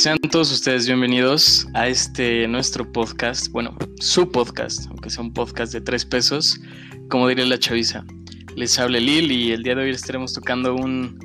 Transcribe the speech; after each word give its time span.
Sean 0.00 0.16
todos 0.30 0.50
ustedes 0.50 0.86
bienvenidos 0.86 1.68
a 1.74 1.86
este 1.86 2.48
nuestro 2.48 2.90
podcast, 2.90 3.48
bueno, 3.48 3.76
su 3.98 4.32
podcast, 4.32 4.86
aunque 4.88 5.10
sea 5.10 5.22
un 5.22 5.34
podcast 5.34 5.74
de 5.74 5.82
tres 5.82 6.06
pesos, 6.06 6.58
como 7.10 7.28
diría 7.28 7.44
la 7.44 7.58
chaviza. 7.58 8.02
Les 8.56 8.78
habla 8.78 8.98
Lil 8.98 9.30
y 9.30 9.52
el 9.52 9.62
día 9.62 9.74
de 9.74 9.82
hoy 9.82 9.90
estaremos 9.90 10.32
tocando 10.32 10.74
un, 10.74 11.18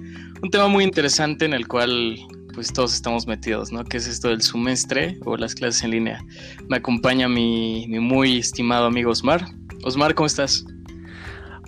un 0.44 0.50
tema 0.50 0.68
muy 0.68 0.84
interesante 0.84 1.46
en 1.46 1.54
el 1.54 1.70
cual 1.70 2.20
pues 2.54 2.74
todos 2.74 2.94
estamos 2.94 3.26
metidos, 3.28 3.72
¿no? 3.72 3.86
Que 3.86 3.96
es 3.96 4.08
esto 4.08 4.28
del 4.28 4.42
semestre 4.42 5.20
o 5.24 5.38
las 5.38 5.56
clases 5.56 5.82
en 5.84 5.92
línea. 5.92 6.22
Me 6.68 6.76
acompaña 6.76 7.30
mi, 7.30 7.88
mi 7.88 8.00
muy 8.00 8.40
estimado 8.40 8.88
amigo 8.88 9.10
Osmar. 9.10 9.46
Osmar, 9.86 10.16
¿cómo 10.16 10.28
estás? 10.28 10.66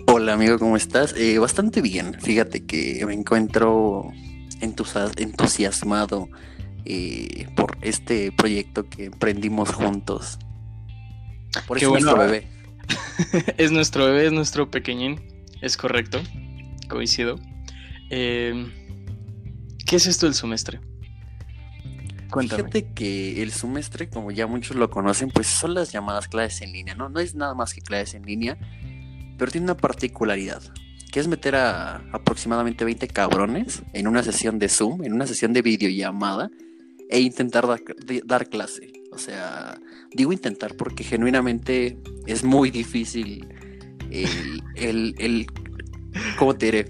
Hola 0.08 0.34
amigo, 0.34 0.58
¿cómo 0.58 0.76
estás? 0.76 1.14
Eh, 1.16 1.38
bastante 1.38 1.80
bien. 1.80 2.20
Fíjate 2.20 2.66
que 2.66 3.02
me 3.06 3.14
encuentro 3.14 4.12
entusiasmado 4.60 6.28
eh, 6.90 7.46
por 7.54 7.76
este 7.82 8.32
proyecto 8.32 8.88
que 8.88 9.04
emprendimos 9.04 9.70
juntos. 9.70 10.38
Por 11.66 11.76
eso 11.76 11.94
es 11.96 12.02
nuestro 12.04 12.18
bebé. 12.18 12.48
es 13.58 13.70
nuestro 13.72 14.06
bebé, 14.06 14.26
es 14.26 14.32
nuestro 14.32 14.70
pequeñín. 14.70 15.20
Es 15.60 15.76
correcto. 15.76 16.18
Coincido. 16.88 17.38
Eh, 18.08 18.72
¿Qué 19.84 19.96
es 19.96 20.06
esto 20.06 20.24
del 20.24 20.34
semestre? 20.34 20.80
Cuéntame. 22.30 22.62
Fíjate 22.62 22.92
que 22.94 23.42
el 23.42 23.52
semestre, 23.52 24.08
como 24.08 24.30
ya 24.30 24.46
muchos 24.46 24.74
lo 24.74 24.88
conocen, 24.88 25.30
pues 25.30 25.46
son 25.46 25.74
las 25.74 25.92
llamadas 25.92 26.28
clases 26.28 26.62
en 26.62 26.72
línea, 26.72 26.94
¿no? 26.94 27.10
No 27.10 27.20
es 27.20 27.34
nada 27.34 27.54
más 27.54 27.74
que 27.74 27.82
clases 27.82 28.14
en 28.14 28.24
línea, 28.24 28.56
pero 29.36 29.50
tiene 29.50 29.66
una 29.66 29.76
particularidad, 29.76 30.62
que 31.12 31.20
es 31.20 31.28
meter 31.28 31.56
a 31.56 32.02
aproximadamente 32.12 32.86
20 32.86 33.08
cabrones 33.08 33.82
en 33.92 34.08
una 34.08 34.22
sesión 34.22 34.58
de 34.58 34.68
Zoom, 34.68 35.04
en 35.04 35.12
una 35.12 35.26
sesión 35.26 35.52
de 35.52 35.60
videollamada, 35.62 36.50
e 37.08 37.20
intentar 37.20 37.66
dar 38.24 38.48
clase. 38.48 38.92
O 39.12 39.18
sea, 39.18 39.80
digo 40.12 40.32
intentar 40.32 40.76
porque 40.76 41.04
genuinamente 41.04 41.98
es 42.26 42.44
muy 42.44 42.70
difícil 42.70 43.48
el, 44.10 45.14
el, 45.18 45.46
¿cómo 46.38 46.56
te 46.56 46.66
diré? 46.66 46.86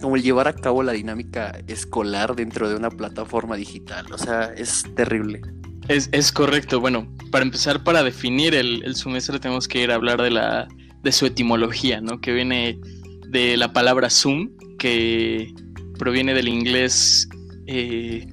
como 0.00 0.16
el 0.16 0.22
llevar 0.22 0.46
a 0.46 0.52
cabo 0.52 0.82
la 0.82 0.92
dinámica 0.92 1.58
escolar 1.66 2.36
dentro 2.36 2.68
de 2.68 2.76
una 2.76 2.90
plataforma 2.90 3.56
digital. 3.56 4.06
O 4.12 4.18
sea, 4.18 4.52
es 4.54 4.84
terrible. 4.94 5.40
Es, 5.88 6.32
correcto. 6.32 6.80
Bueno, 6.80 7.08
para 7.30 7.44
empezar, 7.44 7.82
para 7.82 8.02
definir 8.02 8.54
el, 8.54 8.82
el 8.84 8.94
semestre 8.94 9.38
tenemos 9.38 9.66
que 9.66 9.82
ir 9.82 9.90
a 9.90 9.94
hablar 9.94 10.20
de 10.20 10.30
la 10.30 10.68
de 11.02 11.12
su 11.12 11.24
etimología, 11.24 12.00
¿no? 12.00 12.20
Que 12.20 12.32
viene 12.32 12.80
de 13.28 13.56
la 13.56 13.72
palabra 13.72 14.10
Zoom, 14.10 14.50
que 14.76 15.54
proviene 15.98 16.34
del 16.34 16.48
inglés 16.48 17.28
eh, 17.68 18.26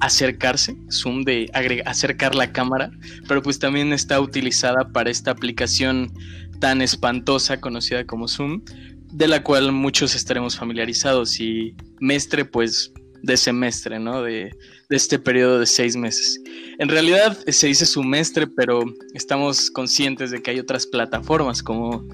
acercarse, 0.00 0.76
Zoom 0.90 1.24
de 1.24 1.50
acercar 1.84 2.34
la 2.34 2.52
cámara, 2.52 2.90
pero 3.26 3.42
pues 3.42 3.58
también 3.58 3.92
está 3.92 4.20
utilizada 4.20 4.90
para 4.92 5.10
esta 5.10 5.30
aplicación 5.30 6.12
tan 6.60 6.82
espantosa 6.82 7.60
conocida 7.60 8.04
como 8.04 8.28
Zoom, 8.28 8.62
de 9.12 9.28
la 9.28 9.42
cual 9.42 9.72
muchos 9.72 10.14
estaremos 10.14 10.56
familiarizados 10.56 11.40
y 11.40 11.74
mestre 12.00 12.44
pues 12.44 12.92
de 13.22 13.36
semestre, 13.36 13.98
¿no? 13.98 14.22
De, 14.22 14.50
de, 14.88 14.96
este 14.96 15.18
periodo 15.18 15.58
de 15.58 15.66
seis 15.66 15.96
meses. 15.96 16.40
En 16.78 16.88
realidad 16.88 17.36
se 17.48 17.66
dice 17.66 17.86
semestre, 17.86 18.46
pero 18.46 18.84
estamos 19.14 19.70
conscientes 19.70 20.30
de 20.30 20.40
que 20.40 20.52
hay 20.52 20.60
otras 20.60 20.86
plataformas 20.86 21.62
como 21.62 22.04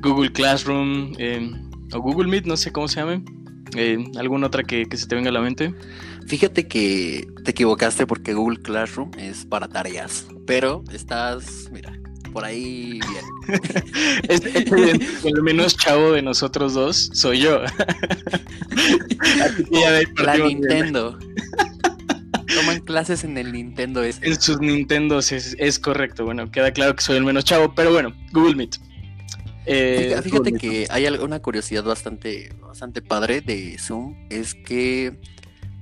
Google 0.00 0.32
Classroom 0.32 1.12
eh, 1.18 1.50
o 1.92 2.00
Google 2.00 2.28
Meet, 2.28 2.46
no 2.46 2.56
sé 2.56 2.72
cómo 2.72 2.88
se 2.88 3.00
llame. 3.00 3.22
Eh, 3.76 3.98
¿Alguna 4.18 4.46
otra 4.46 4.62
que, 4.62 4.86
que 4.86 4.96
se 4.96 5.06
te 5.06 5.14
venga 5.14 5.30
a 5.30 5.32
la 5.32 5.40
mente? 5.40 5.74
Fíjate 6.26 6.66
que 6.66 7.28
te 7.44 7.52
equivocaste 7.52 8.06
porque 8.06 8.34
Google 8.34 8.60
Classroom 8.60 9.12
es 9.16 9.44
para 9.44 9.68
tareas, 9.68 10.26
pero 10.44 10.82
estás, 10.92 11.70
mira, 11.70 11.92
por 12.32 12.44
ahí 12.44 13.00
bien. 13.00 13.24
el 15.24 15.42
menos 15.42 15.76
chavo 15.76 16.12
de 16.12 16.22
nosotros 16.22 16.74
dos 16.74 17.10
soy 17.12 17.40
yo. 17.40 17.62
la 20.16 20.36
Nintendo. 20.36 21.18
Toman 22.54 22.80
clases 22.80 23.22
en 23.24 23.38
el 23.38 23.52
Nintendo. 23.52 24.02
En 24.02 24.40
sus 24.40 24.60
Nintendos 24.60 25.30
es, 25.32 25.78
correcto. 25.78 26.24
Bueno, 26.24 26.50
queda 26.50 26.72
claro 26.72 26.96
que 26.96 27.02
soy 27.02 27.16
el 27.18 27.24
menos 27.24 27.44
chavo, 27.44 27.74
pero 27.74 27.92
bueno, 27.92 28.12
Google 28.32 28.56
Meet. 28.56 28.76
Eh, 29.66 30.18
fíjate, 30.22 30.52
que 30.52 30.86
hay 30.90 31.06
una 31.06 31.40
curiosidad 31.40 31.84
bastante, 31.84 32.52
bastante 32.60 33.00
padre 33.00 33.40
de 33.40 33.78
Zoom. 33.78 34.14
Es 34.30 34.54
que 34.54 35.18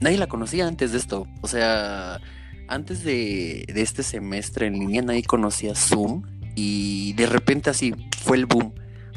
nadie 0.04 0.18
la 0.18 0.28
conocía 0.28 0.68
antes 0.68 0.92
de 0.92 0.98
esto. 0.98 1.26
O 1.40 1.48
sea, 1.48 2.20
antes 2.68 3.02
de, 3.04 3.64
de 3.66 3.80
este 3.80 4.02
semestre 4.02 4.66
en 4.66 4.74
línea 4.74 5.02
nadie 5.02 5.24
conocía 5.24 5.74
Zoom 5.74 6.22
y 6.54 7.14
de 7.14 7.26
repente 7.26 7.70
así 7.70 7.94
fue 8.22 8.36
el 8.36 8.46
boom. 8.46 8.74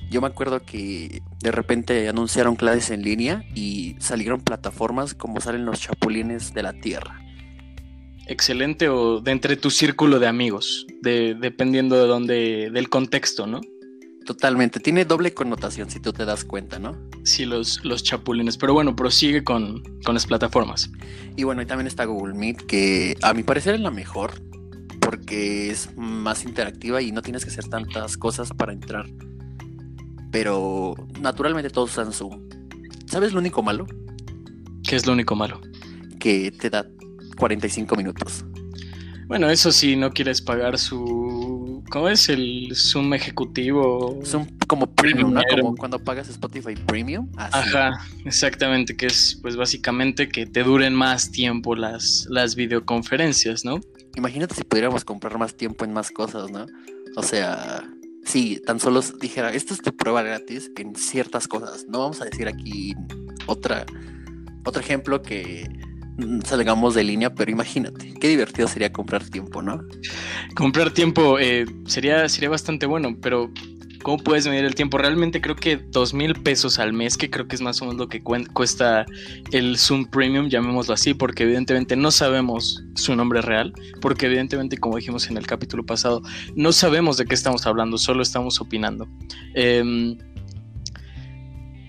Yo 0.10 0.22
me 0.22 0.28
acuerdo 0.28 0.62
que 0.62 1.22
de 1.42 1.52
repente 1.52 2.08
anunciaron 2.08 2.56
clases 2.56 2.90
en 2.92 3.04
línea 3.04 3.44
y 3.54 3.98
salieron 4.00 4.40
plataformas 4.40 5.14
como 5.14 5.42
salen 5.42 5.66
los 5.66 5.82
chapulines 5.82 6.54
de 6.54 6.64
la 6.64 6.72
Tierra. 6.72 7.20
Excelente 8.26 8.88
o 8.88 9.20
de 9.20 9.32
entre 9.32 9.58
tu 9.58 9.70
círculo 9.70 10.20
de 10.20 10.28
amigos, 10.28 10.88
de, 11.02 11.36
dependiendo 11.36 11.98
de 11.98 12.08
dónde, 12.08 12.70
del 12.72 12.90
contexto, 12.90 13.48
¿no? 13.48 13.60
Totalmente, 14.28 14.82
tiene 14.82 15.06
doble 15.06 15.34
connotación 15.34 15.90
si 15.90 16.02
tú 16.02 16.12
te 16.12 16.26
das 16.26 16.44
cuenta, 16.44 16.80
¿no? 16.80 16.98
Sí, 17.24 17.46
los, 17.46 17.86
los 17.86 18.04
chapulines, 18.04 18.58
pero 18.58 18.74
bueno, 18.74 18.94
prosigue 18.94 19.46
con, 19.46 19.82
con 20.04 20.16
las 20.16 20.26
plataformas. 20.26 20.92
Y 21.38 21.44
bueno, 21.46 21.62
y 21.62 21.66
también 21.66 21.88
está 21.88 22.04
Google 22.04 22.34
Meet, 22.34 22.66
que 22.66 23.16
a 23.22 23.34
mi 23.34 23.44
parecer 23.44 23.76
es 23.76 23.80
la 23.80 23.90
mejor, 23.90 24.34
porque 25.00 25.72
es 25.72 25.96
más 25.96 26.44
interactiva 26.44 27.02
y 27.02 27.14
no 27.14 27.22
tienes 27.22 27.46
que 27.46 27.52
hacer 27.52 27.70
tantas 27.70 28.18
cosas 28.18 28.52
para 28.52 28.74
entrar. 28.74 29.06
Pero 30.30 30.96
naturalmente 31.22 31.70
todos 31.70 31.92
usan 31.92 32.12
Zoom. 32.12 32.50
¿Sabes 33.06 33.32
lo 33.32 33.40
único 33.40 33.64
malo? 33.64 33.88
¿Qué 34.84 34.98
es 34.98 35.08
lo 35.08 35.14
único 35.14 35.38
malo? 35.38 35.62
Que 36.20 36.52
te 36.52 36.70
da 36.70 36.86
45 37.38 37.96
minutos. 37.96 38.44
Bueno, 39.28 39.50
eso 39.50 39.72
sí, 39.72 39.96
no 39.96 40.12
quieres 40.12 40.42
pagar 40.42 40.78
su... 40.78 41.27
¿Cómo 41.90 42.10
es? 42.10 42.28
El 42.30 42.74
Zoom 42.76 43.14
ejecutivo. 43.14 44.20
Zoom 44.26 44.48
como 44.68 44.88
premium, 44.88 45.34
¿no? 45.34 45.42
Como 45.50 45.76
cuando 45.76 46.00
pagas 46.00 46.28
Spotify 46.30 46.76
Premium. 46.76 47.30
Ajá, 47.38 48.06
exactamente, 48.26 48.96
que 48.98 49.06
es 49.06 49.40
pues 49.42 49.56
básicamente 49.56 50.28
que 50.28 50.46
te 50.46 50.64
duren 50.64 50.94
más 50.94 51.32
tiempo 51.32 51.76
las, 51.76 52.28
las 52.30 52.56
videoconferencias, 52.56 53.64
¿no? 53.64 53.80
Imagínate 54.16 54.56
si 54.56 54.64
pudiéramos 54.64 55.06
comprar 55.06 55.38
más 55.38 55.56
tiempo 55.56 55.86
en 55.86 55.94
más 55.94 56.12
cosas, 56.12 56.52
¿no? 56.52 56.66
O 57.16 57.24
sea, 57.24 57.84
si 58.26 58.60
tan 58.60 58.80
solo 58.80 59.02
dijera, 59.20 59.54
esto 59.54 59.74
es 59.74 59.82
tu 59.82 59.96
prueba 59.96 60.22
gratis 60.22 60.72
en 60.78 60.96
ciertas 60.96 61.48
cosas. 61.48 61.86
No 61.88 62.00
vamos 62.00 62.22
a 62.22 62.26
decir 62.26 62.48
aquí 62.48 62.96
otra, 63.46 63.86
otro 64.66 64.82
ejemplo 64.82 65.22
que 65.22 65.70
salgamos 66.44 66.96
de 66.96 67.04
línea, 67.04 67.34
pero 67.34 67.52
imagínate, 67.52 68.14
qué 68.20 68.28
divertido 68.30 68.68
sería 68.68 68.92
comprar 68.92 69.24
tiempo, 69.24 69.62
¿no? 69.62 69.82
Comprar 70.56 70.92
tiempo 70.92 71.40
eh, 71.40 71.66
sería, 71.86 72.28
sería 72.30 72.50
bastante 72.50 72.86
bueno, 72.86 73.16
pero 73.22 73.52
¿Cómo 74.08 74.24
puedes 74.24 74.48
medir 74.48 74.64
el 74.64 74.76
tiempo? 74.76 74.98
Realmente 74.98 75.42
creo 75.42 75.58
que 75.58 75.76
dos 75.76 76.14
mil 76.14 76.34
pesos 76.36 76.80
al 76.80 76.94
mes, 76.94 77.18
que 77.18 77.30
creo 77.30 77.48
que 77.48 77.56
es 77.56 77.62
más 77.62 77.82
o 77.82 77.86
menos 77.86 78.00
lo 78.00 78.08
que 78.08 78.22
cuesta 78.22 79.06
el 79.52 79.78
Zoom 79.78 80.06
Premium, 80.06 80.48
llamémoslo 80.48 80.94
así, 80.94 81.14
porque 81.14 81.44
evidentemente 81.44 81.96
no 81.98 82.12
sabemos 82.12 82.84
su 82.96 83.16
nombre 83.16 83.42
real, 83.42 83.74
porque 84.00 84.28
evidentemente, 84.28 84.78
como 84.78 84.96
dijimos 84.96 85.30
en 85.30 85.36
el 85.36 85.46
capítulo 85.46 85.86
pasado, 85.86 86.22
no 86.56 86.72
sabemos 86.72 87.18
de 87.18 87.26
qué 87.26 87.36
estamos 87.36 87.66
hablando, 87.66 87.98
solo 87.98 88.22
estamos 88.22 88.62
opinando. 88.62 89.10
Em, 89.56 90.18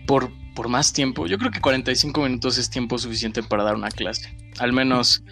por, 0.07 0.33
por 0.59 0.69
más 0.69 0.93
tiempo, 0.93 1.29
yo 1.29 1.39
creo 1.39 1.53
que 1.53 1.61
45 1.61 2.21
minutos 2.21 2.59
es 2.59 2.69
tiempo 2.69 2.99
suficiente 2.99 3.45
para 3.45 3.63
dar 3.63 3.77
una 3.77 3.91
clase. 3.91 4.37
Al 4.59 4.73
menos 4.73 5.23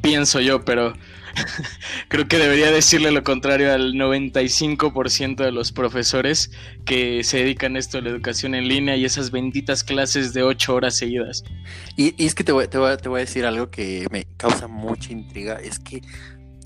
pienso 0.00 0.40
yo, 0.40 0.64
pero 0.64 0.94
creo 2.08 2.28
que 2.28 2.38
debería 2.38 2.70
decirle 2.70 3.10
lo 3.10 3.24
contrario 3.24 3.72
al 3.72 3.94
95% 3.94 5.44
de 5.44 5.50
los 5.50 5.72
profesores 5.72 6.52
que 6.84 7.24
se 7.24 7.38
dedican 7.38 7.74
a 7.74 7.80
esto 7.80 7.96
de 7.96 8.04
la 8.04 8.10
educación 8.10 8.54
en 8.54 8.68
línea 8.68 8.94
y 8.94 9.04
esas 9.04 9.32
benditas 9.32 9.82
clases 9.82 10.32
de 10.32 10.44
8 10.44 10.72
horas 10.76 10.96
seguidas. 10.96 11.42
Y, 11.96 12.14
es 12.24 12.36
que 12.36 12.44
te 12.44 12.52
voy, 12.52 12.68
a 12.72 13.18
decir 13.18 13.44
algo 13.44 13.68
que 13.72 14.06
me 14.12 14.24
causa 14.36 14.68
mucha 14.68 15.10
intriga, 15.10 15.54
es 15.56 15.80
que 15.80 16.00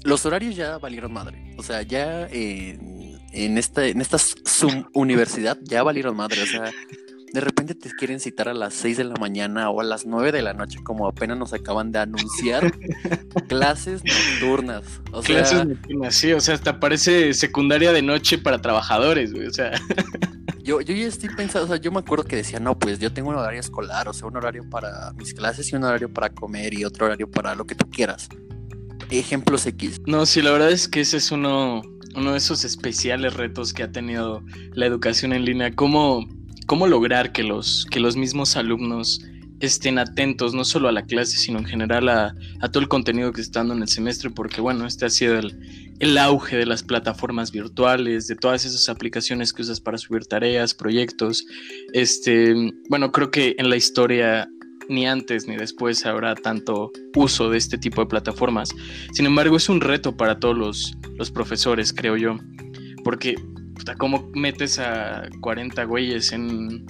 los 0.04 0.26
horarios 0.26 0.56
ya 0.56 0.76
valieron 0.76 1.10
madre. 1.10 1.54
O 1.56 1.62
sea, 1.62 1.80
ya 1.80 2.28
en, 2.30 3.56
esta, 3.56 3.86
en 3.86 4.02
esta 4.02 4.18
Zoom 4.18 4.90
universidad 4.92 5.56
ya 5.62 5.82
valieron 5.82 6.14
madre. 6.14 6.42
O 6.42 6.46
sea, 6.46 6.70
de 7.32 7.40
repente 7.40 7.74
te 7.74 7.90
quieren 7.90 8.20
citar 8.20 8.48
a 8.48 8.54
las 8.54 8.74
6 8.74 8.96
de 8.96 9.04
la 9.04 9.14
mañana 9.14 9.70
o 9.70 9.80
a 9.80 9.84
las 9.84 10.06
9 10.06 10.32
de 10.32 10.42
la 10.42 10.52
noche, 10.52 10.80
como 10.82 11.06
apenas 11.06 11.38
nos 11.38 11.52
acaban 11.52 11.92
de 11.92 12.00
anunciar, 12.00 12.72
clases 13.48 14.02
nocturnas. 14.04 14.84
O 15.12 15.22
clases 15.22 15.66
nocturnas, 15.66 16.14
sí, 16.14 16.32
o 16.32 16.40
sea, 16.40 16.54
hasta 16.54 16.80
parece 16.80 17.34
secundaria 17.34 17.92
de 17.92 18.02
noche 18.02 18.38
para 18.38 18.60
trabajadores, 18.60 19.32
güey, 19.32 19.46
o 19.46 19.52
sea. 19.52 19.72
Yo, 20.62 20.82
yo 20.82 20.94
ya 20.94 21.06
estoy 21.06 21.30
pensando, 21.30 21.64
o 21.64 21.68
sea, 21.68 21.78
yo 21.78 21.90
me 21.90 22.00
acuerdo 22.00 22.24
que 22.24 22.36
decía, 22.36 22.60
no, 22.60 22.78
pues 22.78 22.98
yo 22.98 23.10
tengo 23.12 23.30
un 23.30 23.34
horario 23.36 23.58
escolar, 23.58 24.08
o 24.08 24.12
sea, 24.12 24.28
un 24.28 24.36
horario 24.36 24.68
para 24.68 25.12
mis 25.14 25.32
clases 25.32 25.72
y 25.72 25.74
un 25.74 25.84
horario 25.84 26.12
para 26.12 26.28
comer 26.28 26.74
y 26.74 26.84
otro 26.84 27.06
horario 27.06 27.28
para 27.28 27.54
lo 27.54 27.66
que 27.66 27.74
tú 27.74 27.88
quieras. 27.88 28.28
Ejemplos 29.10 29.66
X. 29.66 30.02
No, 30.06 30.26
sí, 30.26 30.42
la 30.42 30.52
verdad 30.52 30.70
es 30.70 30.86
que 30.86 31.00
ese 31.00 31.16
es 31.16 31.32
uno, 31.32 31.82
uno 32.14 32.32
de 32.32 32.38
esos 32.38 32.64
especiales 32.64 33.34
retos 33.34 33.72
que 33.72 33.82
ha 33.82 33.90
tenido 33.90 34.44
la 34.74 34.86
educación 34.86 35.32
en 35.32 35.46
línea. 35.46 35.74
¿Cómo, 35.74 36.28
cómo 36.70 36.86
lograr 36.86 37.32
que 37.32 37.42
los, 37.42 37.84
que 37.90 37.98
los 37.98 38.14
mismos 38.14 38.54
alumnos 38.54 39.20
estén 39.58 39.98
atentos 39.98 40.54
no 40.54 40.64
solo 40.64 40.86
a 40.86 40.92
la 40.92 41.02
clase, 41.02 41.36
sino 41.36 41.58
en 41.58 41.64
general 41.64 42.08
a, 42.08 42.32
todo 42.70 42.80
el 42.80 42.86
contenido 42.86 43.32
que 43.32 43.40
está 43.40 43.58
dando 43.58 43.74
en 43.74 43.82
el 43.82 43.88
semestre, 43.88 44.30
porque 44.30 44.60
bueno, 44.60 44.86
este 44.86 45.04
ha 45.04 45.10
sido 45.10 45.36
el, 45.36 46.16
auge 46.16 46.56
de 46.56 46.66
las 46.66 46.84
plataformas 46.84 47.50
virtuales, 47.50 48.28
de 48.28 48.36
todas 48.36 48.64
esas 48.64 48.88
aplicaciones 48.88 49.52
que 49.52 49.62
usas 49.62 49.80
para 49.80 49.98
subir 49.98 50.26
tareas, 50.26 50.72
proyectos. 50.72 51.44
Este, 51.92 52.54
bueno, 52.88 53.10
creo 53.10 53.32
que 53.32 53.56
en 53.58 53.68
la 53.68 53.74
historia 53.74 54.48
ni 54.88 55.08
antes 55.08 55.48
ni 55.48 55.56
después 55.56 56.06
habrá 56.06 56.36
tanto 56.36 56.92
uso 57.16 57.50
de 57.50 57.58
este 57.58 57.78
tipo 57.78 58.00
de 58.00 58.06
plataformas. 58.06 58.70
Sin 59.12 59.26
embargo, 59.26 59.56
es 59.56 59.68
un 59.68 59.80
reto 59.80 60.16
para 60.16 60.38
todos 60.38 60.56
los, 60.56 60.96
los 61.16 61.32
profesores, 61.32 61.92
creo 61.92 62.16
yo, 62.16 62.38
porque 63.02 63.34
¿cómo 63.98 64.30
metes 64.34 64.78
a 64.78 65.28
40 65.40 65.84
güeyes 65.84 66.32
en, 66.32 66.84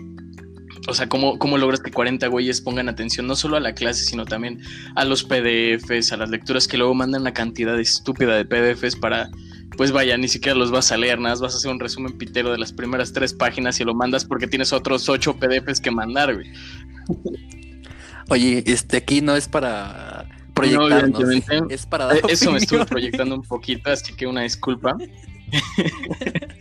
o 0.89 0.95
sea, 0.95 1.09
¿cómo, 1.09 1.39
¿cómo, 1.39 1.59
logras 1.59 1.81
que 1.81 1.91
40 1.91 2.27
güeyes 2.29 2.61
pongan 2.61 2.89
atención 2.89 3.27
no 3.27 3.37
solo 3.37 3.57
a 3.57 3.61
la 3.61 3.75
clase, 3.75 4.05
sino 4.05 4.25
también 4.25 4.61
a 4.95 5.05
los 5.05 5.25
PDFs, 5.25 6.13
a 6.13 6.17
las 6.17 6.31
lecturas 6.31 6.67
que 6.67 6.79
luego 6.79 6.95
mandan 6.95 7.23
una 7.23 7.33
cantidad 7.33 7.79
estúpida 7.79 8.37
de 8.37 8.45
PDFs 8.45 8.97
para, 8.97 9.31
pues 9.77 9.93
vaya, 9.93 10.17
ni 10.17 10.29
siquiera 10.29 10.59
los 10.59 10.71
vas 10.71 10.93
a 10.93 10.97
leer, 10.97 11.19
nada 11.19 11.35
más 11.35 11.41
vas 11.41 11.55
a 11.55 11.57
hacer 11.59 11.71
un 11.71 11.81
resumen 11.81 12.17
pitero 12.17 12.53
de 12.53 12.59
las 12.59 12.73
primeras 12.73 13.13
tres 13.13 13.35
páginas 13.35 13.81
y 13.81 13.85
lo 13.85 13.95
mandas 13.95 14.25
porque 14.25 14.47
tienes 14.47 14.73
otros 14.73 15.09
ocho 15.09 15.37
PDFs 15.37 15.81
que 15.81 15.91
mandar, 15.91 16.35
güey. 16.35 16.51
Oye, 18.29 18.63
este 18.67 18.99
aquí 18.99 19.21
no 19.21 19.37
es 19.37 19.49
para 19.49 20.27
proyectarnos, 20.55 21.23
es 21.69 21.87
para 21.87 22.07
dar 22.07 22.21
Eso 22.29 22.53
me 22.53 22.59
estuve 22.59 22.87
proyectando 22.87 23.35
un 23.35 23.43
poquito, 23.43 23.91
así 23.91 24.15
que 24.15 24.27
una 24.27 24.43
disculpa. 24.43 24.97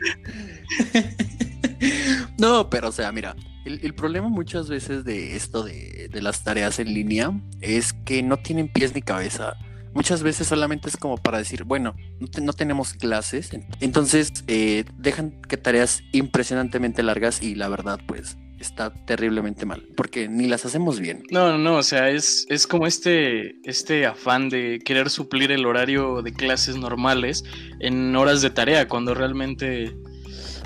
no, 2.37 2.69
pero 2.69 2.89
o 2.89 2.91
sea, 2.91 3.11
mira, 3.11 3.35
el, 3.65 3.93
problema 3.93 4.29
muchas 4.29 4.69
veces 4.69 5.03
de 5.03 5.35
esto 5.35 5.63
de, 5.63 6.09
las 6.13 6.43
tareas 6.43 6.79
en 6.79 6.93
línea 6.93 7.31
es 7.61 7.93
que 7.93 8.23
no 8.23 8.37
tienen 8.37 8.67
pies 8.67 8.95
ni 8.95 9.01
cabeza. 9.01 9.55
Muchas 9.93 10.21
veces 10.21 10.47
solamente 10.47 10.87
es 10.87 10.97
como 10.97 11.17
para 11.17 11.39
decir, 11.39 11.63
bueno, 11.63 11.95
no, 12.41 12.53
tenemos 12.53 12.93
clases, 12.93 13.49
entonces 13.79 14.31
eh, 14.47 14.85
dejan 14.97 15.41
que 15.41 15.57
tareas 15.57 16.03
impresionantemente 16.11 17.01
largas 17.01 17.41
y 17.41 17.55
la 17.55 17.69
verdad 17.69 17.99
pues 18.05 18.37
está 18.59 18.93
terriblemente 19.05 19.65
mal, 19.65 19.87
porque 19.95 20.27
ni 20.27 20.47
las 20.47 20.65
hacemos 20.65 20.99
bien. 20.99 21.23
No, 21.31 21.51
no, 21.51 21.57
no, 21.57 21.77
o 21.77 21.83
sea, 21.83 22.09
es, 22.09 22.45
es 22.49 22.67
como 22.67 22.87
este, 22.87 23.55
este 23.67 24.05
afán 24.05 24.49
de 24.49 24.79
querer 24.83 25.09
suplir 25.09 25.51
el 25.51 25.65
horario 25.65 26.21
de 26.21 26.33
clases 26.33 26.75
normales 26.75 27.43
en 27.79 28.15
horas 28.15 28.41
de 28.41 28.49
tarea, 28.49 28.87
cuando 28.87 29.13
realmente 29.13 29.95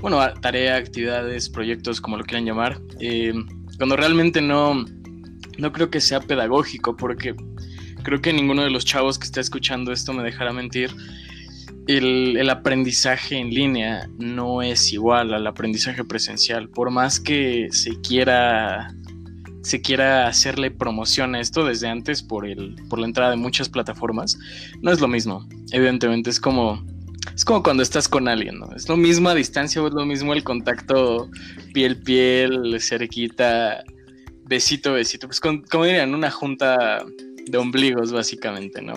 bueno, 0.03 0.19
tarea, 0.41 0.75
actividades, 0.75 1.47
proyectos, 1.47 2.01
como 2.01 2.17
lo 2.17 2.25
quieran 2.25 2.43
llamar, 2.43 2.77
eh, 2.99 3.31
cuando 3.77 3.95
realmente 3.95 4.41
no, 4.41 4.83
no 5.57 5.71
creo 5.71 5.89
que 5.89 6.01
sea 6.01 6.19
pedagógico, 6.19 6.97
porque 6.97 7.33
creo 8.03 8.21
que 8.21 8.33
ninguno 8.33 8.63
de 8.63 8.69
los 8.69 8.83
chavos 8.83 9.17
que 9.17 9.23
está 9.23 9.39
escuchando 9.39 9.93
esto 9.93 10.11
me 10.11 10.21
dejará 10.21 10.51
mentir. 10.51 10.91
El, 11.87 12.35
el, 12.35 12.49
aprendizaje 12.49 13.37
en 13.37 13.51
línea 13.51 14.09
no 14.17 14.61
es 14.61 14.91
igual 14.91 15.33
al 15.33 15.47
aprendizaje 15.47 16.03
presencial. 16.03 16.67
Por 16.67 16.91
más 16.91 17.21
que 17.21 17.69
se 17.71 18.01
quiera, 18.01 18.93
se 19.61 19.79
quiera 19.79 20.27
hacerle 20.27 20.69
promoción 20.69 21.33
a 21.35 21.39
esto 21.39 21.63
desde 21.63 21.87
antes 21.87 22.21
por, 22.21 22.45
el, 22.45 22.75
por 22.89 22.99
la 22.99 23.05
entrada 23.05 23.31
de 23.31 23.37
muchas 23.37 23.69
plataformas, 23.69 24.37
no 24.81 24.91
es 24.91 24.99
lo 24.99 25.07
mismo. 25.07 25.47
Evidentemente 25.71 26.29
es 26.29 26.41
como 26.41 26.83
es 27.35 27.45
como 27.45 27.63
cuando 27.63 27.83
estás 27.83 28.07
con 28.07 28.27
alguien, 28.27 28.59
¿no? 28.59 28.69
Es 28.75 28.87
lo 28.87 28.97
mismo 28.97 29.29
a 29.29 29.35
distancia 29.35 29.81
o 29.81 29.87
es 29.87 29.93
lo 29.93 30.05
mismo 30.05 30.33
el 30.33 30.43
contacto 30.43 31.29
piel 31.73 31.97
piel, 31.97 32.79
cerquita, 32.79 33.83
besito 34.45 34.93
besito, 34.93 35.27
pues 35.27 35.39
como 35.39 35.85
dirían, 35.85 36.13
una 36.13 36.29
junta 36.29 37.03
de 37.45 37.57
ombligos 37.57 38.11
básicamente, 38.11 38.81
¿no? 38.81 38.93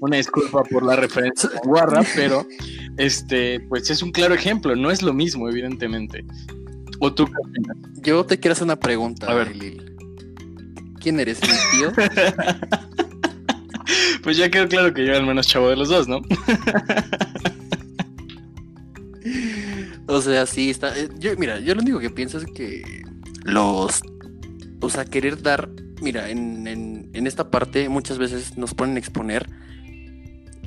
Una 0.00 0.16
disculpa 0.16 0.62
por 0.64 0.82
la 0.82 0.96
referencia 0.96 1.50
guarra, 1.64 2.02
pero 2.14 2.46
este, 2.98 3.60
pues 3.68 3.90
es 3.90 4.02
un 4.02 4.12
claro 4.12 4.34
ejemplo, 4.34 4.74
no 4.76 4.90
es 4.90 5.02
lo 5.02 5.12
mismo, 5.12 5.48
evidentemente. 5.48 6.24
¿O 7.00 7.12
tú 7.12 7.28
Yo 8.02 8.24
te 8.24 8.38
quiero 8.38 8.52
hacer 8.52 8.64
una 8.64 8.76
pregunta, 8.76 9.30
a 9.30 9.34
ver. 9.34 9.54
Lil. 9.54 9.94
¿Quién 11.00 11.20
eres, 11.20 11.40
mi 11.42 11.78
tío? 11.78 11.92
pues 14.22 14.36
ya 14.36 14.50
quedó 14.50 14.66
claro 14.66 14.92
que 14.92 15.04
yo 15.04 15.10
era 15.10 15.18
el 15.18 15.26
menos 15.26 15.46
chavo 15.46 15.68
de 15.68 15.76
los 15.76 15.88
dos, 15.88 16.08
¿no? 16.08 16.20
O 20.08 20.20
sea, 20.20 20.46
sí, 20.46 20.70
está. 20.70 20.96
Eh, 20.96 21.08
yo, 21.18 21.36
mira, 21.36 21.58
yo 21.58 21.74
lo 21.74 21.82
único 21.82 21.98
que 21.98 22.10
pienso 22.10 22.38
es 22.38 22.46
que 22.46 23.02
los. 23.44 24.02
O 24.80 24.90
sea, 24.90 25.04
querer 25.04 25.42
dar. 25.42 25.68
Mira, 26.00 26.30
en, 26.30 26.66
en, 26.66 27.26
esta 27.26 27.50
parte 27.50 27.88
muchas 27.88 28.18
veces 28.18 28.56
nos 28.56 28.74
ponen 28.74 28.96
a 28.96 28.98
exponer, 28.98 29.48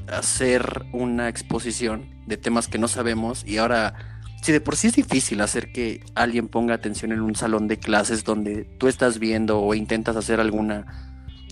hacer 0.07 0.83
una 0.91 1.29
exposición 1.29 2.09
de 2.25 2.37
temas 2.37 2.67
que 2.67 2.77
no 2.77 2.87
sabemos 2.87 3.45
y 3.45 3.57
ahora. 3.57 4.15
Si 4.41 4.53
de 4.53 4.61
por 4.61 4.77
sí 4.77 4.87
es 4.87 4.95
difícil 4.95 5.41
hacer 5.41 5.73
que 5.73 6.01
alguien 6.15 6.47
ponga 6.47 6.73
atención 6.73 7.11
en 7.11 7.19
un 7.19 7.35
salón 7.35 7.67
de 7.67 7.77
clases 7.77 8.23
donde 8.23 8.63
tú 8.63 8.87
estás 8.87 9.19
viendo 9.19 9.59
o 9.59 9.73
intentas 9.73 10.15
hacer 10.15 10.39
alguna 10.39 10.85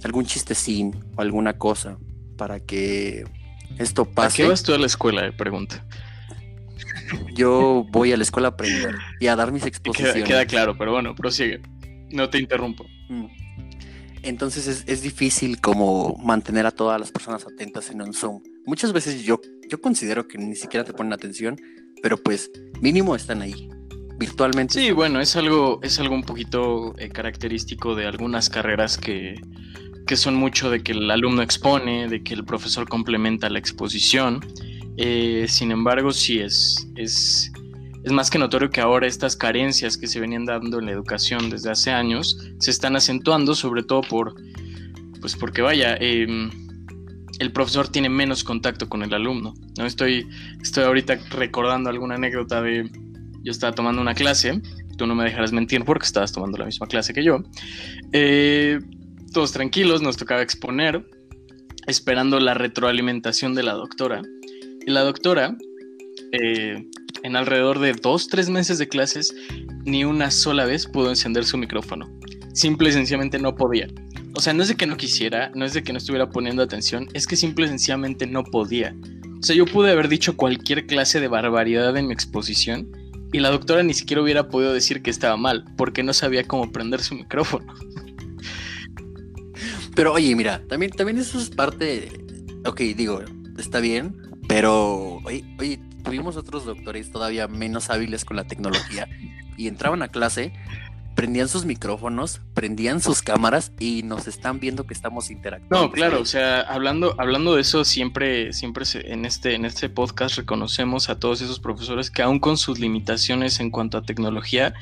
algún 0.05 0.25
chistecín 0.25 0.95
o 1.17 1.21
alguna 1.21 1.57
cosa 1.57 1.97
para 2.37 2.61
que 2.61 3.25
esto 3.77 4.05
pase. 4.05 4.43
¿A 4.43 4.45
qué 4.45 4.49
vas 4.49 4.63
tú 4.63 4.73
a 4.73 4.77
la 4.77 4.85
escuela? 4.85 5.25
Eh, 5.25 5.33
pregunta. 5.33 5.83
Yo 7.33 7.85
voy 7.91 8.11
a 8.11 8.17
la 8.17 8.23
escuela 8.23 8.49
a 8.49 8.51
aprender 8.51 8.95
y 9.19 9.27
a 9.27 9.35
dar 9.35 9.51
mis 9.51 9.65
exposiciones. 9.65 10.23
Queda, 10.23 10.45
claro, 10.45 10.77
pero 10.77 10.91
bueno, 10.91 11.15
prosigue. 11.15 11.61
No 12.11 12.29
te 12.29 12.39
interrumpo. 12.39 12.85
Mm. 13.09 13.25
Entonces 14.23 14.83
es, 14.85 15.01
difícil 15.01 15.61
como 15.61 16.17
mantener 16.17 16.65
a 16.65 16.71
todas 16.71 16.99
las 16.99 17.11
personas 17.11 17.45
atentas 17.45 17.89
en 17.91 18.01
un 18.01 18.13
Zoom. 18.13 18.41
Muchas 18.65 18.91
veces 18.91 19.23
yo, 19.23 19.39
yo 19.69 19.79
considero 19.79 20.27
que 20.27 20.37
ni 20.37 20.55
siquiera 20.55 20.83
te 20.83 20.91
ponen 20.91 21.13
atención, 21.13 21.55
pero 22.01 22.17
pues 22.17 22.51
mínimo 22.81 23.15
están 23.15 23.41
ahí, 23.41 23.69
virtualmente. 24.17 24.73
Sí, 24.73 24.91
bueno, 24.91 25.21
es 25.21 25.35
algo, 25.37 25.79
es 25.81 25.99
algo 25.99 26.15
un 26.15 26.23
poquito 26.23 26.93
eh, 26.97 27.09
característico 27.09 27.95
de 27.95 28.05
algunas 28.05 28.49
carreras 28.49 28.97
que, 28.97 29.35
que 30.05 30.17
son 30.17 30.35
mucho 30.35 30.69
de 30.69 30.83
que 30.83 30.91
el 30.91 31.09
alumno 31.09 31.41
expone, 31.41 32.09
de 32.09 32.23
que 32.23 32.33
el 32.33 32.43
profesor 32.43 32.89
complementa 32.89 33.49
la 33.49 33.59
exposición. 33.59 34.41
Eh, 34.97 35.45
sin 35.47 35.71
embargo, 35.71 36.11
sí 36.11 36.39
es, 36.39 36.87
es, 36.95 37.51
es, 38.03 38.11
más 38.11 38.29
que 38.29 38.39
notorio 38.39 38.69
que 38.69 38.81
ahora 38.81 39.05
estas 39.05 39.35
carencias 39.35 39.95
que 39.95 40.07
se 40.07 40.19
venían 40.19 40.45
dando 40.45 40.79
en 40.79 40.87
la 40.87 40.91
educación 40.91 41.51
desde 41.51 41.69
hace 41.69 41.91
años 41.91 42.37
se 42.59 42.71
están 42.71 42.95
acentuando, 42.95 43.53
sobre 43.53 43.83
todo 43.83 44.01
por, 44.01 44.35
pues 45.21 45.35
porque 45.35 45.61
vaya, 45.61 45.95
em, 45.99 46.49
el 47.39 47.51
profesor 47.51 47.87
tiene 47.87 48.09
menos 48.09 48.43
contacto 48.43 48.89
con 48.89 49.03
el 49.03 49.13
alumno. 49.13 49.53
¿no? 49.77 49.85
Estoy, 49.85 50.27
estoy 50.61 50.85
ahorita 50.85 51.19
recordando 51.29 51.91
alguna 51.91 52.15
anécdota 52.15 52.61
de, 52.63 52.89
yo 53.43 53.51
estaba 53.51 53.73
tomando 53.73 54.01
una 54.01 54.15
clase, 54.15 54.59
tú 54.97 55.05
no 55.05 55.13
me 55.13 55.25
dejarás 55.25 55.51
mentir 55.51 55.85
porque 55.85 56.05
estabas 56.05 56.31
tomando 56.31 56.57
la 56.57 56.65
misma 56.65 56.87
clase 56.87 57.13
que 57.13 57.23
yo. 57.23 57.43
Eh, 58.13 58.79
todos 59.31 59.51
tranquilos, 59.51 60.01
nos 60.01 60.17
tocaba 60.17 60.41
exponer, 60.41 61.05
esperando 61.85 62.39
la 62.39 62.55
retroalimentación 62.55 63.53
de 63.53 63.61
la 63.61 63.73
doctora. 63.73 64.23
Y 64.87 64.91
la 64.91 65.01
doctora, 65.01 65.57
eh, 66.31 66.87
en 67.23 67.35
alrededor 67.35 67.79
de 67.79 67.91
dos, 67.91 68.29
tres 68.29 68.49
meses 68.49 68.77
de 68.77 68.87
clases, 68.87 69.35
ni 69.83 70.05
una 70.05 70.31
sola 70.31 70.63
vez 70.63 70.87
pudo 70.87 71.09
encender 71.09 71.43
su 71.43 71.57
micrófono. 71.57 72.09
Simple 72.53 72.87
y 72.87 72.91
sencillamente 72.93 73.37
no 73.37 73.53
podía. 73.53 73.89
O 74.33 74.39
sea, 74.39 74.53
no 74.53 74.63
es 74.63 74.69
de 74.69 74.75
que 74.75 74.87
no 74.87 74.95
quisiera, 74.95 75.51
no 75.53 75.65
es 75.65 75.73
de 75.73 75.83
que 75.83 75.91
no 75.91 75.97
estuviera 75.97 76.29
poniendo 76.29 76.63
atención, 76.63 77.09
es 77.13 77.27
que 77.27 77.35
simple 77.35 77.65
y 77.65 77.67
sencillamente 77.67 78.27
no 78.27 78.45
podía. 78.45 78.95
O 79.37 79.43
sea, 79.43 79.57
yo 79.57 79.65
pude 79.65 79.91
haber 79.91 80.07
dicho 80.07 80.37
cualquier 80.37 80.87
clase 80.87 81.19
de 81.19 81.27
barbaridad 81.27 81.97
en 81.97 82.07
mi 82.07 82.13
exposición 82.13 82.89
y 83.33 83.39
la 83.39 83.49
doctora 83.49 83.83
ni 83.83 83.93
siquiera 83.93 84.21
hubiera 84.21 84.47
podido 84.47 84.71
decir 84.71 85.01
que 85.01 85.09
estaba 85.09 85.35
mal, 85.35 85.65
porque 85.75 86.01
no 86.01 86.13
sabía 86.13 86.45
cómo 86.45 86.71
prender 86.71 87.01
su 87.01 87.13
micrófono. 87.13 87.73
Pero 89.97 90.13
oye, 90.13 90.33
mira, 90.33 90.63
también, 90.69 90.93
también 90.93 91.17
eso 91.17 91.37
es 91.37 91.49
parte. 91.49 92.07
Ok, 92.63 92.79
digo, 92.95 93.21
está 93.57 93.81
bien, 93.81 94.15
pero, 94.47 95.19
oye, 95.23 95.79
tuvimos 96.03 96.37
otros 96.37 96.65
doctores 96.65 97.11
todavía 97.11 97.47
menos 97.47 97.89
hábiles 97.89 98.25
con 98.25 98.37
la 98.37 98.45
tecnología 98.45 99.07
y 99.57 99.67
entraban 99.67 100.01
a 100.01 100.07
clase 100.07 100.53
prendían 101.17 101.49
sus 101.49 101.65
micrófonos, 101.65 102.41
prendían 102.53 103.01
sus 103.01 103.23
cámaras 103.23 103.71
y 103.79 104.03
nos 104.03 104.27
están 104.27 104.59
viendo 104.59 104.85
que 104.85 104.93
estamos 104.93 105.31
interactuando. 105.31 105.87
No, 105.87 105.91
claro, 105.91 106.21
o 106.21 106.25
sea, 106.25 106.61
hablando, 106.61 107.15
hablando 107.17 107.55
de 107.55 107.61
eso, 107.61 107.83
siempre, 107.85 108.53
siempre 108.53 108.85
en, 108.93 109.25
este, 109.25 109.55
en 109.55 109.65
este 109.65 109.89
podcast 109.89 110.37
reconocemos 110.37 111.09
a 111.09 111.19
todos 111.19 111.41
esos 111.41 111.59
profesores 111.59 112.11
que 112.11 112.21
aún 112.21 112.39
con 112.39 112.55
sus 112.55 112.77
limitaciones 112.77 113.59
en 113.59 113.71
cuanto 113.71 113.97
a 113.97 114.03
tecnología, 114.03 114.75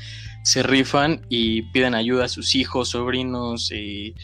se 0.44 0.62
rifan 0.62 1.26
y 1.30 1.62
piden 1.72 1.96
ayuda 1.96 2.26
a 2.26 2.28
sus 2.28 2.54
hijos, 2.56 2.90
sobrinos, 2.90 3.72
y 3.72 4.08
eh, 4.08 4.16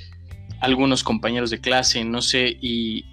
algunos 0.59 1.05
compañeros 1.05 1.49
de 1.49 1.61
clase, 1.61 2.03
no 2.03 2.21
sé, 2.21 2.57
y, 2.61 3.05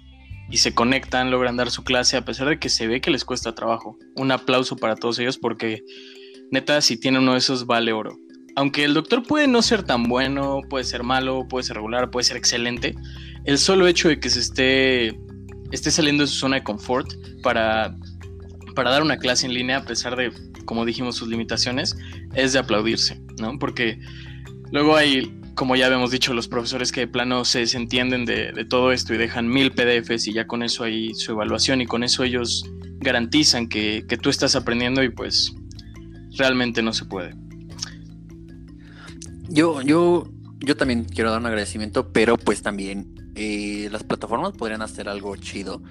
y 0.49 0.57
se 0.57 0.73
conectan, 0.73 1.31
logran 1.31 1.57
dar 1.57 1.71
su 1.71 1.83
clase 1.83 2.17
a 2.17 2.25
pesar 2.25 2.49
de 2.49 2.59
que 2.59 2.69
se 2.69 2.87
ve 2.87 3.01
que 3.01 3.11
les 3.11 3.25
cuesta 3.25 3.55
trabajo. 3.55 3.97
Un 4.15 4.31
aplauso 4.31 4.75
para 4.75 4.95
todos 4.95 5.19
ellos 5.19 5.37
porque 5.37 5.83
neta, 6.51 6.81
si 6.81 6.97
tiene 6.97 7.19
uno 7.19 7.33
de 7.33 7.39
esos 7.39 7.65
vale 7.65 7.93
oro 7.93 8.17
aunque 8.59 8.83
el 8.83 8.93
doctor 8.93 9.23
puede 9.23 9.47
no 9.47 9.61
ser 9.61 9.83
tan 9.83 10.03
bueno, 10.03 10.59
puede 10.69 10.83
ser 10.83 11.03
malo, 11.03 11.47
puede 11.47 11.63
ser 11.63 11.77
regular, 11.77 12.11
puede 12.11 12.25
ser 12.25 12.35
excelente, 12.35 12.93
el 13.45 13.57
solo 13.57 13.87
hecho 13.87 14.09
de 14.09 14.19
que 14.19 14.29
se 14.29 14.41
esté, 14.41 15.17
esté 15.71 15.91
saliendo 15.91 16.23
de 16.23 16.27
su 16.27 16.35
zona 16.35 16.57
de 16.57 16.63
confort 16.63 17.09
para, 17.41 17.95
para 18.75 18.91
dar 18.91 19.01
una 19.01 19.17
clase 19.17 19.45
en 19.45 19.53
línea, 19.53 19.77
a 19.77 19.85
pesar 19.85 20.17
de, 20.17 20.33
como 20.65 20.83
dijimos, 20.83 21.15
sus 21.15 21.29
limitaciones, 21.29 21.95
es 22.33 22.51
de 22.51 22.59
aplaudirse, 22.59 23.21
¿no? 23.39 23.57
Porque 23.59 23.97
luego 24.71 24.97
hay, 24.97 25.33
como 25.59 25.75
ya 25.75 25.87
habíamos 25.87 26.09
dicho, 26.09 26.33
los 26.33 26.47
profesores 26.47 26.93
que 26.93 27.01
de 27.01 27.07
plano 27.09 27.43
se 27.43 27.59
desentienden 27.59 28.23
de, 28.23 28.65
todo 28.69 28.93
esto 28.93 29.13
y 29.13 29.17
dejan 29.17 29.49
mil 29.49 29.73
PDFs 29.73 30.27
y 30.27 30.31
ya 30.31 30.47
con 30.47 30.63
eso 30.63 30.85
hay 30.85 31.13
su 31.15 31.33
evaluación 31.33 31.81
y 31.81 31.85
con 31.85 32.01
eso 32.01 32.23
ellos 32.23 32.63
garantizan 33.01 33.67
que, 33.67 34.05
que 34.07 34.15
tú 34.15 34.29
estás 34.29 34.55
aprendiendo 34.55 35.03
y 35.03 35.09
pues 35.09 35.53
realmente 36.37 36.81
no 36.81 36.93
se 36.93 37.03
puede. 37.03 37.35
Yo, 39.49 39.81
yo, 39.81 40.29
yo 40.59 40.77
también 40.77 41.03
quiero 41.03 41.29
dar 41.29 41.41
un 41.41 41.47
agradecimiento, 41.47 42.13
pero 42.13 42.37
pues 42.37 42.61
también 42.61 43.13
eh, 43.35 43.89
las 43.91 44.05
plataformas 44.05 44.53
podrían 44.53 44.81
hacer 44.81 45.09
algo 45.09 45.35
chido 45.35 45.83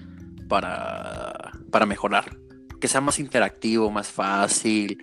para, 0.49 1.53
para 1.71 1.85
mejorar. 1.85 2.39
Que 2.81 2.89
sea 2.89 3.03
más 3.03 3.19
interactivo, 3.19 3.91
más 3.91 4.09
fácil. 4.09 4.97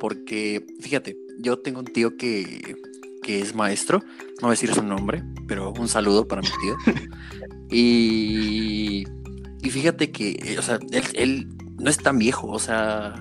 Porque, 0.00 0.64
fíjate, 0.80 1.18
yo 1.38 1.58
tengo 1.58 1.80
un 1.80 1.86
tío 1.86 2.16
que, 2.16 2.76
que 3.26 3.40
es 3.40 3.56
maestro, 3.56 3.98
no 4.40 4.42
voy 4.42 4.50
a 4.50 4.50
decir 4.50 4.72
su 4.72 4.84
nombre, 4.84 5.24
pero 5.48 5.72
un 5.72 5.88
saludo 5.88 6.28
para 6.28 6.42
mi 6.42 6.48
tío. 6.62 6.76
y, 7.70 9.04
y 9.62 9.70
fíjate 9.70 10.12
que, 10.12 10.56
o 10.56 10.62
sea, 10.62 10.78
él, 10.92 11.02
él 11.14 11.48
no 11.76 11.90
es 11.90 11.96
tan 11.96 12.20
viejo, 12.20 12.46
o 12.46 12.60
sea, 12.60 13.16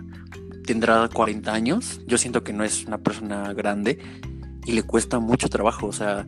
tendrá 0.67 1.09
40 1.11 1.51
años. 1.51 2.01
Yo 2.05 2.19
siento 2.19 2.43
que 2.43 2.53
no 2.53 2.63
es 2.63 2.85
una 2.85 2.99
persona 2.99 3.51
grande 3.53 3.97
y 4.67 4.73
le 4.73 4.83
cuesta 4.83 5.17
mucho 5.17 5.49
trabajo, 5.49 5.87
o 5.87 5.93
sea, 5.93 6.27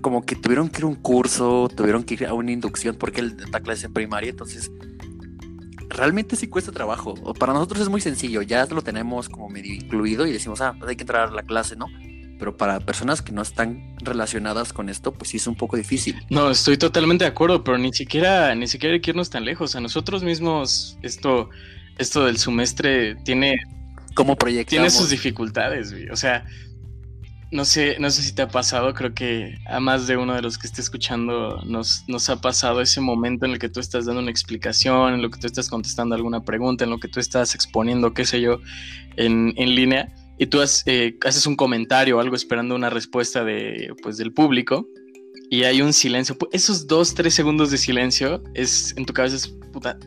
como 0.00 0.22
que 0.22 0.34
tuvieron 0.34 0.70
que 0.70 0.78
ir 0.78 0.84
a 0.84 0.86
un 0.86 0.94
curso, 0.94 1.68
tuvieron 1.76 2.04
que 2.04 2.14
ir 2.14 2.26
a 2.26 2.32
una 2.32 2.52
inducción 2.52 2.96
porque 2.96 3.20
él 3.20 3.36
da 3.36 3.60
clases 3.60 3.84
en 3.84 3.92
primaria, 3.92 4.30
entonces 4.30 4.72
realmente 5.90 6.36
sí 6.36 6.46
cuesta 6.46 6.72
trabajo. 6.72 7.12
Para 7.34 7.52
nosotros 7.52 7.82
es 7.82 7.90
muy 7.90 8.00
sencillo, 8.00 8.40
ya 8.40 8.64
lo 8.64 8.80
tenemos 8.80 9.28
como 9.28 9.50
medio 9.50 9.74
incluido 9.74 10.26
y 10.26 10.32
decimos, 10.32 10.62
ah, 10.62 10.74
pues 10.78 10.88
hay 10.88 10.96
que 10.96 11.02
entrar 11.02 11.28
a 11.28 11.32
la 11.32 11.42
clase, 11.42 11.76
¿no? 11.76 11.88
Pero 12.44 12.58
para 12.58 12.78
personas 12.78 13.22
que 13.22 13.32
no 13.32 13.40
están 13.40 13.96
relacionadas 14.02 14.74
con 14.74 14.90
esto, 14.90 15.14
pues 15.14 15.30
sí 15.30 15.38
es 15.38 15.46
un 15.46 15.54
poco 15.54 15.78
difícil. 15.78 16.14
No, 16.28 16.50
estoy 16.50 16.76
totalmente 16.76 17.24
de 17.24 17.30
acuerdo, 17.30 17.64
pero 17.64 17.78
ni 17.78 17.90
siquiera, 17.90 18.54
ni 18.54 18.66
siquiera 18.66 18.92
hay 18.92 19.00
que 19.00 19.12
irnos 19.12 19.30
tan 19.30 19.46
lejos. 19.46 19.74
A 19.76 19.80
nosotros 19.80 20.22
mismos, 20.22 20.98
esto, 21.00 21.48
esto 21.96 22.26
del 22.26 22.36
semestre 22.36 23.14
tiene. 23.24 23.56
como? 24.14 24.36
Tiene 24.36 24.90
sus 24.90 25.08
dificultades, 25.08 25.94
O 26.12 26.16
sea, 26.16 26.44
no 27.50 27.64
sé, 27.64 27.96
no 27.98 28.10
sé 28.10 28.20
si 28.20 28.34
te 28.34 28.42
ha 28.42 28.48
pasado, 28.48 28.92
creo 28.92 29.14
que 29.14 29.56
a 29.66 29.80
más 29.80 30.06
de 30.06 30.18
uno 30.18 30.34
de 30.34 30.42
los 30.42 30.58
que 30.58 30.66
esté 30.66 30.82
escuchando 30.82 31.62
nos, 31.64 32.04
nos 32.08 32.28
ha 32.28 32.42
pasado 32.42 32.82
ese 32.82 33.00
momento 33.00 33.46
en 33.46 33.52
el 33.52 33.58
que 33.58 33.70
tú 33.70 33.80
estás 33.80 34.04
dando 34.04 34.20
una 34.20 34.30
explicación, 34.30 35.14
en 35.14 35.22
lo 35.22 35.30
que 35.30 35.40
tú 35.40 35.46
estás 35.46 35.70
contestando 35.70 36.14
alguna 36.14 36.44
pregunta, 36.44 36.84
en 36.84 36.90
lo 36.90 36.98
que 36.98 37.08
tú 37.08 37.20
estás 37.20 37.54
exponiendo, 37.54 38.12
qué 38.12 38.26
sé 38.26 38.42
yo, 38.42 38.60
en, 39.16 39.54
en 39.56 39.74
línea, 39.74 40.12
y 40.38 40.46
tú 40.46 40.60
eh, 40.86 41.16
haces 41.24 41.46
un 41.46 41.56
comentario 41.56 42.16
o 42.16 42.20
algo 42.20 42.36
esperando 42.36 42.74
una 42.74 42.90
respuesta 42.90 43.44
de, 43.44 43.92
pues, 44.02 44.16
del 44.16 44.32
público, 44.32 44.88
y 45.50 45.64
hay 45.64 45.82
un 45.82 45.92
silencio. 45.92 46.36
Esos 46.52 46.86
dos, 46.86 47.14
tres 47.14 47.34
segundos 47.34 47.70
de 47.70 47.78
silencio 47.78 48.42
es 48.54 48.94
en 48.96 49.04
tu 49.04 49.12
cabeza 49.12 49.36
es 49.36 49.48
puta, 49.72 49.98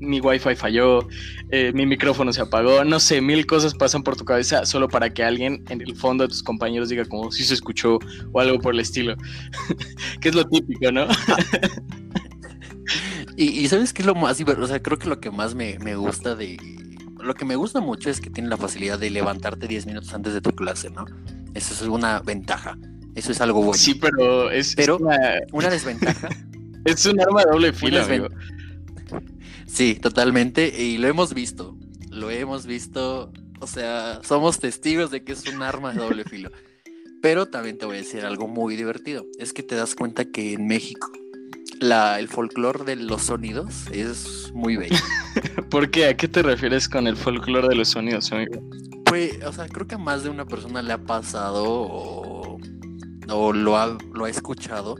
mi 0.00 0.20
wifi 0.20 0.56
falló, 0.56 1.08
eh, 1.50 1.72
mi 1.72 1.86
micrófono 1.86 2.32
se 2.32 2.42
apagó, 2.42 2.84
no 2.84 2.98
sé, 2.98 3.20
mil 3.20 3.46
cosas 3.46 3.74
pasan 3.74 4.02
por 4.02 4.16
tu 4.16 4.24
cabeza 4.24 4.66
solo 4.66 4.88
para 4.88 5.10
que 5.10 5.22
alguien 5.22 5.64
en 5.68 5.80
el 5.80 5.94
fondo 5.96 6.24
de 6.24 6.28
tus 6.28 6.42
compañeros 6.42 6.88
diga 6.88 7.04
como 7.04 7.30
si 7.30 7.44
se 7.44 7.54
escuchó 7.54 7.98
o 8.32 8.40
algo 8.40 8.58
por 8.58 8.74
el 8.74 8.80
estilo. 8.80 9.16
que 10.20 10.28
es 10.28 10.34
lo 10.34 10.44
típico, 10.46 10.90
¿no? 10.90 11.06
y, 13.36 13.66
sabes 13.68 13.92
qué 13.92 14.02
es 14.02 14.06
lo 14.06 14.14
más 14.14 14.40
o 14.40 14.66
sea, 14.66 14.82
creo 14.82 14.98
que 14.98 15.08
lo 15.08 15.20
que 15.20 15.30
más 15.30 15.54
me, 15.54 15.76
gusta 15.96 16.34
de 16.34 16.56
lo 17.22 17.34
que 17.34 17.44
me 17.44 17.56
gusta 17.56 17.80
mucho 17.80 18.10
es 18.10 18.20
que 18.20 18.30
tiene 18.30 18.48
la 18.48 18.56
facilidad 18.56 18.98
de 18.98 19.10
levantarte 19.10 19.66
10 19.66 19.86
minutos 19.86 20.12
antes 20.14 20.34
de 20.34 20.40
tu 20.40 20.52
clase, 20.52 20.90
¿no? 20.90 21.06
Eso 21.54 21.74
es 21.74 21.82
una 21.82 22.20
ventaja. 22.20 22.78
Eso 23.14 23.32
es 23.32 23.40
algo 23.40 23.62
bueno. 23.62 23.74
Sí, 23.74 23.94
pero 23.94 24.50
es, 24.50 24.74
pero 24.76 24.98
una... 24.98 25.70
desventaja. 25.70 26.28
es 26.84 27.04
un 27.06 27.20
arma 27.20 27.44
de 27.44 27.50
doble 27.50 27.72
filo, 27.72 28.02
amigo. 28.02 28.28
Sí, 29.66 29.96
totalmente. 30.00 30.82
Y 30.82 30.98
lo 30.98 31.08
hemos 31.08 31.34
visto. 31.34 31.76
Lo 32.10 32.30
hemos 32.30 32.66
visto. 32.66 33.32
O 33.60 33.66
sea, 33.66 34.20
somos 34.22 34.60
testigos 34.60 35.10
de 35.10 35.24
que 35.24 35.32
es 35.32 35.46
un 35.46 35.62
arma 35.62 35.92
de 35.92 35.98
doble 36.00 36.24
filo. 36.24 36.50
Pero 37.20 37.46
también 37.46 37.78
te 37.78 37.86
voy 37.86 37.96
a 37.96 37.98
decir 37.98 38.24
algo 38.24 38.46
muy 38.46 38.76
divertido. 38.76 39.26
Es 39.38 39.52
que 39.52 39.64
te 39.64 39.74
das 39.74 39.96
cuenta 39.96 40.26
que 40.26 40.52
en 40.52 40.66
México 40.66 41.10
la, 41.80 42.18
el 42.18 42.28
folclore 42.28 42.84
de 42.84 42.96
los 42.96 43.22
sonidos 43.22 43.86
es 43.90 44.52
muy 44.54 44.76
bello. 44.76 44.96
¿Por 45.70 45.90
qué? 45.90 46.06
¿A 46.06 46.16
qué 46.16 46.28
te 46.28 46.42
refieres 46.42 46.88
con 46.88 47.06
el 47.06 47.16
folclore 47.16 47.68
de 47.68 47.74
los 47.74 47.88
sonidos, 47.88 48.32
amigo? 48.32 48.62
Pues, 49.04 49.42
o 49.44 49.52
sea, 49.52 49.68
creo 49.68 49.86
que 49.86 49.96
a 49.96 49.98
más 49.98 50.22
de 50.22 50.30
una 50.30 50.46
persona 50.46 50.82
le 50.82 50.92
ha 50.92 50.98
pasado 50.98 51.64
o 53.30 53.52
lo 53.52 53.76
ha, 53.76 53.98
lo 54.12 54.24
ha 54.24 54.30
escuchado, 54.30 54.96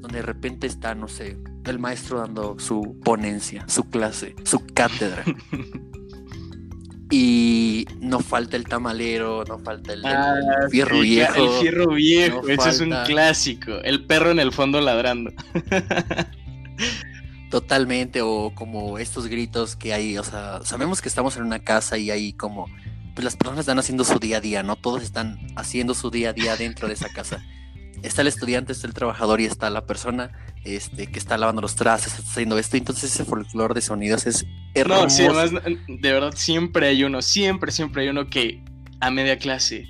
donde 0.00 0.18
de 0.18 0.22
repente 0.22 0.66
está, 0.66 0.94
no 0.94 1.08
sé, 1.08 1.36
el 1.64 1.78
maestro 1.78 2.18
dando 2.18 2.56
su 2.58 2.98
ponencia, 3.04 3.64
su 3.68 3.84
clase, 3.84 4.34
su 4.44 4.64
cátedra. 4.66 5.24
y 7.10 7.86
no 8.00 8.20
falta 8.20 8.56
el 8.56 8.64
tamalero, 8.64 9.44
no 9.46 9.58
falta 9.58 9.92
el, 9.92 10.04
ah, 10.04 10.34
fierro 10.70 11.00
viejo. 11.00 11.44
El 11.44 11.60
fierro 11.60 11.88
viejo, 11.88 12.48
ese 12.48 12.68
es 12.68 12.80
un 12.80 12.94
clásico. 13.06 13.72
El 13.82 14.06
perro 14.06 14.30
en 14.30 14.40
el 14.40 14.52
fondo 14.52 14.80
ladrando. 14.80 15.30
Totalmente, 17.52 18.22
o 18.22 18.50
como 18.54 18.98
estos 18.98 19.28
gritos 19.28 19.76
que 19.76 19.94
hay, 19.94 20.18
o 20.18 20.24
sea, 20.24 20.60
sabemos 20.64 21.00
que 21.00 21.08
estamos 21.08 21.36
en 21.36 21.44
una 21.44 21.60
casa 21.60 21.98
y 21.98 22.10
hay 22.10 22.32
como, 22.32 22.66
pues 23.14 23.24
las 23.24 23.36
personas 23.36 23.60
están 23.60 23.78
haciendo 23.78 24.02
su 24.04 24.18
día 24.18 24.38
a 24.38 24.40
día, 24.40 24.64
¿no? 24.64 24.74
Todos 24.74 25.02
están 25.02 25.38
haciendo 25.54 25.94
su 25.94 26.10
día 26.10 26.30
a 26.30 26.32
día 26.32 26.56
dentro 26.56 26.88
de 26.88 26.94
esa 26.94 27.10
casa 27.10 27.44
está 28.02 28.22
el 28.22 28.28
estudiante, 28.28 28.72
está 28.72 28.86
el 28.86 28.94
trabajador 28.94 29.40
y 29.40 29.44
está 29.44 29.70
la 29.70 29.86
persona 29.86 30.32
este, 30.64 31.06
que 31.06 31.18
está 31.18 31.38
lavando 31.38 31.62
los 31.62 31.76
trastes, 31.76 32.18
haciendo 32.18 32.58
esto. 32.58 32.76
Entonces 32.76 33.12
ese 33.12 33.24
folclore 33.24 33.74
de 33.74 33.80
sonidos 33.80 34.26
es 34.26 34.46
hermoso. 34.74 35.02
No, 35.02 35.10
sí, 35.10 35.24
además, 35.24 35.50
de 35.88 36.12
verdad, 36.12 36.32
siempre 36.34 36.88
hay 36.88 37.04
uno, 37.04 37.22
siempre, 37.22 37.72
siempre 37.72 38.02
hay 38.02 38.08
uno 38.08 38.28
que 38.28 38.62
a 39.00 39.10
media 39.10 39.38
clase, 39.38 39.86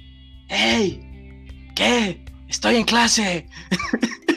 ¡Ey! 0.49 1.01
¿Qué? 1.75 2.25
¡Estoy 2.49 2.77
en 2.77 2.85
clase! 2.85 3.47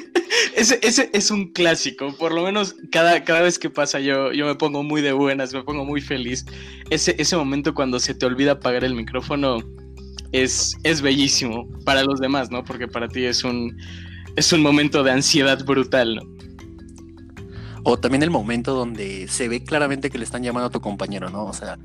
ese, 0.55 0.79
ese, 0.81 1.09
es 1.13 1.31
un 1.31 1.51
clásico. 1.51 2.15
Por 2.17 2.33
lo 2.33 2.43
menos 2.43 2.75
cada, 2.91 3.23
cada 3.23 3.41
vez 3.41 3.59
que 3.59 3.69
pasa 3.69 3.99
yo, 3.99 4.31
yo 4.31 4.45
me 4.45 4.55
pongo 4.55 4.83
muy 4.83 5.01
de 5.01 5.13
buenas, 5.13 5.53
me 5.53 5.63
pongo 5.63 5.85
muy 5.85 6.01
feliz. 6.01 6.45
Ese, 6.89 7.15
ese 7.17 7.35
momento 7.37 7.73
cuando 7.73 7.99
se 7.99 8.13
te 8.13 8.25
olvida 8.25 8.53
apagar 8.53 8.83
el 8.83 8.95
micrófono 8.95 9.57
es, 10.31 10.77
es 10.83 11.01
bellísimo 11.01 11.67
para 11.85 12.03
los 12.03 12.19
demás, 12.19 12.51
¿no? 12.51 12.63
Porque 12.63 12.87
para 12.87 13.07
ti 13.07 13.25
es 13.25 13.43
un, 13.43 13.77
es 14.35 14.51
un 14.53 14.61
momento 14.61 15.03
de 15.03 15.11
ansiedad 15.11 15.63
brutal, 15.65 16.15
¿no? 16.15 16.35
O 17.83 17.97
también 17.99 18.23
el 18.23 18.31
momento 18.31 18.73
donde 18.73 19.27
se 19.27 19.47
ve 19.47 19.63
claramente 19.63 20.09
que 20.09 20.17
le 20.17 20.23
están 20.23 20.43
llamando 20.43 20.67
a 20.67 20.71
tu 20.71 20.81
compañero, 20.81 21.29
¿no? 21.29 21.45
O 21.45 21.53
sea, 21.53 21.77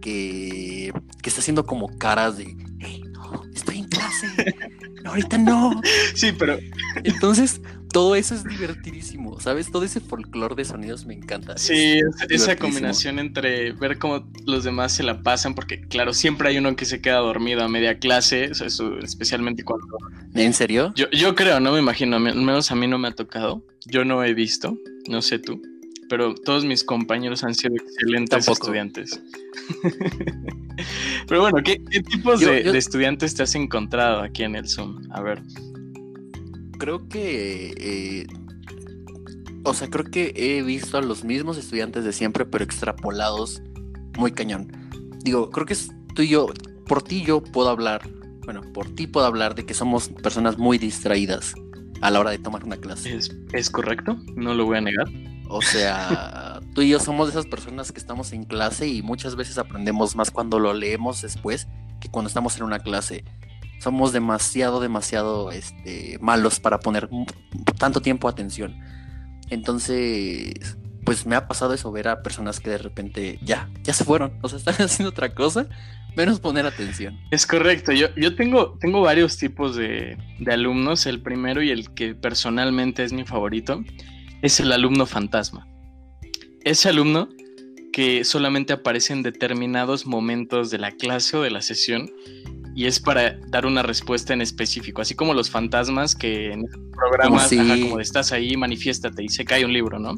que, 0.00 0.92
que 1.22 1.28
está 1.28 1.40
haciendo 1.40 1.66
como 1.66 1.96
caras 1.98 2.38
de, 2.38 2.56
hey, 2.80 3.02
no, 3.12 3.42
estoy 3.54 3.78
en 3.78 3.84
clase, 3.88 4.26
ahorita 5.04 5.38
no. 5.38 5.80
Sí, 6.14 6.32
pero... 6.32 6.58
Entonces, 7.04 7.60
todo 7.92 8.16
eso 8.16 8.34
es 8.34 8.44
divertidísimo, 8.44 9.38
¿sabes? 9.40 9.70
Todo 9.70 9.84
ese 9.84 10.00
folclore 10.00 10.54
de 10.54 10.64
sonidos 10.64 11.04
me 11.04 11.14
encanta. 11.14 11.56
Sí, 11.58 12.00
esa 12.28 12.56
combinación 12.56 13.18
entre 13.18 13.72
ver 13.72 13.98
cómo 13.98 14.26
los 14.46 14.64
demás 14.64 14.92
se 14.92 15.02
la 15.02 15.22
pasan, 15.22 15.54
porque 15.54 15.80
claro, 15.80 16.12
siempre 16.14 16.48
hay 16.48 16.58
uno 16.58 16.74
que 16.74 16.84
se 16.84 17.00
queda 17.00 17.18
dormido 17.18 17.62
a 17.62 17.68
media 17.68 17.98
clase, 17.98 18.44
eso, 18.44 18.98
especialmente 18.98 19.62
cuando... 19.62 19.86
¿En 20.34 20.54
serio? 20.54 20.92
Yo, 20.96 21.10
yo 21.10 21.34
creo, 21.34 21.60
no 21.60 21.72
me 21.72 21.78
imagino, 21.78 22.16
al 22.16 22.22
menos 22.22 22.70
a 22.70 22.74
mí 22.74 22.86
no 22.86 22.98
me 22.98 23.08
ha 23.08 23.14
tocado, 23.14 23.62
yo 23.84 24.04
no 24.04 24.24
he 24.24 24.32
visto, 24.32 24.78
no 25.08 25.20
sé 25.20 25.38
tú, 25.38 25.60
pero 26.08 26.34
todos 26.34 26.64
mis 26.64 26.84
compañeros 26.84 27.44
han 27.44 27.54
sido 27.54 27.74
excelentes 27.74 28.48
estudiantes. 28.48 29.20
pero 31.28 31.40
bueno, 31.42 31.58
¿qué, 31.64 31.78
tipos 32.10 32.40
de, 32.40 32.76
estudiantes 32.76 33.34
te 33.34 33.42
has 33.42 33.54
encontrado 33.54 34.20
aquí 34.20 34.42
en 34.42 34.56
el 34.56 34.68
Zoom? 34.68 35.00
A 35.10 35.20
ver. 35.20 35.42
Creo 36.82 37.08
que... 37.08 37.74
Eh, 37.78 38.26
o 39.62 39.72
sea, 39.72 39.88
creo 39.88 40.04
que 40.04 40.32
he 40.34 40.62
visto 40.62 40.98
a 40.98 41.00
los 41.00 41.22
mismos 41.22 41.56
estudiantes 41.56 42.02
de 42.02 42.12
siempre, 42.12 42.44
pero 42.44 42.64
extrapolados 42.64 43.62
muy 44.18 44.32
cañón. 44.32 44.72
Digo, 45.22 45.48
creo 45.50 45.64
que 45.64 45.76
tú 46.12 46.22
y 46.22 46.28
yo, 46.28 46.48
por 46.88 47.00
ti 47.04 47.22
yo 47.22 47.40
puedo 47.40 47.68
hablar, 47.68 48.10
bueno, 48.44 48.62
por 48.74 48.92
ti 48.96 49.06
puedo 49.06 49.24
hablar 49.24 49.54
de 49.54 49.64
que 49.64 49.74
somos 49.74 50.08
personas 50.08 50.58
muy 50.58 50.76
distraídas 50.76 51.54
a 52.00 52.10
la 52.10 52.18
hora 52.18 52.32
de 52.32 52.38
tomar 52.40 52.64
una 52.64 52.78
clase. 52.78 53.16
Es, 53.52 53.70
correcto, 53.70 54.18
no 54.34 54.52
lo 54.52 54.64
voy 54.64 54.78
a 54.78 54.80
negar. 54.80 55.06
O 55.50 55.62
sea, 55.62 56.58
tú 56.74 56.82
y 56.82 56.88
yo 56.88 56.98
somos 56.98 57.28
de 57.28 57.38
esas 57.38 57.46
personas 57.46 57.92
que 57.92 58.00
estamos 58.00 58.32
en 58.32 58.42
clase 58.42 58.88
y 58.88 59.02
muchas 59.02 59.36
veces 59.36 59.56
aprendemos 59.56 60.16
más 60.16 60.32
cuando 60.32 60.58
lo 60.58 60.74
leemos 60.74 61.22
después 61.22 61.68
que 62.00 62.08
cuando 62.08 62.26
estamos 62.26 62.56
en 62.56 62.64
una 62.64 62.80
clase. 62.80 63.22
Somos 63.82 64.12
demasiado, 64.12 64.80
demasiado 64.80 65.50
este, 65.50 66.16
malos 66.20 66.60
para 66.60 66.78
poner 66.78 67.08
tanto 67.78 68.00
tiempo 68.00 68.28
atención. 68.28 68.78
Entonces, 69.50 70.54
pues 71.04 71.26
me 71.26 71.34
ha 71.34 71.48
pasado 71.48 71.74
eso, 71.74 71.90
ver 71.90 72.06
a 72.06 72.22
personas 72.22 72.60
que 72.60 72.70
de 72.70 72.78
repente 72.78 73.40
ya, 73.42 73.68
ya 73.82 73.92
se 73.92 74.04
fueron, 74.04 74.38
o 74.40 74.48
sea, 74.48 74.58
están 74.58 74.74
haciendo 74.86 75.10
otra 75.10 75.34
cosa, 75.34 75.66
menos 76.14 76.38
poner 76.38 76.64
atención. 76.64 77.18
Es 77.32 77.44
correcto, 77.44 77.90
yo, 77.90 78.14
yo 78.14 78.36
tengo, 78.36 78.78
tengo 78.78 79.00
varios 79.00 79.36
tipos 79.36 79.74
de, 79.74 80.16
de 80.38 80.52
alumnos, 80.52 81.06
el 81.06 81.20
primero 81.20 81.60
y 81.60 81.70
el 81.70 81.92
que 81.92 82.14
personalmente 82.14 83.02
es 83.02 83.12
mi 83.12 83.24
favorito 83.24 83.82
es 84.42 84.60
el 84.60 84.70
alumno 84.70 85.06
fantasma. 85.06 85.66
Ese 86.62 86.88
alumno 86.88 87.28
que 87.92 88.22
solamente 88.22 88.72
aparece 88.72 89.12
en 89.12 89.24
determinados 89.24 90.06
momentos 90.06 90.70
de 90.70 90.78
la 90.78 90.92
clase 90.92 91.36
o 91.36 91.42
de 91.42 91.50
la 91.50 91.62
sesión 91.62 92.08
y 92.74 92.86
es 92.86 93.00
para 93.00 93.38
dar 93.48 93.66
una 93.66 93.82
respuesta 93.82 94.32
en 94.32 94.40
específico, 94.40 95.02
así 95.02 95.14
como 95.14 95.34
los 95.34 95.50
fantasmas 95.50 96.14
que 96.14 96.52
en 96.52 96.64
programas, 96.92 97.50
como 97.50 98.00
estás 98.00 98.32
ahí, 98.32 98.56
manifiéstate 98.56 99.24
y 99.24 99.28
se 99.28 99.44
cae 99.44 99.64
un 99.64 99.72
libro, 99.72 99.98
¿no? 99.98 100.14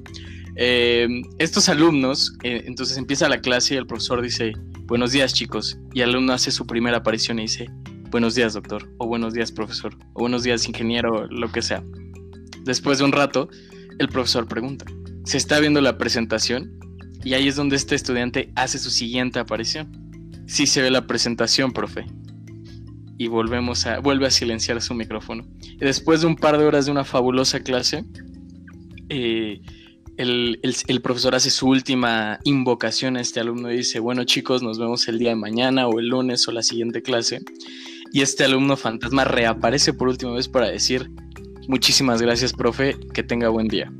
Eh, 0.56 1.08
estos 1.38 1.68
alumnos, 1.68 2.36
eh, 2.44 2.62
entonces 2.66 2.96
empieza 2.96 3.28
la 3.28 3.40
clase 3.40 3.74
y 3.74 3.76
el 3.76 3.86
profesor 3.86 4.22
dice, 4.22 4.52
buenos 4.82 5.12
días 5.12 5.34
chicos, 5.34 5.78
y 5.92 6.02
el 6.02 6.10
alumno 6.10 6.32
hace 6.32 6.52
su 6.52 6.66
primera 6.66 6.98
aparición 6.98 7.38
y 7.40 7.42
dice, 7.42 7.68
buenos 8.10 8.36
días 8.36 8.54
doctor, 8.54 8.88
o 8.98 9.06
buenos 9.06 9.34
días 9.34 9.50
profesor, 9.50 9.96
o 10.12 10.20
buenos 10.20 10.44
días 10.44 10.68
ingeniero, 10.68 11.26
lo 11.26 11.50
que 11.50 11.62
sea. 11.62 11.82
Después 12.62 12.98
de 12.98 13.04
un 13.04 13.12
rato, 13.12 13.48
el 13.98 14.08
profesor 14.08 14.46
pregunta, 14.46 14.84
¿se 15.24 15.36
está 15.38 15.58
viendo 15.58 15.80
la 15.80 15.98
presentación? 15.98 16.78
Y 17.24 17.34
ahí 17.34 17.48
es 17.48 17.56
donde 17.56 17.76
este 17.76 17.94
estudiante 17.94 18.52
hace 18.54 18.78
su 18.78 18.90
siguiente 18.90 19.38
aparición. 19.38 19.90
Sí 20.46 20.66
se 20.66 20.82
ve 20.82 20.90
la 20.90 21.06
presentación, 21.06 21.72
profe. 21.72 22.06
Y 23.16 23.28
volvemos 23.28 23.86
a, 23.86 24.00
vuelve 24.00 24.26
a 24.26 24.30
silenciar 24.30 24.80
su 24.82 24.94
micrófono. 24.94 25.46
Y 25.62 25.78
después 25.78 26.20
de 26.20 26.26
un 26.26 26.36
par 26.36 26.58
de 26.58 26.64
horas 26.64 26.86
de 26.86 26.92
una 26.92 27.04
fabulosa 27.04 27.60
clase, 27.60 28.04
eh, 29.08 29.60
el, 30.16 31.00
profesor 31.02 31.34
hace 31.34 31.50
su 31.50 31.68
última 31.68 32.38
invocación 32.44 33.16
a 33.16 33.20
este 33.20 33.40
alumno 33.40 33.72
y 33.72 33.78
dice, 33.78 33.98
bueno 33.98 34.24
chicos, 34.24 34.62
nos 34.62 34.78
vemos 34.78 35.08
el 35.08 35.18
día 35.18 35.30
de 35.30 35.36
mañana 35.36 35.88
o 35.88 35.98
el 35.98 36.08
lunes 36.08 36.46
o 36.48 36.52
la 36.52 36.62
siguiente 36.62 37.02
clase. 37.02 37.40
Y 38.12 38.22
este 38.22 38.44
alumno 38.44 38.76
fantasma 38.76 39.24
reaparece 39.24 39.92
por 39.92 40.08
última 40.08 40.32
vez 40.32 40.48
para 40.48 40.68
decir, 40.68 41.10
muchísimas 41.68 42.22
gracias 42.22 42.52
profe, 42.52 42.96
que 43.12 43.22
tenga 43.22 43.48
buen 43.48 43.68
día. 43.68 43.92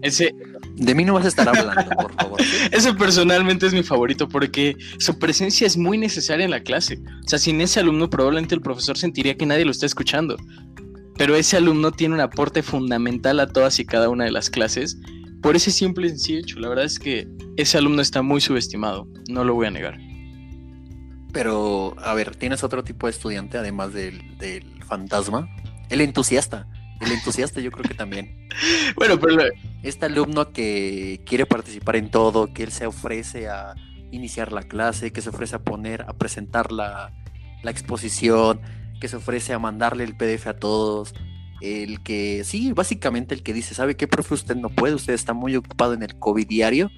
Ese, 0.00 0.34
de 0.76 0.94
mí 0.94 1.04
no 1.04 1.14
vas 1.14 1.24
a 1.24 1.28
estar 1.28 1.48
hablando, 1.48 1.90
por 1.96 2.14
favor. 2.14 2.40
ese 2.70 2.94
personalmente 2.94 3.66
es 3.66 3.72
mi 3.72 3.82
favorito 3.82 4.28
porque 4.28 4.76
su 4.98 5.18
presencia 5.18 5.66
es 5.66 5.76
muy 5.76 5.98
necesaria 5.98 6.44
en 6.44 6.50
la 6.50 6.62
clase. 6.62 7.00
O 7.24 7.28
sea, 7.28 7.38
sin 7.38 7.60
ese 7.60 7.80
alumno 7.80 8.08
probablemente 8.10 8.54
el 8.54 8.60
profesor 8.60 8.96
sentiría 8.96 9.36
que 9.36 9.46
nadie 9.46 9.64
lo 9.64 9.70
está 9.70 9.86
escuchando. 9.86 10.36
Pero 11.16 11.36
ese 11.36 11.56
alumno 11.56 11.92
tiene 11.92 12.14
un 12.14 12.20
aporte 12.20 12.62
fundamental 12.62 13.38
a 13.40 13.46
todas 13.46 13.78
y 13.78 13.84
cada 13.84 14.08
una 14.08 14.24
de 14.24 14.32
las 14.32 14.50
clases 14.50 14.98
por 15.42 15.56
ese 15.56 15.70
simple 15.70 16.08
sencillo 16.08 16.38
hecho. 16.38 16.60
La 16.60 16.68
verdad 16.68 16.84
es 16.84 16.98
que 16.98 17.28
ese 17.56 17.78
alumno 17.78 18.00
está 18.00 18.22
muy 18.22 18.40
subestimado, 18.40 19.06
no 19.28 19.44
lo 19.44 19.54
voy 19.54 19.66
a 19.66 19.70
negar. 19.70 19.98
Pero, 21.32 21.94
a 21.98 22.14
ver, 22.14 22.36
¿tienes 22.36 22.62
otro 22.62 22.84
tipo 22.84 23.06
de 23.06 23.12
estudiante 23.12 23.58
además 23.58 23.92
del, 23.92 24.22
fantasma? 24.86 25.48
El 25.88 26.00
entusiasta. 26.00 26.68
El 27.02 27.12
entusiasta 27.12 27.60
yo 27.60 27.70
creo 27.70 27.84
que 27.84 27.94
también. 27.94 28.48
bueno, 28.96 29.18
pero... 29.18 29.42
Este 29.82 30.06
alumno 30.06 30.52
que 30.52 31.20
quiere 31.26 31.44
participar 31.44 31.96
en 31.96 32.10
todo, 32.10 32.54
que 32.54 32.62
él 32.62 32.70
se 32.70 32.86
ofrece 32.86 33.48
a 33.48 33.74
iniciar 34.12 34.52
la 34.52 34.62
clase, 34.62 35.12
que 35.12 35.20
se 35.20 35.30
ofrece 35.30 35.56
a 35.56 35.58
poner, 35.58 36.02
a 36.02 36.12
presentar 36.12 36.70
la, 36.70 37.12
la 37.62 37.70
exposición, 37.70 38.60
que 39.00 39.08
se 39.08 39.16
ofrece 39.16 39.52
a 39.52 39.58
mandarle 39.58 40.04
el 40.04 40.16
PDF 40.16 40.46
a 40.46 40.54
todos, 40.54 41.14
el 41.60 42.02
que, 42.02 42.42
sí, 42.44 42.72
básicamente 42.72 43.34
el 43.34 43.42
que 43.42 43.52
dice, 43.52 43.74
¿sabe 43.74 43.96
qué, 43.96 44.06
profe? 44.06 44.34
Usted 44.34 44.56
no 44.56 44.68
puede, 44.68 44.94
usted 44.94 45.14
está 45.14 45.32
muy 45.32 45.56
ocupado 45.56 45.94
en 45.94 46.02
el 46.02 46.18
COVID 46.18 46.46
diario, 46.46 46.90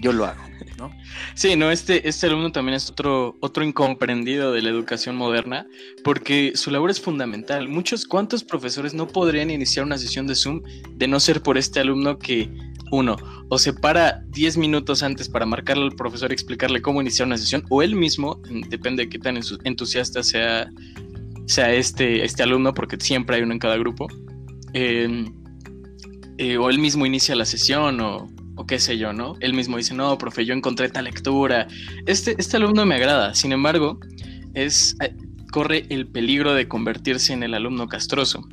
yo 0.00 0.12
lo 0.12 0.26
hago, 0.26 0.42
¿no? 0.78 0.90
Sí, 1.34 1.56
no, 1.56 1.70
este, 1.70 2.08
este 2.08 2.26
alumno 2.26 2.52
también 2.52 2.76
es 2.76 2.90
otro, 2.90 3.36
otro 3.40 3.64
incomprendido 3.64 4.52
de 4.52 4.62
la 4.62 4.70
educación 4.70 5.16
moderna, 5.16 5.66
porque 6.04 6.52
su 6.54 6.70
labor 6.70 6.90
es 6.90 7.00
fundamental. 7.00 7.68
Muchos, 7.68 8.06
¿cuántos 8.06 8.44
profesores 8.44 8.94
no 8.94 9.08
podrían 9.08 9.50
iniciar 9.50 9.84
una 9.84 9.98
sesión 9.98 10.26
de 10.26 10.34
Zoom 10.34 10.62
de 10.90 11.08
no 11.08 11.18
ser 11.20 11.42
por 11.42 11.56
este 11.56 11.80
alumno 11.80 12.18
que, 12.18 12.50
uno, 12.92 13.16
o 13.48 13.58
se 13.58 13.72
para 13.72 14.22
10 14.28 14.58
minutos 14.58 15.02
antes 15.02 15.28
para 15.28 15.46
marcarle 15.46 15.84
al 15.84 15.96
profesor 15.96 16.30
y 16.30 16.34
explicarle 16.34 16.82
cómo 16.82 17.00
iniciar 17.00 17.26
una 17.26 17.38
sesión, 17.38 17.64
o 17.70 17.82
él 17.82 17.96
mismo, 17.96 18.40
depende 18.68 19.04
de 19.04 19.08
qué 19.08 19.18
tan 19.18 19.38
entusiasta 19.64 20.22
sea 20.22 20.70
sea 21.46 21.72
este, 21.72 22.24
este 22.24 22.42
alumno, 22.42 22.74
porque 22.74 22.96
siempre 22.98 23.36
hay 23.36 23.42
uno 23.42 23.52
en 23.52 23.58
cada 23.58 23.76
grupo, 23.76 24.08
eh, 24.74 25.24
o 26.58 26.68
él 26.68 26.78
mismo 26.78 27.06
inicia 27.06 27.34
la 27.34 27.44
sesión 27.44 28.00
o, 28.00 28.28
qué 28.64 28.78
sé 28.78 28.96
yo, 28.96 29.12
¿no? 29.12 29.34
Él 29.40 29.52
mismo 29.52 29.76
dice, 29.76 29.92
no, 29.92 30.16
profe, 30.16 30.46
yo 30.46 30.54
encontré 30.54 30.88
tal 30.88 31.04
lectura. 31.04 31.66
Este, 32.06 32.36
este 32.38 32.56
alumno 32.56 32.86
me 32.86 32.94
agrada, 32.94 33.34
sin 33.34 33.52
embargo, 33.52 33.98
es, 34.54 34.96
eh, 35.02 35.12
corre 35.50 35.84
el 35.90 36.06
peligro 36.06 36.54
de 36.54 36.68
convertirse 36.68 37.32
en 37.32 37.42
el 37.42 37.54
alumno 37.54 37.88
castroso 37.88 38.46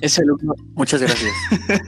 ese 0.00 0.22
alumno. 0.22 0.54
Muchas 0.74 1.00
gracias. 1.00 1.32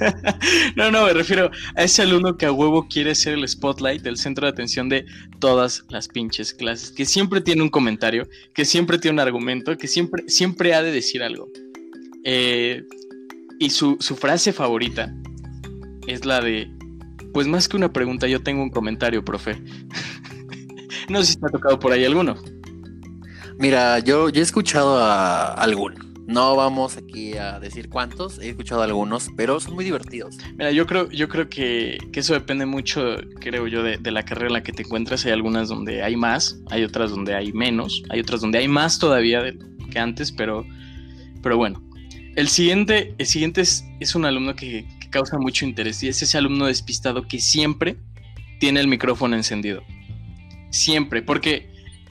no, 0.76 0.90
no, 0.90 1.06
me 1.06 1.12
refiero 1.12 1.50
a 1.76 1.82
ese 1.82 2.02
alumno 2.02 2.36
que 2.36 2.46
a 2.46 2.52
huevo 2.52 2.88
quiere 2.88 3.14
ser 3.14 3.34
el 3.34 3.46
spotlight, 3.46 4.06
el 4.06 4.16
centro 4.16 4.46
de 4.46 4.52
atención 4.52 4.88
de 4.88 5.06
todas 5.38 5.84
las 5.88 6.08
pinches 6.08 6.54
clases, 6.54 6.90
que 6.90 7.04
siempre 7.04 7.40
tiene 7.40 7.62
un 7.62 7.68
comentario, 7.68 8.28
que 8.54 8.64
siempre 8.64 8.98
tiene 8.98 9.14
un 9.14 9.20
argumento, 9.20 9.76
que 9.76 9.88
siempre, 9.88 10.24
siempre 10.28 10.74
ha 10.74 10.82
de 10.82 10.92
decir 10.92 11.22
algo. 11.22 11.48
Eh, 12.24 12.82
y 13.58 13.70
su, 13.70 13.96
su 14.00 14.16
frase 14.16 14.52
favorita 14.52 15.12
es 16.06 16.24
la 16.24 16.40
de, 16.40 16.70
pues 17.38 17.46
más 17.46 17.68
que 17.68 17.76
una 17.76 17.92
pregunta, 17.92 18.26
yo 18.26 18.42
tengo 18.42 18.64
un 18.64 18.70
comentario, 18.70 19.24
profe. 19.24 19.62
no 21.08 21.22
sé 21.22 21.34
si 21.34 21.38
te 21.38 21.46
ha 21.46 21.50
tocado 21.50 21.78
por 21.78 21.92
ahí 21.92 22.04
alguno. 22.04 22.34
Mira, 23.60 24.00
yo, 24.00 24.28
yo 24.28 24.40
he 24.40 24.42
escuchado 24.42 24.98
a 24.98 25.52
alguno 25.52 26.08
no 26.28 26.56
vamos 26.56 26.98
aquí 26.98 27.38
a 27.38 27.58
decir 27.58 27.88
cuántos, 27.88 28.38
he 28.38 28.50
escuchado 28.50 28.82
algunos, 28.82 29.30
pero 29.34 29.60
son 29.60 29.74
muy 29.74 29.84
divertidos. 29.84 30.36
Mira, 30.58 30.72
yo 30.72 30.84
creo, 30.84 31.08
yo 31.10 31.26
creo 31.26 31.48
que, 31.48 31.96
eso 32.12 32.34
depende 32.34 32.66
mucho, 32.66 33.16
creo 33.40 33.68
yo, 33.68 33.84
de, 33.84 33.98
la 34.10 34.24
carrera 34.24 34.48
en 34.48 34.52
la 34.54 34.62
que 34.64 34.72
te 34.72 34.82
encuentras. 34.82 35.24
Hay 35.24 35.32
algunas 35.32 35.68
donde 35.68 36.02
hay 36.02 36.16
más, 36.16 36.60
hay 36.70 36.82
otras 36.82 37.12
donde 37.12 37.36
hay 37.36 37.52
menos, 37.54 38.02
hay 38.10 38.20
otras 38.20 38.40
donde 38.42 38.58
hay 38.58 38.66
más 38.66 38.98
todavía 38.98 39.54
que 39.90 39.98
antes, 39.98 40.32
pero, 40.32 40.66
pero 41.40 41.56
bueno. 41.56 41.82
El 42.36 42.48
siguiente, 42.48 43.14
el 43.16 43.26
siguiente 43.26 43.62
es, 43.62 43.84
es 44.00 44.16
un 44.16 44.26
alumno 44.26 44.56
que, 44.56 44.86
causa 45.10 45.38
mucho 45.38 45.64
interés 45.64 46.02
y 46.02 46.08
es 46.08 46.22
ese 46.22 46.38
alumno 46.38 46.66
despistado 46.66 47.26
que 47.26 47.40
siempre 47.40 47.96
tiene 48.60 48.80
el 48.80 48.88
micrófono 48.88 49.36
encendido. 49.36 49.82
Siempre, 50.70 51.22
porque 51.22 51.70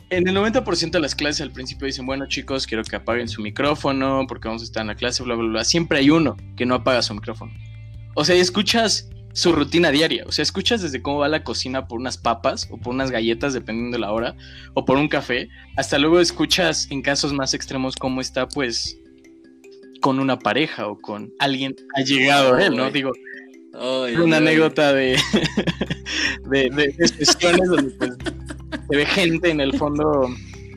en 0.09 0.27
el 0.27 0.35
90% 0.35 0.91
de 0.91 0.99
las 0.99 1.15
clases 1.15 1.41
al 1.41 1.51
principio 1.51 1.85
dicen, 1.85 2.05
bueno 2.05 2.27
chicos, 2.27 2.65
quiero 2.65 2.83
que 2.83 2.95
apaguen 2.95 3.27
su 3.27 3.41
micrófono 3.41 4.25
porque 4.27 4.47
vamos 4.47 4.61
a 4.61 4.65
estar 4.65 4.81
en 4.81 4.87
la 4.87 4.95
clase, 4.95 5.23
bla, 5.23 5.35
bla, 5.35 5.47
bla. 5.47 5.63
Siempre 5.63 5.99
hay 5.99 6.09
uno 6.09 6.37
que 6.55 6.65
no 6.65 6.75
apaga 6.75 7.01
su 7.01 7.13
micrófono. 7.13 7.51
O 8.15 8.25
sea, 8.25 8.35
escuchas 8.35 9.09
su 9.37 9.51
rutina 9.51 9.91
diaria. 9.91 10.23
O 10.25 10.31
sea, 10.31 10.41
escuchas 10.41 10.81
desde 10.81 11.03
cómo 11.03 11.19
va 11.19 11.27
la 11.27 11.43
cocina 11.43 11.87
por 11.87 11.99
unas 11.99 12.17
papas 12.17 12.67
o 12.71 12.77
por 12.77 12.95
unas 12.95 13.11
galletas, 13.11 13.53
dependiendo 13.53 13.97
de 13.97 14.01
la 14.01 14.11
hora, 14.11 14.35
o 14.73 14.83
por 14.83 14.97
un 14.97 15.07
café. 15.07 15.49
Hasta 15.75 15.99
luego 15.99 16.19
escuchas 16.19 16.87
en 16.89 17.03
casos 17.03 17.33
más 17.33 17.53
extremos 17.53 17.95
cómo 17.95 18.19
está, 18.19 18.47
pues, 18.47 18.97
con 20.01 20.19
una 20.19 20.39
pareja 20.39 20.87
o 20.87 20.97
con 20.97 21.33
alguien 21.39 21.75
ha 21.95 22.01
llegado 22.01 22.55
a 22.55 22.65
él, 22.65 22.75
¿no? 22.75 22.89
Digo, 22.91 23.11
una 24.23 24.37
anécdota 24.37 24.93
de, 24.93 25.17
de, 26.49 26.69
de, 26.69 27.07
sesiones 27.07 27.69
donde 27.69 27.91
pues 27.91 28.11
se 28.89 28.95
ve 28.95 29.05
gente 29.05 29.49
en 29.49 29.61
el 29.61 29.77
fondo 29.77 30.29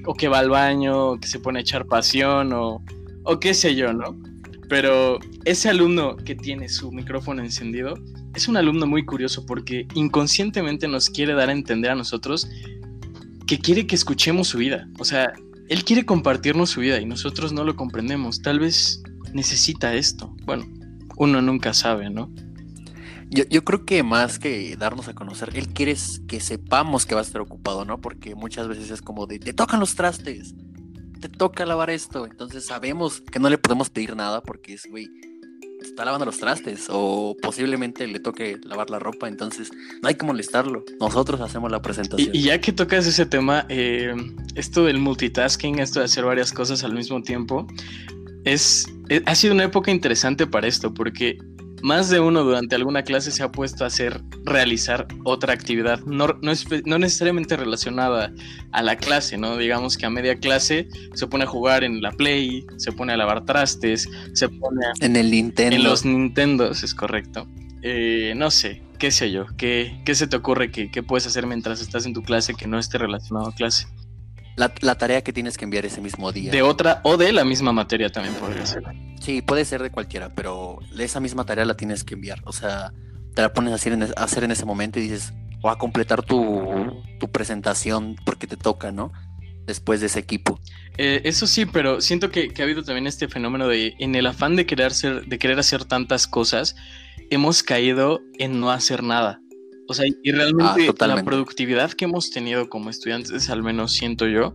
o 0.06 0.14
que 0.14 0.28
va 0.28 0.38
al 0.38 0.50
baño, 0.50 1.10
o 1.10 1.20
que 1.20 1.28
se 1.28 1.38
pone 1.38 1.58
a 1.58 1.62
echar 1.62 1.86
pasión 1.86 2.52
o, 2.52 2.82
o 3.24 3.40
qué 3.40 3.54
sé 3.54 3.74
yo, 3.74 3.92
¿no? 3.92 4.18
Pero 4.68 5.18
ese 5.44 5.68
alumno 5.68 6.16
que 6.16 6.34
tiene 6.34 6.68
su 6.68 6.92
micrófono 6.92 7.42
encendido 7.42 7.94
es 8.34 8.48
un 8.48 8.56
alumno 8.56 8.86
muy 8.86 9.04
curioso 9.04 9.44
porque 9.44 9.86
inconscientemente 9.94 10.86
nos 10.86 11.10
quiere 11.10 11.34
dar 11.34 11.48
a 11.48 11.52
entender 11.52 11.90
a 11.90 11.94
nosotros 11.96 12.48
que 13.46 13.58
quiere 13.58 13.86
que 13.86 13.96
escuchemos 13.96 14.48
su 14.48 14.58
vida. 14.58 14.88
O 15.00 15.04
sea, 15.04 15.32
él 15.68 15.84
quiere 15.84 16.06
compartirnos 16.06 16.70
su 16.70 16.80
vida 16.80 17.00
y 17.00 17.06
nosotros 17.06 17.52
no 17.52 17.64
lo 17.64 17.74
comprendemos. 17.74 18.42
Tal 18.42 18.60
vez 18.60 19.02
necesita 19.32 19.94
esto. 19.94 20.34
Bueno, 20.44 20.66
uno 21.16 21.42
nunca 21.42 21.74
sabe, 21.74 22.10
¿no? 22.10 22.30
Yo, 23.30 23.64
creo 23.64 23.84
que 23.84 24.02
más 24.02 24.40
que 24.40 24.76
darnos 24.76 25.06
a 25.06 25.14
conocer, 25.14 25.50
él 25.54 25.68
quiere 25.68 25.94
que 26.26 26.40
sepamos 26.40 27.06
que 27.06 27.14
va 27.14 27.20
a 27.20 27.24
estar 27.24 27.40
ocupado, 27.40 27.84
¿no? 27.84 28.00
Porque 28.00 28.34
muchas 28.34 28.66
veces 28.66 28.90
es 28.90 29.02
como 29.02 29.26
de, 29.26 29.38
te 29.38 29.52
tocan 29.52 29.78
los 29.78 29.94
trastes, 29.94 30.56
te 31.20 31.28
toca 31.28 31.64
lavar 31.64 31.90
esto. 31.90 32.26
Entonces 32.26 32.66
sabemos 32.66 33.20
que 33.20 33.38
no 33.38 33.48
le 33.48 33.56
podemos 33.56 33.88
pedir 33.88 34.16
nada 34.16 34.42
porque 34.42 34.74
es, 34.74 34.82
güey, 34.90 35.08
está 35.80 36.04
lavando 36.04 36.26
los 36.26 36.38
trastes 36.38 36.86
o 36.88 37.36
posiblemente 37.40 38.06
le 38.06 38.20
toque 38.20 38.58
lavar 38.64 38.90
la 38.90 38.98
ropa, 38.98 39.28
entonces 39.28 39.70
no 40.02 40.08
hay 40.08 40.16
que 40.16 40.26
molestarlo. 40.26 40.84
Nosotros 40.98 41.40
hacemos 41.40 41.70
la 41.70 41.80
presentación. 41.82 42.30
Y, 42.34 42.42
ya 42.42 42.60
que 42.60 42.72
tocas 42.72 43.06
ese 43.06 43.26
tema, 43.26 43.64
eh, 43.68 44.12
esto 44.54 44.84
del 44.84 44.98
multitasking, 44.98 45.78
esto 45.78 46.00
de 46.00 46.06
hacer 46.06 46.24
varias 46.24 46.52
cosas 46.52 46.84
al 46.84 46.94
mismo 46.94 47.22
tiempo, 47.22 47.66
es, 48.44 48.86
eh, 49.08 49.22
ha 49.26 49.34
sido 49.34 49.54
una 49.54 49.64
época 49.64 49.90
interesante 49.90 50.46
para 50.46 50.66
esto 50.66 50.92
porque 50.94 51.38
más 51.82 52.10
de 52.10 52.20
uno 52.20 52.44
durante 52.44 52.76
alguna 52.76 53.02
clase 53.02 53.30
se 53.30 53.42
ha 53.42 53.50
puesto 53.50 53.84
a 53.84 53.86
hacer, 53.86 54.20
realizar 54.44 55.06
otra 55.24 55.52
actividad, 55.52 56.00
no, 56.00 56.38
no, 56.42 56.98
necesariamente 56.98 57.56
relacionada 57.56 58.32
a 58.72 58.82
la 58.82 58.96
clase, 58.96 59.38
¿no? 59.38 59.56
Digamos 59.56 59.96
que 59.96 60.06
a 60.06 60.10
media 60.10 60.36
clase 60.36 60.88
se 61.14 61.26
pone 61.26 61.44
a 61.44 61.46
jugar 61.46 61.84
en 61.84 62.02
la 62.02 62.12
Play, 62.12 62.66
se 62.76 62.92
pone 62.92 63.12
a 63.12 63.16
lavar 63.16 63.44
trastes, 63.44 64.08
se 64.34 64.48
pone 64.48 64.86
a, 64.86 64.92
En 65.04 65.16
el 65.16 65.30
Nintendo. 65.30 65.76
En 65.76 65.84
los 65.84 66.04
Nintendos, 66.04 66.82
es 66.82 66.94
correcto. 66.94 67.48
Eh, 67.82 68.34
no 68.36 68.50
sé, 68.50 68.82
qué 68.98 69.10
sé 69.10 69.30
yo, 69.30 69.46
¿qué, 69.56 70.02
qué 70.04 70.14
se 70.14 70.26
te 70.26 70.36
ocurre 70.36 70.70
que, 70.70 70.90
que 70.90 71.02
puedes 71.02 71.26
hacer 71.26 71.46
mientras 71.46 71.80
estás 71.80 72.04
en 72.04 72.12
tu 72.12 72.22
clase 72.22 72.54
que 72.54 72.66
no 72.66 72.78
esté 72.78 72.98
relacionado 72.98 73.48
a 73.48 73.54
clase? 73.54 73.86
La, 74.56 74.94
tarea 74.94 75.22
que 75.22 75.32
tienes 75.32 75.56
que 75.56 75.64
enviar 75.64 75.86
ese 75.86 76.00
mismo 76.00 76.32
día. 76.32 76.50
De 76.50 76.62
otra 76.62 77.00
o 77.04 77.16
de 77.16 77.32
la 77.32 77.44
misma 77.44 77.72
materia 77.72 78.10
también 78.10 78.34
podría 78.34 78.66
ser. 78.66 78.82
Sí, 79.20 79.42
puede 79.42 79.64
ser 79.64 79.82
de 79.82 79.90
cualquiera, 79.90 80.34
pero 80.34 80.78
esa 80.98 81.20
misma 81.20 81.44
tarea 81.44 81.64
la 81.64 81.76
tienes 81.76 82.04
que 82.04 82.14
enviar. 82.14 82.40
O 82.44 82.52
sea, 82.52 82.92
te 83.34 83.42
la 83.42 83.52
pones 83.52 83.72
a 83.72 83.76
hacer 83.76 83.92
en, 83.92 84.06
hacer 84.16 84.44
en 84.44 84.50
ese 84.50 84.66
momento 84.66 84.98
y 84.98 85.02
dices, 85.02 85.32
o 85.62 85.70
a 85.70 85.78
completar 85.78 86.22
tu, 86.22 87.02
presentación 87.32 88.16
porque 88.24 88.46
te 88.46 88.56
toca, 88.56 88.92
¿no? 88.92 89.12
Después 89.66 90.00
de 90.00 90.06
ese 90.06 90.18
equipo. 90.18 90.58
Eh, 90.98 91.22
eso 91.24 91.46
sí, 91.46 91.64
pero 91.64 92.00
siento 92.00 92.30
que, 92.30 92.52
ha 92.58 92.62
habido 92.62 92.82
también 92.82 93.06
este 93.06 93.28
fenómeno 93.28 93.68
de, 93.68 93.94
en 93.98 94.14
el 94.14 94.26
afán 94.26 94.56
de 94.56 94.66
querer, 94.66 94.92
ser, 94.92 95.26
de 95.26 95.38
querer 95.38 95.58
hacer 95.58 95.84
tantas 95.84 96.26
cosas, 96.26 96.76
hemos 97.30 97.62
caído 97.62 98.20
en 98.38 98.60
no 98.60 98.70
hacer 98.70 99.02
nada. 99.02 99.40
O 99.90 99.94
sea, 99.94 100.06
y 100.06 100.30
realmente 100.30 100.88
ah, 101.00 101.06
la 101.08 101.24
productividad 101.24 101.90
que 101.90 102.04
hemos 102.04 102.30
tenido 102.30 102.68
como 102.68 102.90
estudiantes, 102.90 103.50
al 103.50 103.64
menos 103.64 103.92
siento 103.92 104.28
yo, 104.28 104.54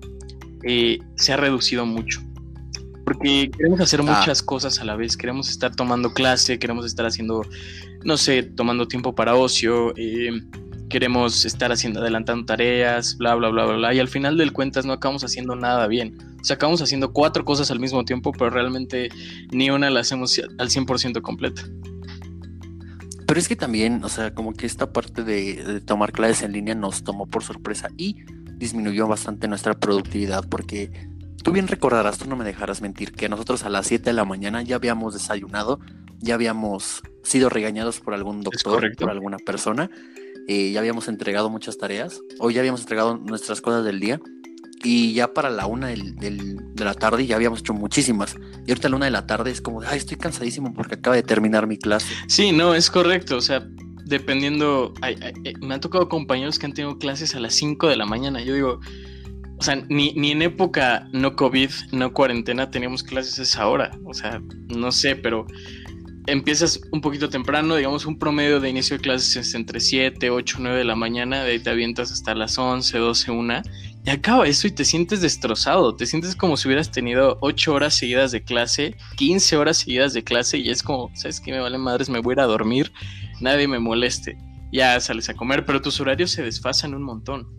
eh, 0.63 0.99
se 1.17 1.33
ha 1.33 1.35
reducido 1.35 1.85
mucho. 1.85 2.21
Porque 3.03 3.51
queremos 3.51 3.81
hacer 3.81 3.99
ah. 3.99 4.03
muchas 4.03 4.41
cosas 4.41 4.79
a 4.79 4.85
la 4.85 4.95
vez. 4.95 5.17
Queremos 5.17 5.49
estar 5.49 5.75
tomando 5.75 6.13
clase, 6.13 6.57
queremos 6.57 6.85
estar 6.85 7.05
haciendo, 7.05 7.41
no 8.05 8.15
sé, 8.15 8.43
tomando 8.43 8.87
tiempo 8.87 9.13
para 9.13 9.35
ocio, 9.35 9.93
eh, 9.97 10.31
queremos 10.89 11.43
estar 11.43 11.69
haciendo, 11.69 11.99
adelantando 11.99 12.45
tareas, 12.45 13.17
bla, 13.17 13.35
bla, 13.35 13.49
bla, 13.49 13.65
bla, 13.65 13.75
bla. 13.75 13.93
Y 13.93 13.99
al 13.99 14.07
final 14.07 14.37
del 14.37 14.53
cuentas 14.53 14.85
no 14.85 14.93
acabamos 14.93 15.25
haciendo 15.25 15.57
nada 15.57 15.85
bien. 15.87 16.17
O 16.39 16.45
sea, 16.45 16.55
acabamos 16.55 16.81
haciendo 16.81 17.11
cuatro 17.11 17.43
cosas 17.43 17.69
al 17.71 17.81
mismo 17.81 18.05
tiempo, 18.05 18.31
pero 18.31 18.51
realmente 18.51 19.09
ni 19.51 19.69
una 19.69 19.89
la 19.89 19.99
hacemos 19.99 20.39
al 20.57 20.69
100% 20.69 21.21
completa. 21.21 21.61
Pero 23.27 23.39
es 23.39 23.47
que 23.47 23.55
también, 23.55 24.03
o 24.03 24.09
sea, 24.09 24.33
como 24.33 24.53
que 24.53 24.65
esta 24.65 24.91
parte 24.91 25.23
de, 25.23 25.81
tomar 25.81 26.11
clases 26.11 26.43
en 26.43 26.51
línea 26.51 26.75
nos 26.75 27.03
tomó 27.03 27.25
por 27.25 27.43
sorpresa 27.43 27.89
y 27.97 28.17
disminuyó 28.57 29.07
bastante 29.07 29.47
nuestra 29.47 29.73
productividad 29.73 30.47
porque 30.47 30.91
tú 31.43 31.51
bien 31.51 31.67
recordarás, 31.67 32.17
tú 32.17 32.29
no 32.29 32.35
me 32.35 32.45
dejarás 32.45 32.81
mentir, 32.81 33.11
que 33.11 33.29
nosotros 33.29 33.63
a 33.63 33.69
las 33.69 33.88
7 33.88 34.05
de 34.05 34.13
la 34.13 34.25
mañana 34.25 34.61
ya 34.61 34.75
habíamos 34.75 35.13
desayunado, 35.13 35.79
ya 36.19 36.35
habíamos 36.35 37.01
sido 37.23 37.49
regañados 37.49 37.99
por 37.99 38.13
algún 38.13 38.41
doctor, 38.41 38.95
por 38.95 39.09
alguna 39.09 39.38
persona, 39.38 39.89
eh, 40.47 40.71
ya 40.71 40.79
habíamos 40.79 41.07
entregado 41.07 41.49
muchas 41.49 41.77
tareas 41.77 42.21
o 42.39 42.51
ya 42.51 42.61
habíamos 42.61 42.81
entregado 42.81 43.17
nuestras 43.17 43.61
cosas 43.61 43.83
del 43.83 43.99
día 43.99 44.19
y 44.85 45.13
ya 45.13 45.33
para 45.33 45.49
la 45.49 45.65
una 45.65 45.87
de 45.87 46.61
la 46.77 46.93
tarde 46.93 47.25
ya 47.25 47.35
habíamos 47.35 47.59
hecho 47.59 47.73
muchísimas. 47.73 48.35
Y 48.67 48.71
ahorita 48.71 48.87
la 48.87 48.95
una 48.95 49.05
de 49.05 49.11
la 49.11 49.25
tarde 49.25 49.49
es 49.49 49.59
como, 49.59 49.81
ay, 49.81 49.97
estoy 49.97 50.15
cansadísimo 50.15 50.73
porque 50.73 50.95
acaba 50.95 51.15
de 51.15 51.23
terminar 51.23 51.65
mi 51.65 51.77
clase. 51.77 52.13
Sí, 52.27 52.51
no, 52.51 52.75
es 52.75 52.91
correcto. 52.91 53.35
O 53.37 53.41
sea, 53.41 53.67
dependiendo, 54.05 54.93
eh, 55.05 55.53
me 55.59 55.73
han 55.73 55.81
tocado 55.81 56.07
compañeros 56.07 56.59
que 56.59 56.67
han 56.67 56.73
tenido 56.73 56.99
clases 56.99 57.33
a 57.35 57.39
las 57.39 57.55
5 57.55 57.87
de 57.87 57.95
la 57.95 58.05
mañana. 58.05 58.41
Yo 58.41 58.53
digo, 58.53 58.79
o 59.57 59.63
sea, 59.63 59.75
ni, 59.89 60.13
ni 60.13 60.31
en 60.31 60.43
época 60.43 61.07
no 61.11 61.35
COVID, 61.35 61.71
no 61.91 62.13
cuarentena, 62.13 62.69
teníamos 62.69 63.01
clases 63.01 63.39
a 63.39 63.41
esa 63.41 63.67
hora. 63.67 63.91
O 64.05 64.13
sea, 64.13 64.39
no 64.67 64.91
sé, 64.91 65.15
pero 65.15 65.47
empiezas 66.27 66.79
un 66.91 67.01
poquito 67.01 67.29
temprano, 67.29 67.75
digamos 67.75 68.05
un 68.05 68.19
promedio 68.19 68.59
de 68.59 68.69
inicio 68.69 68.97
de 68.97 69.03
clases 69.03 69.35
es 69.35 69.53
entre 69.55 69.79
7, 69.79 70.29
8, 70.29 70.57
9 70.59 70.77
de 70.77 70.83
la 70.83 70.95
mañana, 70.95 71.43
de 71.43 71.51
ahí 71.51 71.59
te 71.59 71.69
avientas 71.69 72.11
hasta 72.11 72.35
las 72.35 72.57
11, 72.57 72.97
12, 72.97 73.31
1 73.31 73.61
y 74.05 74.09
acaba 74.11 74.47
eso 74.47 74.67
y 74.67 74.71
te 74.71 74.85
sientes 74.85 75.21
destrozado, 75.21 75.95
te 75.95 76.05
sientes 76.05 76.35
como 76.35 76.57
si 76.57 76.67
hubieras 76.67 76.91
tenido 76.91 77.39
8 77.41 77.73
horas 77.73 77.95
seguidas 77.95 78.31
de 78.31 78.43
clase, 78.43 78.95
15 79.15 79.57
horas 79.57 79.77
seguidas 79.77 80.13
de 80.13 80.23
clase 80.23 80.59
y 80.59 80.69
es 80.69 80.83
como, 80.83 81.09
¿sabes 81.15 81.39
qué? 81.39 81.51
Me 81.51 81.59
vale 81.59 81.79
madres, 81.79 82.07
me 82.07 82.19
voy 82.19 82.33
a 82.33 82.35
ir 82.35 82.39
a 82.41 82.45
dormir, 82.45 82.93
nadie 83.41 83.67
me 83.67 83.79
moleste, 83.79 84.37
ya 84.71 84.99
sales 84.99 85.27
a 85.29 85.33
comer, 85.33 85.65
pero 85.65 85.81
tus 85.81 85.99
horarios 85.99 86.29
se 86.29 86.43
desfasan 86.43 86.93
un 86.93 87.01
montón. 87.01 87.49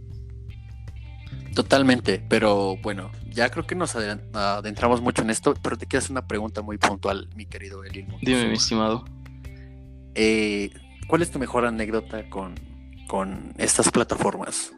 Totalmente, 1.53 2.25
pero 2.29 2.77
bueno, 2.77 3.11
ya 3.29 3.51
creo 3.51 3.67
que 3.67 3.75
nos 3.75 3.97
adentramos 3.97 5.01
mucho 5.01 5.23
en 5.23 5.31
esto, 5.31 5.55
pero 5.61 5.77
te 5.77 5.87
quiero 5.87 6.05
hacer 6.05 6.13
una 6.13 6.29
pregunta 6.29 6.63
muy 6.63 6.79
puntual, 6.79 7.29
mi 7.35 7.47
querido 7.47 7.83
Elin. 7.83 8.07
Dime, 8.23 8.47
mi 8.47 8.55
estimado. 8.55 9.05
Eh, 10.15 10.71
¿Cuál 11.09 11.23
es 11.23 11.31
tu 11.33 11.41
mejor 11.41 11.67
anécdota 11.67 12.31
con, 12.31 12.55
con 13.09 13.53
estas 13.59 13.91
plataformas? 13.91 14.76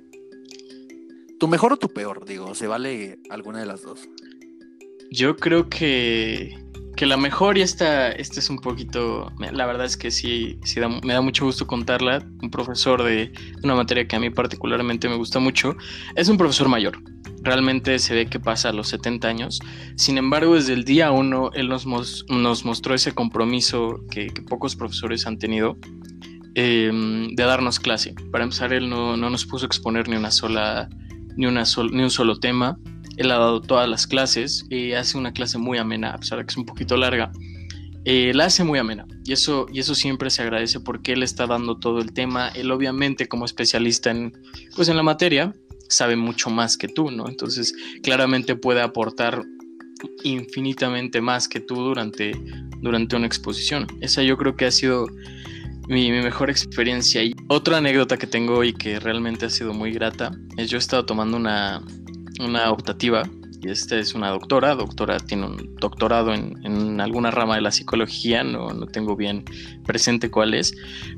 ¿Tu 1.39 1.49
mejor 1.49 1.73
o 1.73 1.77
tu 1.77 1.89
peor? 1.89 2.25
Digo, 2.25 2.55
¿se 2.55 2.67
vale 2.67 3.19
alguna 3.31 3.61
de 3.61 3.67
las 3.67 3.83
dos? 3.83 4.09
Yo 5.11 5.37
creo 5.37 5.69
que 5.69 6.57
que 6.99 7.07
la 7.07 7.17
mejor 7.17 7.57
y 7.57 7.61
esta, 7.61 8.11
esta 8.11 8.41
es 8.41 8.51
un 8.51 8.59
poquito, 8.59 9.31
la 9.39 9.67
verdad 9.67 9.87
es 9.87 9.97
que 9.97 10.11
sí, 10.11 10.59
sí 10.65 10.81
me 11.05 11.13
da 11.13 11.21
mucho 11.21 11.45
gusto 11.45 11.65
contarla, 11.65 12.27
un 12.43 12.51
profesor 12.51 13.05
de 13.05 13.33
una 13.63 13.77
materia 13.77 14.09
que 14.09 14.17
a 14.17 14.19
mí 14.19 14.31
particularmente 14.31 15.09
me 15.09 15.15
gusta 15.15 15.39
mucho, 15.39 15.77
es 16.17 16.29
un 16.29 16.37
profesor 16.37 16.69
mayor, 16.69 16.99
realmente 17.41 18.01
se 18.01 18.15
ve 18.17 18.27
que 18.27 18.41
pasa 18.41 18.71
a 18.71 18.73
los 18.73 18.89
70 18.89 19.29
años, 19.29 19.61
sin 19.95 20.19
embargo 20.19 20.57
desde 20.57 20.73
el 20.73 20.83
día 20.83 21.13
uno 21.13 21.53
él 21.55 21.69
nos, 21.69 21.87
nos 21.87 22.65
mostró 22.65 22.97
ese 22.97 23.13
compromiso 23.13 24.01
que, 24.11 24.33
pocos 24.49 24.75
profesores 24.75 25.25
han 25.25 25.39
tenido 25.39 25.79
em, 26.57 27.29
de 27.29 27.45
darnos 27.45 27.79
clase, 27.79 28.13
para 28.33 28.43
empezar 28.43 28.73
él 28.73 28.91
no, 28.91 29.17
no, 29.17 29.31
nos 29.31 29.47
puso 29.47 29.67
a 29.67 29.69
exponer 29.69 30.09
ni 30.09 30.17
una 30.17 30.33
sola, 30.33 30.89
ni, 31.39 31.47
un 31.47 32.11
solo 32.11 32.39
tema, 32.39 32.79
él 33.17 33.31
ha 33.31 33.39
dado 33.39 33.61
todas 33.63 33.89
las 33.89 34.07
clases 34.07 34.67
y 34.69 34.93
hace 34.93 35.17
una 35.17 35.33
clase 35.33 35.57
muy 35.57 35.79
amena, 35.79 36.11
a 36.11 36.19
pesar 36.19 36.39
de 36.39 36.45
que 36.45 36.51
es 36.51 36.57
un 36.57 36.67
poquito 36.67 36.97
larga. 36.97 37.31
Eh, 38.05 38.33
la 38.35 38.47
hace 38.47 38.65
muy 38.65 38.79
amena 38.79 39.07
y 39.25 39.33
eso, 39.33 39.67
y 39.73 39.81
eso 39.81 39.95
siempre 39.95 40.31
se 40.31 40.43
agradece 40.43 40.81
porque 40.81 41.13
él 41.13 41.23
está 41.23 41.47
dando 41.47 41.79
todo 41.79 42.01
el 42.01 42.13
tema. 42.13 42.49
Él 42.49 42.71
obviamente 42.71 43.29
como 43.29 43.45
especialista 43.45 44.11
en, 44.11 44.33
pues 44.75 44.89
en 44.89 44.97
la 44.97 45.03
materia 45.03 45.55
sabe 45.89 46.17
mucho 46.17 46.51
más 46.51 46.77
que 46.77 46.89
tú, 46.89 47.11
¿no? 47.11 47.29
Entonces 47.29 47.75
claramente 48.03 48.57
puede 48.57 48.81
aportar 48.81 49.45
infinitamente 50.25 51.21
más 51.21 51.49
que 51.49 51.61
tú 51.61 51.77
durante, 51.77 52.33
durante 52.81 53.17
una 53.17 53.27
exposición. 53.27 53.87
Esa 54.01 54.23
yo 54.23 54.37
creo 54.37 54.57
que 54.57 54.67
ha 54.67 54.71
sido 54.71 55.07
mi, 55.89 56.11
mi, 56.11 56.23
mejor 56.23 56.51
experiencia. 56.51 57.23
Y 57.23 57.35
otra 57.49 57.79
anécdota 57.79 58.17
que 58.17 58.27
tengo 58.27 58.63
y 58.65 58.73
que 58.73 59.01
realmente 59.01 59.47
ha 59.47 59.51
sido 59.51 59.73
muy 59.73 59.93
grata 59.93 60.31
es 60.57 60.71
yo 60.71 60.77
he 60.77 60.81
estado 60.81 61.05
tomando 61.05 61.37
una, 61.37 61.83
una 62.41 62.71
optativa 62.71 63.23
y 63.61 63.71
esta 63.71 63.97
es 63.99 64.15
una 64.15 64.31
doctora, 64.31 64.75
doctora 64.75 65.19
tiene 65.19 65.47
un 65.47 65.75
doctorado 65.77 66.33
en, 66.33 67.01
alguna 67.01 67.31
rama 67.31 67.57
de 67.57 67.63
la 67.63 67.73
psicología, 67.73 68.45
no, 68.45 68.69
no, 68.71 68.87
tengo 68.87 69.17
bien 69.17 69.45
presente 69.85 70.31
cuál 70.31 70.55
es, 70.55 70.75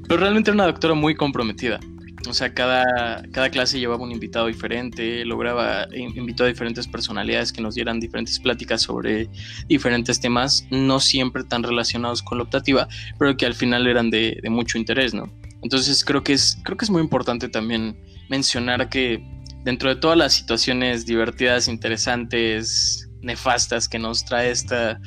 pero 0.08 0.20
realmente 0.20 0.50
era 0.50 0.54
una 0.54 0.66
doctora 0.66 0.94
muy 0.94 1.14
comprometida. 1.14 1.80
O 2.28 2.34
sea, 2.34 2.52
cada, 2.52 3.22
cada 3.32 3.50
clase 3.50 3.78
llevaba 3.78 4.02
un 4.02 4.12
invitado 4.12 4.46
diferente, 4.46 5.24
lograba, 5.24 5.88
invitó 5.94 6.44
a 6.44 6.48
diferentes 6.48 6.86
personalidades 6.86 7.52
que 7.52 7.62
nos 7.62 7.74
dieran 7.74 7.98
diferentes 7.98 8.38
pláticas 8.38 8.82
sobre 8.82 9.28
diferentes 9.68 10.20
temas, 10.20 10.66
no 10.70 11.00
siempre 11.00 11.44
tan 11.44 11.62
relacionados 11.62 12.22
con 12.22 12.38
la 12.38 12.44
optativa, 12.44 12.88
pero 13.18 13.36
que 13.36 13.46
al 13.46 13.54
final 13.54 13.86
eran 13.86 14.10
de, 14.10 14.38
mucho 14.50 14.76
interés, 14.76 15.14
¿no? 15.14 15.32
Entonces 15.62 16.04
creo 16.04 16.22
que 16.22 16.34
es, 16.34 16.58
creo 16.62 16.76
que 16.76 16.84
es 16.84 16.90
muy 16.90 17.00
importante 17.00 17.48
también 17.48 17.98
mencionar 18.28 18.88
que 18.88 19.24
dentro 19.64 19.88
de 19.88 19.96
todas 19.96 20.18
las 20.18 20.34
situaciones 20.34 21.06
divertidas, 21.06 21.68
interesantes, 21.68 23.08
nefastas 23.22 23.88
que 23.88 23.98
nos 23.98 24.24
trae 24.24 24.50
esta, 24.50 25.00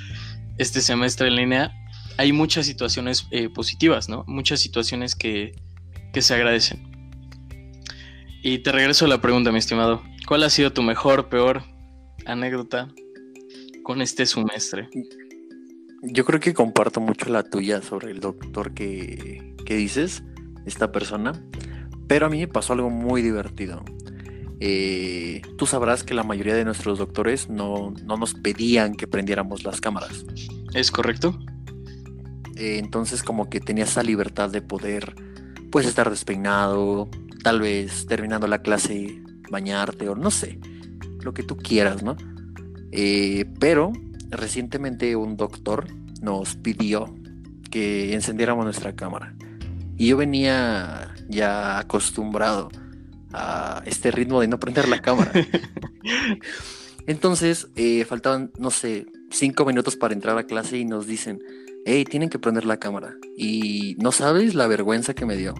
este 0.57 0.81
semestre 0.81 1.27
en 1.27 1.35
línea, 1.35 1.71
hay 2.17 2.31
muchas 2.31 2.65
situaciones 2.65 3.27
eh, 3.31 3.49
positivas, 3.49 4.09
¿no? 4.09 4.23
Muchas 4.27 4.59
situaciones 4.59 5.15
que, 5.15 5.53
que 6.11 6.21
se 6.21 6.33
agradecen. 6.33 6.92
Y 8.45 8.59
te 8.59 8.73
regreso 8.73 9.05
a 9.05 9.07
la 9.07 9.21
pregunta, 9.21 9.53
mi 9.53 9.59
estimado. 9.59 10.03
¿Cuál 10.27 10.43
ha 10.43 10.49
sido 10.49 10.73
tu 10.73 10.83
mejor, 10.83 11.29
peor 11.29 11.63
anécdota 12.25 12.89
con 13.83 14.01
este 14.01 14.25
semestre? 14.25 14.89
Yo 16.01 16.25
creo 16.25 16.41
que 16.41 16.53
comparto 16.53 16.99
mucho 16.99 17.29
la 17.29 17.43
tuya 17.43 17.81
sobre 17.81 18.11
el 18.11 18.19
doctor 18.19 18.73
que, 18.73 19.55
que 19.65 19.77
dices, 19.77 20.23
esta 20.65 20.91
persona, 20.91 21.41
pero 22.09 22.25
a 22.25 22.29
mí 22.29 22.39
me 22.39 22.49
pasó 22.49 22.73
algo 22.73 22.89
muy 22.89 23.21
divertido. 23.21 23.85
Eh, 24.59 25.41
tú 25.57 25.65
sabrás 25.65 26.03
que 26.03 26.13
la 26.13 26.23
mayoría 26.23 26.55
de 26.55 26.65
nuestros 26.65 26.99
doctores 26.99 27.49
no, 27.49 27.93
no 28.03 28.17
nos 28.17 28.33
pedían 28.33 28.95
que 28.95 29.07
prendiéramos 29.07 29.63
las 29.63 29.79
cámaras. 29.79 30.25
¿Es 30.73 30.91
correcto? 30.91 31.39
Eh, 32.57 32.77
entonces 32.77 33.23
como 33.23 33.49
que 33.49 33.61
tenías 33.61 33.91
esa 33.91 34.03
libertad 34.03 34.49
de 34.49 34.61
poder 34.61 35.15
pues 35.71 35.87
estar 35.87 36.09
despeinado, 36.09 37.09
tal 37.43 37.59
vez 37.59 38.07
terminando 38.07 38.47
la 38.47 38.61
clase 38.61 39.21
bañarte 39.51 40.09
o 40.09 40.15
no 40.15 40.31
sé, 40.31 40.59
lo 41.21 41.33
que 41.33 41.43
tú 41.43 41.57
quieras, 41.57 42.01
¿no? 42.01 42.17
Eh, 42.91 43.45
pero 43.59 43.91
recientemente 44.29 45.15
un 45.15 45.37
doctor 45.37 45.87
nos 46.21 46.55
pidió 46.55 47.13
que 47.69 48.13
encendiéramos 48.13 48.65
nuestra 48.65 48.95
cámara. 48.95 49.35
Y 49.97 50.07
yo 50.07 50.17
venía 50.17 51.13
ya 51.29 51.79
acostumbrado 51.79 52.69
a 53.31 53.83
este 53.85 54.11
ritmo 54.11 54.41
de 54.41 54.47
no 54.47 54.59
prender 54.59 54.87
la 54.87 55.01
cámara. 55.01 55.31
Entonces, 57.07 57.67
eh, 57.75 58.05
faltaban, 58.05 58.51
no 58.57 58.71
sé, 58.71 59.07
cinco 59.29 59.65
minutos 59.65 59.95
para 59.95 60.13
entrar 60.13 60.37
a 60.37 60.45
clase 60.45 60.77
y 60.77 60.85
nos 60.85 61.05
dicen, 61.05 61.39
hey, 61.85 62.05
tienen 62.05 62.29
que 62.29 62.39
prender 62.39 62.65
la 62.65 62.77
cámara. 62.77 63.15
Y 63.37 63.95
no 63.99 64.11
sabes 64.11 64.55
la 64.55 64.67
vergüenza 64.67 65.13
que 65.13 65.25
me 65.25 65.35
dio 65.35 65.53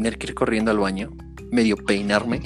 tener 0.00 0.16
que 0.16 0.28
ir 0.28 0.34
corriendo 0.34 0.70
al 0.70 0.78
baño, 0.78 1.10
medio 1.50 1.76
peinarme 1.76 2.40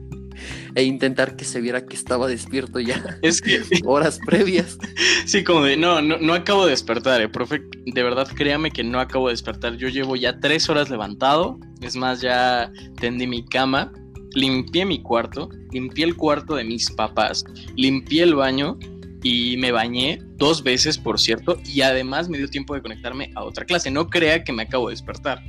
e 0.74 0.82
intentar 0.82 1.36
que 1.36 1.44
se 1.44 1.60
viera 1.60 1.84
que 1.84 1.94
estaba 1.94 2.26
despierto 2.26 2.80
ya. 2.80 3.18
Es 3.20 3.42
que 3.42 3.60
horas 3.84 4.18
previas. 4.24 4.78
Sí, 5.26 5.44
como 5.44 5.64
de 5.64 5.76
no, 5.76 6.00
no, 6.00 6.16
no 6.16 6.32
acabo 6.32 6.64
de 6.64 6.70
despertar, 6.70 7.20
eh, 7.20 7.28
profe. 7.28 7.60
De 7.84 8.02
verdad, 8.02 8.26
créame 8.34 8.70
que 8.70 8.82
no 8.82 8.98
acabo 8.98 9.28
de 9.28 9.34
despertar. 9.34 9.76
Yo 9.76 9.88
llevo 9.88 10.16
ya 10.16 10.40
tres 10.40 10.70
horas 10.70 10.88
levantado. 10.88 11.60
Es 11.82 11.96
más, 11.96 12.22
ya 12.22 12.72
tendí 12.98 13.26
mi 13.26 13.44
cama, 13.44 13.92
limpié 14.34 14.86
mi 14.86 15.02
cuarto, 15.02 15.50
limpié 15.72 16.06
el 16.06 16.16
cuarto 16.16 16.54
de 16.54 16.64
mis 16.64 16.90
papás, 16.92 17.44
limpié 17.76 18.22
el 18.22 18.36
baño 18.36 18.78
y 19.22 19.58
me 19.58 19.70
bañé 19.70 20.18
dos 20.36 20.62
veces, 20.62 20.96
por 20.96 21.20
cierto, 21.20 21.58
y 21.66 21.82
además 21.82 22.30
me 22.30 22.38
dio 22.38 22.48
tiempo 22.48 22.74
de 22.74 22.80
conectarme 22.80 23.30
a 23.34 23.44
otra 23.44 23.66
clase. 23.66 23.90
No 23.90 24.08
crea 24.08 24.44
que 24.44 24.52
me 24.54 24.62
acabo 24.62 24.88
de 24.88 24.94
despertar. 24.94 25.42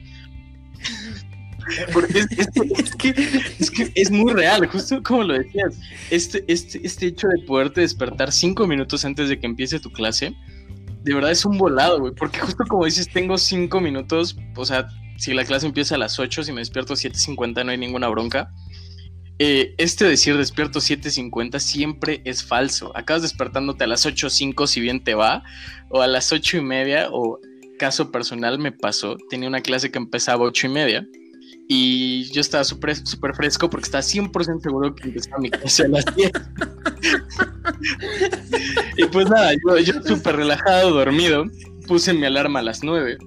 Porque 1.93 2.19
es, 2.19 2.95
que, 2.95 3.91
es, 3.95 4.11
muy 4.11 4.33
real, 4.33 4.65
justo 4.67 5.01
como 5.03 5.23
lo 5.23 5.33
decías. 5.33 5.79
Este, 6.09 6.43
este, 6.47 6.85
este 6.85 7.07
hecho 7.07 7.27
de 7.27 7.43
poderte 7.45 7.81
despertar 7.81 8.31
cinco 8.31 8.67
minutos 8.67 9.05
antes 9.05 9.29
de 9.29 9.39
que 9.39 9.45
empiece 9.45 9.79
tu 9.79 9.91
clase, 9.91 10.33
de 11.03 11.13
verdad 11.13 11.31
es 11.31 11.45
un 11.45 11.57
volado, 11.57 11.99
güey. 11.99 12.13
Porque 12.13 12.39
justo 12.39 12.63
como 12.67 12.85
dices, 12.85 13.09
tengo 13.09 13.37
cinco 13.37 13.81
minutos, 13.81 14.37
o 14.55 14.65
sea, 14.65 14.87
si 15.17 15.33
la 15.33 15.45
clase 15.45 15.67
empieza 15.67 15.95
a 15.95 15.97
las 15.97 16.19
8, 16.19 16.43
si 16.43 16.51
me 16.51 16.61
despierto 16.61 16.93
a 16.93 16.95
7.50 16.95 17.63
no 17.63 17.71
hay 17.71 17.77
ninguna 17.77 18.07
bronca. 18.07 18.51
Eh, 19.37 19.73
este 19.77 20.05
decir 20.05 20.37
despierto 20.37 20.79
7.50 20.79 21.59
siempre 21.59 22.21
es 22.25 22.43
falso. 22.43 22.91
Acabas 22.95 23.21
despertándote 23.23 23.83
a 23.83 23.87
las 23.87 24.05
8.05 24.05 24.67
si 24.67 24.81
bien 24.81 25.03
te 25.03 25.15
va, 25.15 25.43
o 25.89 26.01
a 26.01 26.07
las 26.07 26.31
8 26.31 26.57
y 26.57 26.61
media, 26.61 27.09
o 27.11 27.39
caso 27.77 28.11
personal 28.11 28.59
me 28.59 28.71
pasó, 28.71 29.17
tenía 29.31 29.49
una 29.49 29.61
clase 29.61 29.89
que 29.89 29.97
empezaba 29.97 30.45
a 30.45 30.47
8 30.49 30.67
y 30.67 30.69
media 30.69 31.07
y 31.67 32.31
yo 32.31 32.41
estaba 32.41 32.63
súper 32.63 32.95
super 32.95 33.33
fresco 33.33 33.69
porque 33.69 33.85
estaba 33.85 34.01
100% 34.01 34.61
seguro 34.61 34.93
que 34.95 35.07
empezaba 35.07 35.37
mi 35.39 35.49
clase 35.49 35.83
a 35.83 35.87
las 35.87 36.05
10. 36.15 36.31
y 38.97 39.05
pues 39.05 39.29
nada, 39.29 39.53
yo, 39.53 39.77
yo 39.77 40.01
súper 40.03 40.35
relajado, 40.35 40.91
dormido, 40.91 41.45
puse 41.87 42.13
mi 42.13 42.25
alarma 42.25 42.59
a 42.59 42.63
las 42.63 42.83
9 42.83 43.17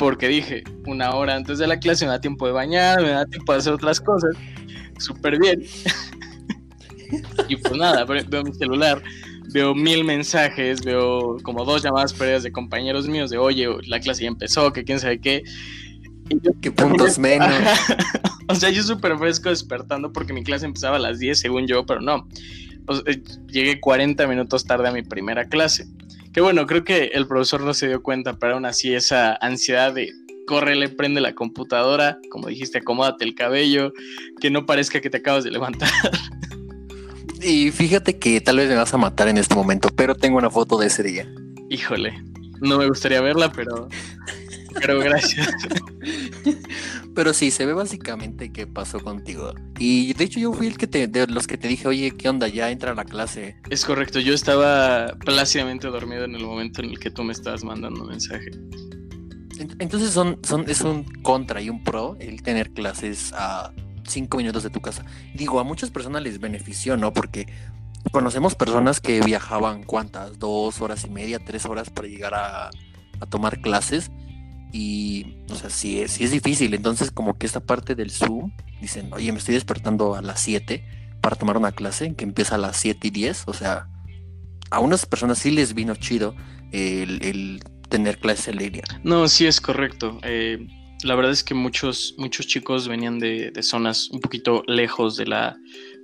porque 0.00 0.28
dije, 0.28 0.64
una 0.86 1.14
hora 1.14 1.36
antes 1.36 1.58
de 1.58 1.66
la 1.66 1.78
clase 1.78 2.06
me 2.06 2.12
da 2.12 2.20
tiempo 2.22 2.46
de 2.46 2.52
bañar, 2.52 3.02
me 3.02 3.10
da 3.10 3.26
tiempo 3.26 3.52
de 3.52 3.58
hacer 3.58 3.74
otras 3.74 4.00
cosas. 4.00 4.34
Súper 4.98 5.38
bien. 5.38 5.62
y 7.48 7.56
pues 7.56 7.74
nada, 7.76 8.06
veo 8.06 8.42
mi 8.42 8.54
celular, 8.54 9.02
veo 9.52 9.74
mil 9.74 10.04
mensajes, 10.04 10.80
veo 10.80 11.36
como 11.42 11.66
dos 11.66 11.82
llamadas 11.82 12.14
perdidas 12.14 12.42
de 12.42 12.50
compañeros 12.50 13.08
míos 13.08 13.28
de, 13.28 13.36
oye, 13.36 13.68
la 13.88 14.00
clase 14.00 14.22
ya 14.22 14.28
empezó, 14.28 14.72
que 14.72 14.84
quién 14.84 15.00
sabe 15.00 15.20
qué. 15.20 15.42
¿Qué 16.60 16.70
puntos 16.70 17.18
menos? 17.18 17.48
o 18.48 18.54
sea, 18.54 18.70
yo 18.70 18.82
súper 18.82 19.18
fresco 19.18 19.48
despertando 19.48 20.12
porque 20.12 20.32
mi 20.32 20.44
clase 20.44 20.66
empezaba 20.66 20.96
a 20.96 21.00
las 21.00 21.18
10, 21.18 21.38
según 21.38 21.66
yo, 21.66 21.84
pero 21.86 22.00
no. 22.00 22.28
Llegué 23.48 23.80
40 23.80 24.26
minutos 24.26 24.64
tarde 24.64 24.88
a 24.88 24.92
mi 24.92 25.02
primera 25.02 25.48
clase. 25.48 25.86
Que 26.32 26.40
bueno, 26.40 26.66
creo 26.66 26.84
que 26.84 27.06
el 27.14 27.26
profesor 27.26 27.62
no 27.62 27.74
se 27.74 27.88
dio 27.88 28.02
cuenta, 28.02 28.38
pero 28.38 28.54
aún 28.54 28.66
así 28.66 28.94
esa 28.94 29.34
ansiedad 29.34 29.92
de 29.92 30.10
le 30.74 30.88
prende 30.88 31.20
la 31.20 31.34
computadora, 31.34 32.18
como 32.30 32.48
dijiste, 32.48 32.78
acomódate 32.78 33.24
el 33.24 33.34
cabello, 33.34 33.92
que 34.40 34.50
no 34.50 34.66
parezca 34.66 35.00
que 35.00 35.08
te 35.08 35.18
acabas 35.18 35.44
de 35.44 35.50
levantar. 35.50 35.88
Y 37.42 37.70
fíjate 37.70 38.18
que 38.18 38.38
tal 38.42 38.58
vez 38.58 38.68
me 38.68 38.74
vas 38.74 38.92
a 38.92 38.98
matar 38.98 39.26
en 39.28 39.38
este 39.38 39.54
momento, 39.54 39.88
pero 39.96 40.14
tengo 40.14 40.36
una 40.36 40.50
foto 40.50 40.76
de 40.76 40.88
ese 40.88 41.02
día. 41.02 41.26
Híjole, 41.70 42.22
no 42.60 42.76
me 42.76 42.86
gustaría 42.86 43.22
verla, 43.22 43.50
pero 43.50 43.88
pero 44.80 44.98
gracias. 45.00 45.48
Pero 47.14 47.34
sí, 47.34 47.50
se 47.50 47.66
ve 47.66 47.72
básicamente 47.72 48.52
qué 48.52 48.66
pasó 48.66 49.00
contigo. 49.00 49.52
Y 49.78 50.14
de 50.14 50.24
hecho 50.24 50.38
yo 50.38 50.52
fui 50.52 50.68
el 50.68 50.78
que 50.78 50.86
te, 50.86 51.08
de 51.08 51.26
los 51.26 51.46
que 51.46 51.58
te 51.58 51.66
dije, 51.68 51.88
oye, 51.88 52.12
¿qué 52.12 52.28
onda? 52.28 52.46
Ya 52.46 52.70
entra 52.70 52.92
a 52.92 52.94
la 52.94 53.04
clase. 53.04 53.56
Es 53.68 53.84
correcto, 53.84 54.20
yo 54.20 54.32
estaba 54.32 55.14
plácidamente 55.18 55.88
dormido 55.88 56.24
en 56.24 56.34
el 56.34 56.44
momento 56.44 56.82
en 56.82 56.90
el 56.90 56.98
que 56.98 57.10
tú 57.10 57.24
me 57.24 57.32
estabas 57.32 57.64
mandando 57.64 58.04
mensaje. 58.04 58.50
Entonces 59.78 60.10
son, 60.12 60.38
son, 60.42 60.64
es 60.70 60.80
un 60.82 61.04
contra 61.22 61.60
y 61.60 61.68
un 61.68 61.82
pro 61.82 62.16
el 62.20 62.42
tener 62.42 62.70
clases 62.70 63.32
a 63.34 63.72
cinco 64.06 64.38
minutos 64.38 64.62
de 64.62 64.70
tu 64.70 64.80
casa. 64.80 65.04
Digo, 65.34 65.60
a 65.60 65.64
muchas 65.64 65.90
personas 65.90 66.22
les 66.22 66.38
benefició, 66.38 66.96
¿no? 66.96 67.12
Porque 67.12 67.46
conocemos 68.12 68.54
personas 68.54 69.00
que 69.00 69.20
viajaban, 69.20 69.82
¿cuántas? 69.82 70.38
Dos 70.38 70.80
horas 70.80 71.04
y 71.04 71.10
media, 71.10 71.38
tres 71.44 71.66
horas 71.66 71.90
para 71.90 72.08
llegar 72.08 72.34
a, 72.34 72.70
a 73.20 73.26
tomar 73.26 73.60
clases 73.60 74.10
y, 74.72 75.36
o 75.50 75.54
sea, 75.54 75.70
sí 75.70 76.00
es, 76.00 76.20
es 76.20 76.30
difícil. 76.30 76.74
Entonces, 76.74 77.10
como 77.10 77.38
que 77.38 77.46
esta 77.46 77.60
parte 77.60 77.94
del 77.94 78.10
Zoom, 78.10 78.52
dicen, 78.80 79.10
oye, 79.12 79.32
me 79.32 79.38
estoy 79.38 79.54
despertando 79.54 80.14
a 80.14 80.22
las 80.22 80.40
7 80.40 80.84
para 81.20 81.36
tomar 81.36 81.56
una 81.56 81.72
clase 81.72 82.14
que 82.14 82.24
empieza 82.24 82.54
a 82.54 82.58
las 82.58 82.76
7 82.76 83.08
y 83.08 83.10
10. 83.10 83.44
O 83.46 83.52
sea, 83.52 83.88
a 84.70 84.80
unas 84.80 85.06
personas 85.06 85.38
sí 85.38 85.50
les 85.50 85.74
vino 85.74 85.94
chido 85.96 86.34
el, 86.72 87.60
tener 87.88 88.18
clases 88.18 88.48
en 88.48 88.56
línea. 88.56 88.84
No, 89.02 89.26
sí 89.28 89.46
es 89.46 89.60
correcto. 89.60 90.18
Eh, 90.22 90.66
la 91.02 91.14
verdad 91.14 91.32
es 91.32 91.42
que 91.42 91.54
muchos, 91.54 92.14
muchos 92.18 92.46
chicos 92.46 92.86
venían 92.86 93.18
de, 93.18 93.50
de, 93.50 93.62
zonas 93.62 94.08
un 94.10 94.20
poquito 94.20 94.62
lejos 94.66 95.16
de 95.16 95.26
la 95.26 95.56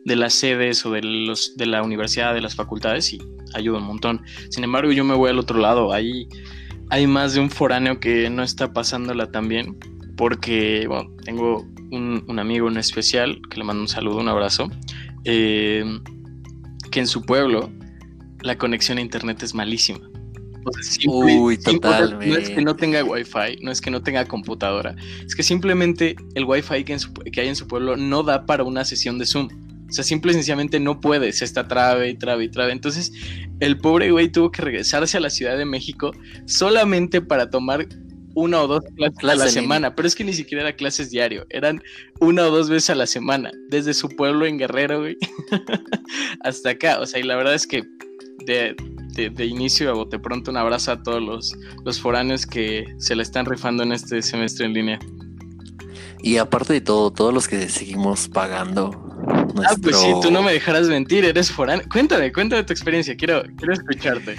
de 0.05 0.15
las 0.15 0.35
sedes 0.35 0.87
o 0.87 0.93
de 0.93 1.03
los 1.03 1.57
de 1.57 1.67
la 1.67 1.83
universidad, 1.83 2.33
de 2.33 2.41
las 2.41 2.55
facultades 2.55 3.13
y 3.13 3.19
ayuda 3.55 3.79
un 3.79 3.85
montón. 3.85 4.23
Sin 4.51 4.63
embargo, 4.63 4.93
yo 4.93 5.05
me 5.05 5.15
voy 5.15 5.31
al 5.31 5.39
otro 5.39 5.59
lado. 5.59 5.93
Ahí 5.93 6.29
hay 6.91 7.07
más 7.07 7.35
de 7.35 7.41
un 7.41 7.51
foráneo 7.51 8.01
que 8.01 8.31
no 8.31 8.43
está 8.43 8.73
pasándola 8.73 9.31
tan 9.31 9.49
bien, 9.49 9.77
porque 10.17 10.87
bueno, 10.89 11.11
tengo 11.25 11.67
un, 11.91 12.39
amigo 12.39 12.69
en 12.69 12.77
especial, 12.77 13.41
que 13.51 13.59
le 13.59 13.65
mando 13.65 13.83
un 13.83 13.89
saludo, 13.89 14.19
un 14.19 14.29
abrazo, 14.29 14.71
eh, 15.25 15.85
que 16.91 17.01
en 17.01 17.07
su 17.07 17.23
pueblo 17.23 17.71
la 18.43 18.57
conexión 18.57 18.99
a 18.99 19.01
internet 19.01 19.43
es 19.43 19.55
malísima. 19.55 20.01
Uy, 21.07 21.59
totalmente. 21.59 22.27
no 22.27 22.37
es 22.37 22.51
que 22.51 22.61
no 22.61 22.75
tenga 22.75 23.05
wifi, 23.05 23.63
no 23.63 23.71
es 23.71 23.81
que 23.81 23.91
no 23.91 24.03
tenga 24.03 24.25
computadora, 24.25 24.97
es 25.25 25.37
que 25.37 25.45
simplemente 25.45 26.17
el 26.35 26.45
wifi 26.45 26.83
que, 26.83 26.97
que 27.33 27.41
hay 27.41 27.49
en 27.49 27.57
su 27.57 27.69
pueblo 27.69 27.97
no 27.97 28.25
da 28.25 28.47
para 28.47 28.65
una 28.65 28.85
sesión 28.85 29.19
de 29.19 29.27
Zoom. 29.27 29.49
O 29.89 29.93
sea, 29.93 30.05
simple 30.05 30.33
y 30.33 30.35
sencillamente 30.35 30.81
no 30.81 31.01
puede, 31.01 31.33
se 31.33 31.45
está 31.45 31.69
trabe 31.69 32.11
y 32.11 32.15
trabe 32.15 32.45
y 32.45 32.49
trabe. 32.49 32.73
Entonces, 32.73 33.13
el 33.61 33.79
pobre 33.79 34.11
güey 34.11 34.29
tuvo 34.31 34.51
que 34.51 34.63
regresarse 34.63 35.17
a 35.17 35.21
la 35.21 35.31
Ciudad 35.31 35.57
de 35.57 35.65
México 35.65 36.13
solamente 36.47 37.21
para 37.23 37.51
tomar 37.51 37.87
una 38.37 38.63
o 38.63 38.67
dos 38.67 38.85
clases 38.97 39.25
a 39.25 39.35
la 39.35 39.49
semana, 39.49 39.95
pero 39.95 40.07
es 40.07 40.15
que 40.15 40.23
ni 40.23 40.35
siquiera 40.35 40.63
era 40.63 40.77
clases 40.77 41.11
diario, 41.11 41.47
eran 41.49 41.83
una 42.21 42.47
o 42.47 42.51
dos 42.51 42.69
veces 42.69 42.91
a 42.91 42.95
la 42.95 43.07
semana, 43.07 43.51
desde 43.71 43.95
su 43.95 44.11
pueblo 44.11 44.45
en 44.45 44.59
Guerrero, 44.59 45.01
güey, 45.01 45.17
hasta 46.41 46.71
acá. 46.71 47.01
O 47.01 47.07
sea, 47.07 47.19
y 47.19 47.23
la 47.23 47.35
verdad 47.37 47.55
es 47.55 47.67
que 47.67 47.83
de, 48.45 48.77
de, 49.31 49.47
inicio 49.47 49.91
a 49.91 49.95
bote 49.95 50.19
pronto 50.19 50.51
un 50.51 50.59
abrazo 50.59 50.93
a 50.93 51.03
todos 51.03 51.23
los, 51.23 51.57
los 51.85 51.99
foráneos 51.99 52.47
que 52.47 52.85
se 52.99 53.17
la 53.17 53.23
están 53.23 53.47
rifando 53.47 53.83
en 53.83 53.93
este 53.93 54.21
semestre 54.21 54.67
en 54.67 54.75
línea. 54.75 54.99
Y 56.27 56.39
aparte 56.39 56.73
de 56.73 56.81
todo, 56.81 57.13
todos 57.13 57.33
los 57.33 57.47
que 57.47 57.69
seguimos 57.69 58.29
pagando 58.29 58.91
Ah, 59.65 59.77
pues 59.81 59.97
sí, 59.97 60.13
tú 60.21 60.33
no 60.33 60.43
me 60.43 60.53
dejarás 60.53 60.89
mentir, 60.89 61.25
eres 61.25 61.53
foráneo. 61.53 61.87
Cuéntame, 61.89 62.33
cuéntame 62.33 62.65
tu 62.65 62.73
experiencia, 62.73 63.17
quiero, 63.17 63.45
quiero 63.57 63.75
escucharte. 63.75 64.37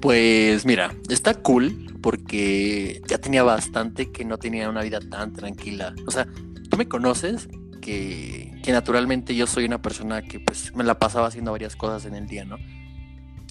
Pues 0.00 0.64
mira, 0.64 0.94
está 1.08 1.34
cool 1.34 1.98
porque 2.00 3.02
ya 3.08 3.18
tenía 3.18 3.42
bastante 3.42 4.12
que 4.12 4.24
no 4.24 4.38
tenía 4.38 4.70
una 4.70 4.82
vida 4.82 5.00
tan 5.00 5.32
tranquila. 5.32 5.96
O 6.06 6.12
sea, 6.12 6.28
tú 6.70 6.76
me 6.76 6.86
conoces 6.86 7.48
que, 7.82 8.52
que 8.62 8.70
naturalmente 8.70 9.34
yo 9.34 9.48
soy 9.48 9.64
una 9.64 9.82
persona 9.82 10.22
que 10.22 10.38
pues 10.38 10.72
me 10.76 10.84
la 10.84 11.00
pasaba 11.00 11.26
haciendo 11.26 11.50
varias 11.50 11.74
cosas 11.74 12.04
en 12.06 12.14
el 12.14 12.28
día, 12.28 12.44
¿no? 12.44 12.56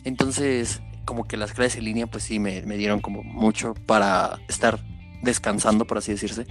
Entonces, 0.06 0.82
como 1.04 1.26
que 1.26 1.36
las 1.36 1.52
clases 1.52 1.76
en 1.76 1.84
línea 1.84 2.08
pues 2.08 2.24
sí 2.24 2.40
me, 2.40 2.62
me 2.62 2.78
dieron 2.78 3.02
como 3.02 3.22
mucho 3.22 3.74
para 3.86 4.40
estar 4.48 4.80
descansando, 5.22 5.86
por 5.86 5.98
así 5.98 6.14
decirse. 6.14 6.48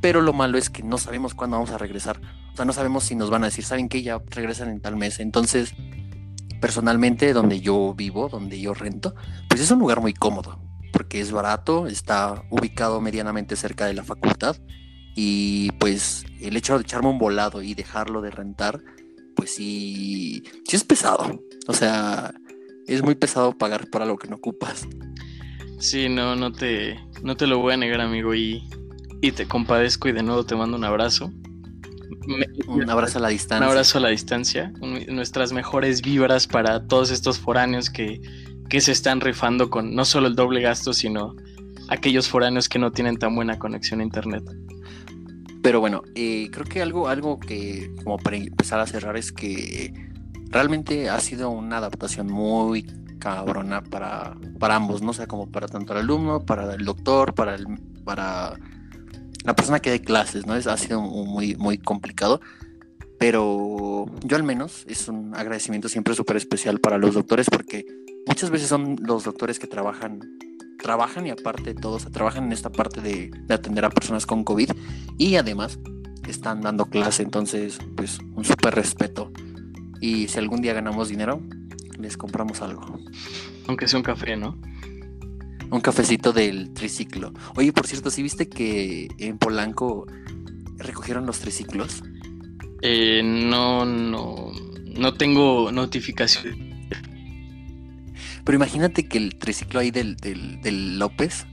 Pero 0.00 0.20
lo 0.20 0.32
malo 0.32 0.58
es 0.58 0.70
que 0.70 0.82
no 0.82 0.98
sabemos 0.98 1.34
cuándo 1.34 1.56
vamos 1.56 1.70
a 1.70 1.78
regresar. 1.78 2.20
O 2.52 2.56
sea, 2.56 2.64
no 2.64 2.72
sabemos 2.72 3.04
si 3.04 3.14
nos 3.14 3.30
van 3.30 3.42
a 3.42 3.46
decir, 3.46 3.64
¿saben 3.64 3.88
qué? 3.88 4.02
Ya 4.02 4.20
regresan 4.30 4.68
en 4.70 4.80
tal 4.80 4.96
mes. 4.96 5.20
Entonces, 5.20 5.74
personalmente, 6.60 7.32
donde 7.32 7.60
yo 7.60 7.94
vivo, 7.94 8.28
donde 8.28 8.60
yo 8.60 8.74
rento, 8.74 9.14
pues 9.48 9.60
es 9.60 9.70
un 9.70 9.78
lugar 9.78 10.00
muy 10.00 10.14
cómodo, 10.14 10.60
porque 10.92 11.20
es 11.20 11.32
barato, 11.32 11.86
está 11.86 12.44
ubicado 12.50 13.00
medianamente 13.00 13.56
cerca 13.56 13.86
de 13.86 13.94
la 13.94 14.04
facultad. 14.04 14.56
Y 15.14 15.70
pues 15.72 16.24
el 16.40 16.56
hecho 16.56 16.76
de 16.76 16.82
echarme 16.82 17.08
un 17.08 17.18
volado 17.18 17.62
y 17.62 17.74
dejarlo 17.74 18.20
de 18.20 18.30
rentar, 18.30 18.82
pues 19.34 19.54
sí, 19.54 20.42
sí 20.66 20.76
es 20.76 20.84
pesado. 20.84 21.40
O 21.68 21.72
sea, 21.72 22.34
es 22.86 23.02
muy 23.02 23.14
pesado 23.14 23.56
pagar 23.56 23.88
por 23.90 24.02
algo 24.02 24.18
que 24.18 24.28
no 24.28 24.36
ocupas. 24.36 24.86
Sí, 25.78 26.08
no, 26.08 26.36
no 26.36 26.52
te, 26.52 26.98
no 27.22 27.36
te 27.36 27.46
lo 27.46 27.58
voy 27.58 27.74
a 27.74 27.76
negar, 27.76 28.00
amigo, 28.00 28.34
y, 28.34 28.66
y 29.20 29.32
te 29.32 29.46
compadezco 29.46 30.08
y 30.08 30.12
de 30.12 30.22
nuevo 30.22 30.44
te 30.44 30.56
mando 30.56 30.76
un 30.76 30.84
abrazo. 30.84 31.30
un 32.66 32.90
abrazo 32.90 33.18
a 33.18 33.22
la 33.22 33.28
distancia. 33.28 33.66
Un 33.66 33.70
abrazo 33.70 33.98
a 33.98 34.00
la 34.00 34.08
distancia. 34.08 34.72
nuestras 35.08 35.52
mejores 35.52 36.02
vibras 36.02 36.46
para 36.46 36.86
todos 36.86 37.10
estos 37.10 37.38
foráneos 37.38 37.90
que, 37.90 38.20
que 38.68 38.80
se 38.80 38.92
están 38.92 39.20
rifando 39.20 39.70
con 39.70 39.94
no 39.94 40.04
solo 40.04 40.28
el 40.28 40.34
doble 40.34 40.60
gasto, 40.60 40.92
sino 40.92 41.34
aquellos 41.88 42.28
foráneos 42.28 42.68
que 42.68 42.78
no 42.78 42.92
tienen 42.92 43.16
tan 43.16 43.34
buena 43.34 43.58
conexión 43.58 44.00
a 44.00 44.04
internet. 44.04 44.44
Pero 45.62 45.80
bueno, 45.80 46.02
eh, 46.14 46.48
creo 46.52 46.64
que 46.64 46.82
algo, 46.82 47.08
algo 47.08 47.40
que 47.40 47.90
como 48.04 48.18
para 48.18 48.36
empezar 48.36 48.78
a 48.80 48.86
cerrar 48.86 49.16
es 49.16 49.32
que 49.32 49.92
realmente 50.50 51.10
ha 51.10 51.18
sido 51.20 51.50
una 51.50 51.78
adaptación 51.78 52.28
muy 52.28 52.86
cabrona 53.18 53.82
para, 53.82 54.36
para 54.60 54.76
ambos, 54.76 55.02
¿no? 55.02 55.10
O 55.10 55.14
sea, 55.14 55.26
como 55.26 55.50
para 55.50 55.66
tanto 55.66 55.92
el 55.92 56.00
alumno, 56.00 56.44
para 56.44 56.72
el 56.74 56.84
doctor, 56.84 57.34
para, 57.34 57.56
el, 57.56 57.66
para 58.04 58.56
la 59.46 59.54
persona 59.54 59.80
que 59.80 59.90
da 59.90 59.98
clases, 59.98 60.44
¿no? 60.44 60.56
Es, 60.56 60.66
ha 60.66 60.76
sido 60.76 61.00
muy, 61.00 61.54
muy 61.54 61.78
complicado, 61.78 62.40
pero 63.18 64.06
yo 64.24 64.36
al 64.36 64.42
menos 64.42 64.84
es 64.88 65.08
un 65.08 65.34
agradecimiento 65.34 65.88
siempre 65.88 66.14
súper 66.14 66.36
especial 66.36 66.80
para 66.80 66.98
los 66.98 67.14
doctores 67.14 67.46
porque 67.48 67.86
muchas 68.26 68.50
veces 68.50 68.68
son 68.68 68.96
los 69.00 69.24
doctores 69.24 69.58
que 69.58 69.66
trabajan 69.66 70.20
trabajan 70.78 71.26
y 71.26 71.30
aparte 71.30 71.74
de 71.74 71.80
todo, 71.80 71.98
trabajan 71.98 72.44
en 72.44 72.52
esta 72.52 72.70
parte 72.70 73.00
de, 73.00 73.30
de 73.30 73.54
atender 73.54 73.84
a 73.84 73.90
personas 73.90 74.26
con 74.26 74.44
COVID 74.44 74.70
y 75.16 75.36
además 75.36 75.78
están 76.28 76.60
dando 76.60 76.86
clase, 76.86 77.22
entonces 77.22 77.78
pues 77.96 78.18
un 78.34 78.44
súper 78.44 78.74
respeto. 78.74 79.32
Y 80.00 80.28
si 80.28 80.38
algún 80.38 80.60
día 80.60 80.74
ganamos 80.74 81.08
dinero, 81.08 81.40
les 81.98 82.16
compramos 82.16 82.60
algo. 82.62 83.00
Aunque 83.66 83.88
sea 83.88 83.98
un 83.98 84.04
café, 84.04 84.36
¿no? 84.36 84.58
Un 85.70 85.80
cafecito 85.80 86.32
del 86.32 86.72
triciclo. 86.72 87.32
Oye, 87.56 87.72
por 87.72 87.86
cierto, 87.86 88.10
¿sí 88.10 88.22
viste 88.22 88.48
que 88.48 89.08
en 89.18 89.38
Polanco 89.38 90.06
recogieron 90.78 91.26
los 91.26 91.40
triciclos? 91.40 92.02
Eh, 92.82 93.22
no, 93.24 93.84
no, 93.84 94.52
no 94.96 95.14
tengo 95.14 95.72
notificación. 95.72 96.88
Pero 98.44 98.56
imagínate 98.56 99.08
que 99.08 99.18
el 99.18 99.36
triciclo 99.36 99.80
ahí 99.80 99.90
del, 99.90 100.16
del, 100.16 100.60
del 100.60 100.98
López 100.98 101.46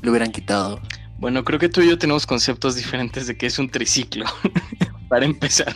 lo 0.00 0.10
hubieran 0.10 0.32
quitado. 0.32 0.80
Bueno, 1.18 1.44
creo 1.44 1.58
que 1.58 1.68
tú 1.68 1.82
y 1.82 1.88
yo 1.88 1.98
tenemos 1.98 2.26
conceptos 2.26 2.76
diferentes 2.76 3.26
de 3.26 3.36
qué 3.36 3.46
es 3.46 3.58
un 3.58 3.68
triciclo. 3.68 4.24
para 5.08 5.24
empezar. 5.24 5.74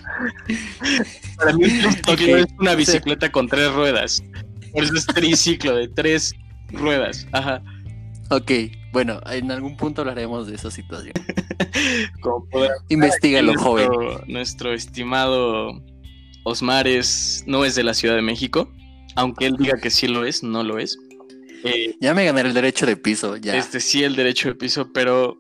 Para 1.37 1.53
mí 1.55 1.65
un 1.65 1.71
triciclo 2.03 2.37
es 2.37 2.47
una 2.59 2.75
bicicleta 2.75 3.33
con 3.33 3.49
tres 3.49 3.73
ruedas. 3.73 4.23
Por 4.73 4.85
eso 4.85 4.95
es 4.95 5.07
triciclo 5.07 5.75
de 5.75 5.89
tres 5.89 6.35
ruedas. 6.71 7.27
Ajá. 7.33 7.63
Ok, 8.31 8.51
bueno, 8.93 9.21
en 9.31 9.51
algún 9.51 9.77
punto 9.77 10.03
hablaremos 10.03 10.47
de 10.47 10.55
esa 10.55 10.71
situación. 10.71 11.15
Investígalo, 12.89 13.55
joven. 13.55 13.91
Nuestro 14.27 14.73
estimado 14.73 15.83
Osmar 16.45 16.87
es, 16.87 17.45
no 17.47 17.65
es 17.65 17.75
de 17.75 17.85
la 17.85 17.95
Ciudad 17.95 18.15
de 18.15 18.23
México, 18.23 18.71
aunque 19.17 19.47
él 19.47 19.57
diga 19.59 19.79
que 19.79 19.91
sí 19.91 20.09
lo 20.09 20.25
es, 20.25 20.43
no 20.43 20.63
lo 20.63 20.79
es. 20.79 20.99
Eh, 21.65 21.97
ya 22.01 22.15
me 22.15 22.25
gané 22.25 22.41
el 22.41 22.55
derecho 22.55 22.87
de 22.87 22.97
piso, 22.97 23.37
ya. 23.37 23.57
Este 23.57 23.81
sí, 23.81 24.03
el 24.03 24.17
derecho 24.17 24.49
de 24.49 24.55
piso, 24.55 24.93
pero 24.93 25.37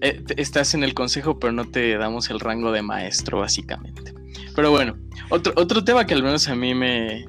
eh, 0.00 0.22
estás 0.36 0.74
en 0.74 0.82
el 0.82 0.94
consejo, 0.94 1.38
pero 1.38 1.52
no 1.52 1.70
te 1.70 1.96
damos 1.98 2.30
el 2.30 2.40
rango 2.40 2.72
de 2.72 2.82
maestro, 2.82 3.40
básicamente. 3.40 4.14
Pero 4.54 4.70
bueno, 4.70 4.96
otro, 5.30 5.52
otro 5.56 5.84
tema 5.84 6.06
que 6.06 6.14
al 6.14 6.22
menos 6.22 6.48
a 6.48 6.54
mí 6.54 6.74
me, 6.74 7.24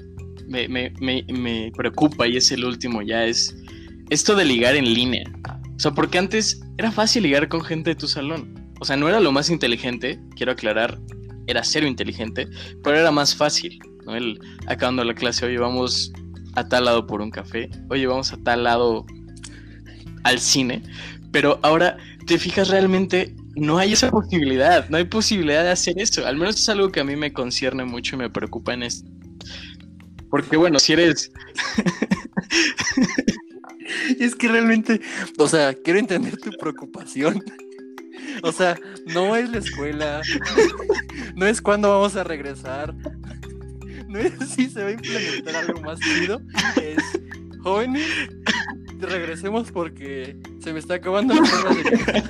me, 0.48 1.72
preocupa 1.76 2.28
y 2.28 2.38
es 2.38 2.52
el 2.52 2.66
último 2.66 3.02
ya 3.02 3.26
es 3.26 3.56
esto 4.10 4.36
de 4.36 4.46
ligar 4.46 4.76
en 4.76 4.94
línea. 4.94 5.24
O 5.76 5.80
sea, 5.80 5.92
porque 5.92 6.18
antes 6.18 6.62
era 6.78 6.92
fácil 6.92 7.24
ligar 7.24 7.48
con 7.48 7.62
gente 7.62 7.92
de 7.92 7.96
tu 7.96 8.08
salón. 8.08 8.54
O 8.80 8.86
sea, 8.86 8.96
no 8.96 9.08
era 9.08 9.20
lo 9.20 9.32
más 9.32 9.50
inteligente, 9.50 10.20
quiero 10.36 10.52
aclarar, 10.52 11.00
era 11.48 11.64
cero 11.64 11.88
inteligente, 11.88 12.48
pero 12.84 12.98
era 12.98 13.12
más 13.12 13.36
fácil. 13.36 13.80
¿no? 14.06 14.16
El, 14.16 14.40
acabando 14.68 15.04
la 15.04 15.14
clase, 15.14 15.46
oye, 15.46 15.58
vamos 15.58 16.12
a 16.56 16.68
tal 16.68 16.86
lado 16.86 17.08
por 17.08 17.22
un 17.22 17.32
café, 17.32 17.70
oye, 17.90 18.06
vamos 18.06 18.32
a 18.34 18.38
tal 18.38 18.64
lado 18.64 19.06
al 20.24 20.40
cine. 20.40 20.84
Pero 21.32 21.60
ahora 21.64 21.98
te 22.28 22.38
fijas 22.38 22.70
realmente, 22.70 23.36
no 23.56 23.78
hay 23.78 23.94
esa 23.94 24.12
posibilidad, 24.12 24.88
no 24.90 24.98
hay 24.98 25.06
posibilidad 25.06 25.64
de 25.64 25.72
hacer 25.72 25.96
eso. 25.98 26.26
Al 26.26 26.38
menos 26.38 26.56
es 26.56 26.70
algo 26.70 26.92
que 26.92 27.00
a 27.00 27.04
mí 27.04 27.16
me 27.16 27.34
concierne 27.34 27.86
mucho 27.86 28.16
y 28.16 28.20
me 28.20 28.30
preocupa 28.30 28.74
en 28.74 28.84
esto. 28.84 29.10
Porque 30.30 30.58
bueno, 30.58 30.80
si 30.80 30.94
eres... 30.94 31.32
es 34.20 34.36
que 34.36 34.48
realmente, 34.48 35.02
o 35.38 35.48
sea, 35.48 35.74
quiero 35.74 36.00
entender 36.00 36.38
tu 36.38 36.52
preocupación. 36.52 37.44
O 38.42 38.52
sea, 38.52 38.80
no 39.06 39.36
es 39.36 39.50
la 39.50 39.60
escuela, 39.60 40.22
no 41.36 41.46
es 41.46 41.62
cuándo 41.62 41.90
vamos 41.90 42.16
a 42.16 42.24
regresar, 42.24 42.96
no 44.08 44.20
es 44.20 44.34
si 44.56 44.70
se 44.70 44.82
va 44.82 44.90
a 44.90 44.94
implementar 44.94 45.56
algo 45.56 45.82
más 45.82 46.00
chido, 46.00 46.42
es 46.82 46.98
jóvenes, 47.62 48.08
regresemos 49.00 49.72
porque 49.72 50.38
se 50.64 50.74
me 50.74 50.80
está 50.80 50.96
acabando 50.96 51.36
la 51.36 51.42
de 51.42 52.24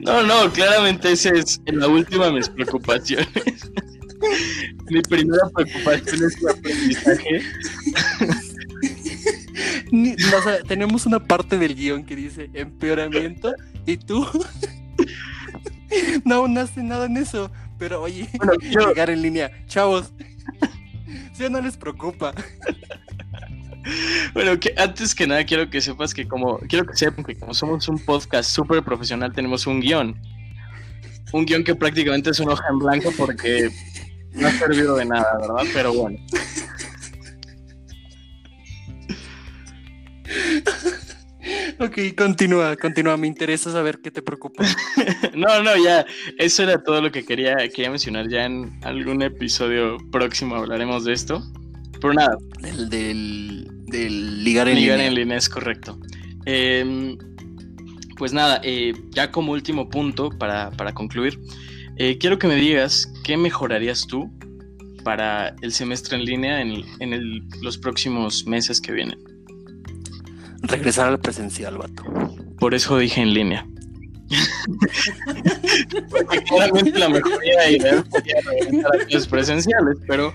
No, 0.00 0.22
no, 0.22 0.50
claramente 0.52 1.12
esa 1.12 1.30
es 1.30 1.60
la 1.66 1.88
última 1.88 2.26
de 2.26 2.32
mis 2.32 2.48
preocupaciones. 2.48 3.28
Mi 4.88 5.00
primera 5.02 5.48
preocupación 5.54 6.24
es 6.24 6.36
el 6.42 6.48
aprendizaje. 6.48 7.42
O 9.92 10.42
sea, 10.42 10.62
tenemos 10.66 11.06
una 11.06 11.20
parte 11.20 11.58
del 11.58 11.74
guion 11.74 12.04
que 12.04 12.16
dice 12.16 12.50
empeoramiento 12.54 13.52
y 13.86 13.96
tú 13.96 14.26
no 16.24 16.48
nace 16.48 16.82
nada 16.82 17.06
en 17.06 17.16
eso. 17.16 17.50
Pero 17.78 18.02
oye, 18.02 18.28
llegar 18.60 19.08
en 19.10 19.22
línea, 19.22 19.50
chavos, 19.66 20.12
si 21.32 21.48
no 21.48 21.60
les 21.60 21.76
preocupa. 21.76 22.34
Bueno, 24.34 24.60
que 24.60 24.74
antes 24.76 25.14
que 25.14 25.26
nada 25.26 25.44
quiero 25.44 25.70
que 25.70 25.80
sepas 25.80 26.12
que 26.12 26.28
como 26.28 26.58
quiero 26.68 26.84
que 26.84 26.94
sepan 26.94 27.24
que 27.24 27.36
como 27.36 27.54
somos 27.54 27.88
un 27.88 27.98
podcast 27.98 28.50
súper 28.50 28.82
profesional 28.82 29.32
tenemos 29.32 29.66
un 29.66 29.80
guion. 29.80 30.20
Un 31.32 31.46
guion 31.46 31.64
que 31.64 31.74
prácticamente 31.74 32.30
es 32.30 32.40
una 32.40 32.52
hoja 32.52 32.68
en 32.70 32.78
blanco 32.78 33.10
porque 33.16 33.70
no 34.32 34.46
ha 34.46 34.52
servido 34.52 34.96
de 34.96 35.06
nada, 35.06 35.38
¿verdad? 35.40 35.64
Pero 35.72 35.94
bueno. 35.94 36.18
Ok, 41.80 42.14
continúa, 42.14 42.76
continúa. 42.76 43.16
Me 43.16 43.26
interesa 43.26 43.72
saber 43.72 44.00
qué 44.02 44.10
te 44.10 44.20
preocupa. 44.20 44.64
no, 45.34 45.62
no, 45.62 45.82
ya. 45.82 46.04
Eso 46.36 46.62
era 46.62 46.82
todo 46.82 47.00
lo 47.00 47.10
que 47.10 47.24
quería, 47.24 47.56
quería 47.56 47.88
mencionar. 47.88 48.28
Ya 48.28 48.44
en 48.44 48.78
algún 48.82 49.22
episodio 49.22 49.96
próximo 50.12 50.56
hablaremos 50.56 51.04
de 51.04 51.14
esto. 51.14 51.42
Pero 51.98 52.12
nada. 52.12 52.36
Del, 52.90 53.66
del, 53.86 54.44
ligar 54.44 54.68
en 54.68 54.76
ligar 54.76 54.98
línea. 54.98 55.08
en 55.08 55.14
línea 55.14 55.38
es 55.38 55.48
correcto. 55.48 55.98
Em, 56.44 57.16
pues 58.18 58.34
nada, 58.34 58.60
eh, 58.62 58.92
ya 59.12 59.30
como 59.30 59.52
último 59.52 59.88
punto 59.88 60.28
para, 60.28 60.70
concluir, 60.92 61.40
eh, 61.96 62.18
quiero 62.18 62.38
que 62.38 62.46
me 62.46 62.56
digas 62.56 63.10
qué 63.24 63.38
mejorarías 63.38 64.06
tú 64.06 64.30
para 65.02 65.56
el 65.62 65.72
semestre 65.72 66.18
en 66.18 66.26
línea 66.26 66.60
en, 66.60 66.84
en 66.98 67.48
los 67.62 67.78
próximos 67.78 68.46
meses 68.46 68.82
que 68.82 68.92
vienen. 68.92 69.29
Regresar 70.62 71.08
al 71.08 71.20
presencial, 71.20 71.78
vato. 71.78 72.04
Por 72.58 72.74
eso 72.74 72.98
dije 72.98 73.20
en 73.20 73.34
línea. 73.34 73.66
claramente 76.48 76.98
la 76.98 77.08
mejoría 77.08 77.70
ideal 77.70 78.04
sería 78.10 78.36
regresar 78.42 78.94
a 78.94 79.04
clases 79.06 79.26
presenciales, 79.26 79.98
pero 80.06 80.32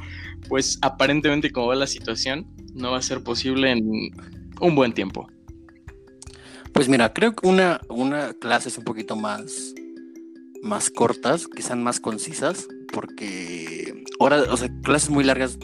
pues 0.50 0.78
aparentemente 0.82 1.52
como 1.52 1.68
va 1.68 1.76
la 1.76 1.88
situación, 1.88 2.46
no 2.74 2.92
va 2.92 2.98
a 2.98 3.02
ser 3.02 3.24
posible 3.24 3.72
en 3.72 4.12
un 4.60 4.76
buen 4.76 4.94
tiempo. 4.94 5.28
Pues 6.74 6.90
mira, 6.90 7.14
creo 7.14 7.36
que 7.36 7.48
una, 7.48 7.80
una 7.90 8.34
clase 8.34 8.68
es 8.70 8.78
un 8.78 8.84
poquito 8.84 9.16
más, 9.16 9.74
más 10.62 10.90
cortas, 10.90 11.48
que 11.48 11.62
sean 11.62 11.82
más 11.82 12.02
concisas, 12.02 12.68
porque 12.92 14.04
horas, 14.20 14.48
o 14.50 14.58
sea, 14.58 14.70
clases 14.84 15.10
muy 15.10 15.24
largas, 15.24 15.58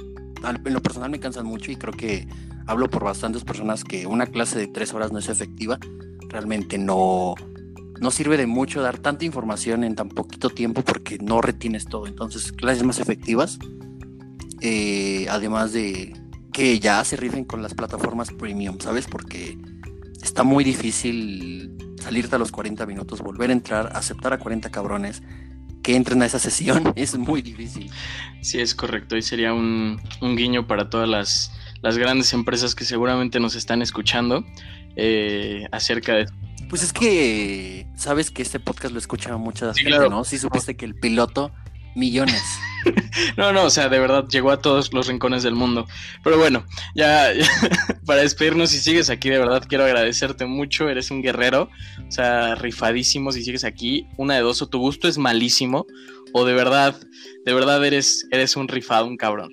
en 0.43 0.73
lo 0.73 0.81
personal 0.81 1.11
me 1.11 1.19
cansan 1.19 1.45
mucho 1.45 1.71
y 1.71 1.75
creo 1.75 1.93
que 1.93 2.27
hablo 2.67 2.89
por 2.89 3.03
bastantes 3.03 3.43
personas 3.43 3.83
que 3.83 4.07
una 4.07 4.27
clase 4.27 4.57
de 4.57 4.67
tres 4.67 4.93
horas 4.93 5.11
no 5.11 5.19
es 5.19 5.29
efectiva. 5.29 5.79
Realmente 6.29 6.77
no, 6.77 7.35
no 7.99 8.11
sirve 8.11 8.37
de 8.37 8.47
mucho 8.47 8.81
dar 8.81 8.97
tanta 8.97 9.25
información 9.25 9.83
en 9.83 9.95
tan 9.95 10.09
poquito 10.09 10.49
tiempo 10.49 10.81
porque 10.83 11.17
no 11.19 11.41
retienes 11.41 11.85
todo. 11.85 12.07
Entonces, 12.07 12.51
clases 12.51 12.83
más 12.83 12.99
efectivas. 12.99 13.59
Eh, 14.61 15.25
además 15.29 15.73
de 15.73 16.13
que 16.53 16.79
ya 16.79 17.03
se 17.03 17.15
rifen 17.15 17.45
con 17.45 17.61
las 17.61 17.73
plataformas 17.73 18.31
premium, 18.31 18.79
¿sabes? 18.79 19.07
Porque 19.07 19.57
está 20.21 20.43
muy 20.43 20.63
difícil 20.63 21.75
salirte 22.01 22.35
a 22.35 22.39
los 22.39 22.51
40 22.51 22.85
minutos, 22.85 23.21
volver 23.21 23.49
a 23.49 23.53
entrar, 23.53 23.91
aceptar 23.95 24.33
a 24.33 24.39
40 24.39 24.69
cabrones 24.69 25.21
que 25.81 25.95
entren 25.95 26.21
a 26.21 26.25
esa 26.25 26.39
sesión, 26.39 26.93
es 26.95 27.17
muy 27.17 27.41
difícil. 27.41 27.89
Sí, 28.41 28.59
es 28.59 28.75
correcto. 28.75 29.17
Y 29.17 29.21
sería 29.21 29.53
un, 29.53 29.99
guiño 30.21 30.67
para 30.67 30.89
todas 30.89 31.09
las, 31.09 31.51
grandes 31.81 32.33
empresas 32.33 32.75
que 32.75 32.85
seguramente 32.85 33.39
nos 33.39 33.55
están 33.55 33.81
escuchando 33.81 34.45
eh, 34.95 35.67
acerca 35.71 36.13
de... 36.15 36.27
Pues 36.69 36.83
es 36.83 36.93
que 36.93 37.85
sabes 37.95 38.31
que 38.31 38.41
este 38.41 38.59
podcast 38.59 38.93
lo 38.93 38.99
escucha 38.99 39.35
mucha 39.37 39.73
gente, 39.73 40.09
¿no? 40.09 40.23
Sí 40.23 40.37
supiste 40.37 40.77
que 40.77 40.85
el 40.85 40.95
piloto 40.95 41.51
millones. 41.95 42.41
no, 43.37 43.51
no, 43.51 43.65
o 43.65 43.69
sea, 43.69 43.89
de 43.89 43.99
verdad 43.99 44.27
llegó 44.27 44.51
a 44.51 44.61
todos 44.61 44.93
los 44.93 45.07
rincones 45.07 45.43
del 45.43 45.55
mundo. 45.55 45.85
Pero 46.23 46.37
bueno, 46.37 46.65
ya, 46.95 47.31
para 48.05 48.21
despedirnos, 48.21 48.69
si 48.69 48.79
sigues 48.79 49.09
aquí, 49.09 49.29
de 49.29 49.39
verdad 49.39 49.63
quiero 49.67 49.85
agradecerte 49.85 50.45
mucho. 50.45 50.89
Eres 50.89 51.11
un 51.11 51.21
guerrero, 51.21 51.69
o 52.07 52.11
sea, 52.11 52.55
rifadísimo. 52.55 53.31
Si 53.31 53.43
sigues 53.43 53.63
aquí, 53.63 54.07
una 54.17 54.35
de 54.35 54.41
dos, 54.41 54.61
o 54.61 54.67
tu 54.67 54.79
gusto 54.79 55.07
es 55.07 55.17
malísimo, 55.17 55.85
o 56.33 56.45
de 56.45 56.53
verdad, 56.53 56.95
de 57.45 57.53
verdad 57.53 57.83
eres, 57.85 58.27
eres 58.31 58.55
un 58.55 58.67
rifado, 58.67 59.07
un 59.07 59.17
cabrón. 59.17 59.51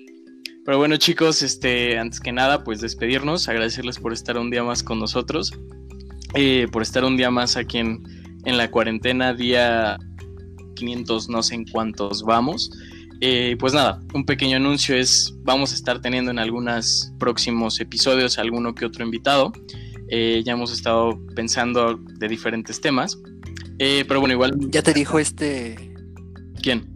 Pero 0.69 0.77
bueno, 0.77 0.97
chicos, 0.97 1.41
este, 1.41 1.97
antes 1.97 2.19
que 2.19 2.31
nada, 2.31 2.63
pues 2.63 2.79
despedirnos, 2.79 3.49
agradecerles 3.49 3.97
por 3.97 4.13
estar 4.13 4.37
un 4.37 4.51
día 4.51 4.63
más 4.63 4.83
con 4.83 4.99
nosotros, 4.99 5.51
eh, 6.35 6.67
por 6.71 6.83
estar 6.83 7.03
un 7.03 7.17
día 7.17 7.31
más 7.31 7.57
aquí 7.57 7.79
en, 7.79 8.03
en 8.45 8.55
la 8.55 8.69
cuarentena, 8.69 9.33
día 9.33 9.97
500 10.75 11.27
no 11.27 11.41
sé 11.41 11.55
en 11.55 11.65
cuántos 11.65 12.21
vamos. 12.21 12.69
Eh, 13.19 13.55
pues 13.57 13.73
nada, 13.73 13.99
un 14.13 14.27
pequeño 14.27 14.57
anuncio 14.57 14.95
es, 14.95 15.33
vamos 15.39 15.71
a 15.71 15.73
estar 15.73 16.01
teniendo 16.01 16.29
en 16.29 16.37
algunos 16.37 17.13
próximos 17.17 17.79
episodios 17.79 18.37
alguno 18.37 18.75
que 18.75 18.85
otro 18.85 19.03
invitado. 19.03 19.51
Eh, 20.09 20.43
ya 20.45 20.53
hemos 20.53 20.71
estado 20.71 21.19
pensando 21.35 21.95
de 21.95 22.27
diferentes 22.27 22.79
temas. 22.79 23.17
Eh, 23.79 24.05
pero 24.07 24.19
bueno, 24.19 24.33
igual... 24.33 24.55
¿Ya 24.69 24.83
te 24.83 24.93
dijo 24.93 25.17
este... 25.17 25.95
¿Quién? 26.61 26.93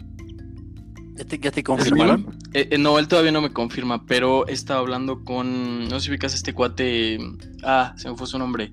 ¿Ya 1.16 1.26
te, 1.26 1.40
ya 1.40 1.50
te 1.50 1.64
confirmaron? 1.64 2.43
No, 2.80 3.00
él 3.00 3.08
todavía 3.08 3.32
no 3.32 3.42
me 3.42 3.52
confirma, 3.52 4.06
pero 4.06 4.48
he 4.48 4.54
estado 4.54 4.80
hablando 4.80 5.24
con... 5.24 5.88
No 5.88 6.00
sé 6.00 6.06
si 6.06 6.10
ubicas 6.12 6.34
este 6.34 6.54
cuate... 6.54 7.18
Ah, 7.64 7.94
se 7.98 8.10
me 8.10 8.16
fue 8.16 8.28
su 8.28 8.38
nombre. 8.38 8.72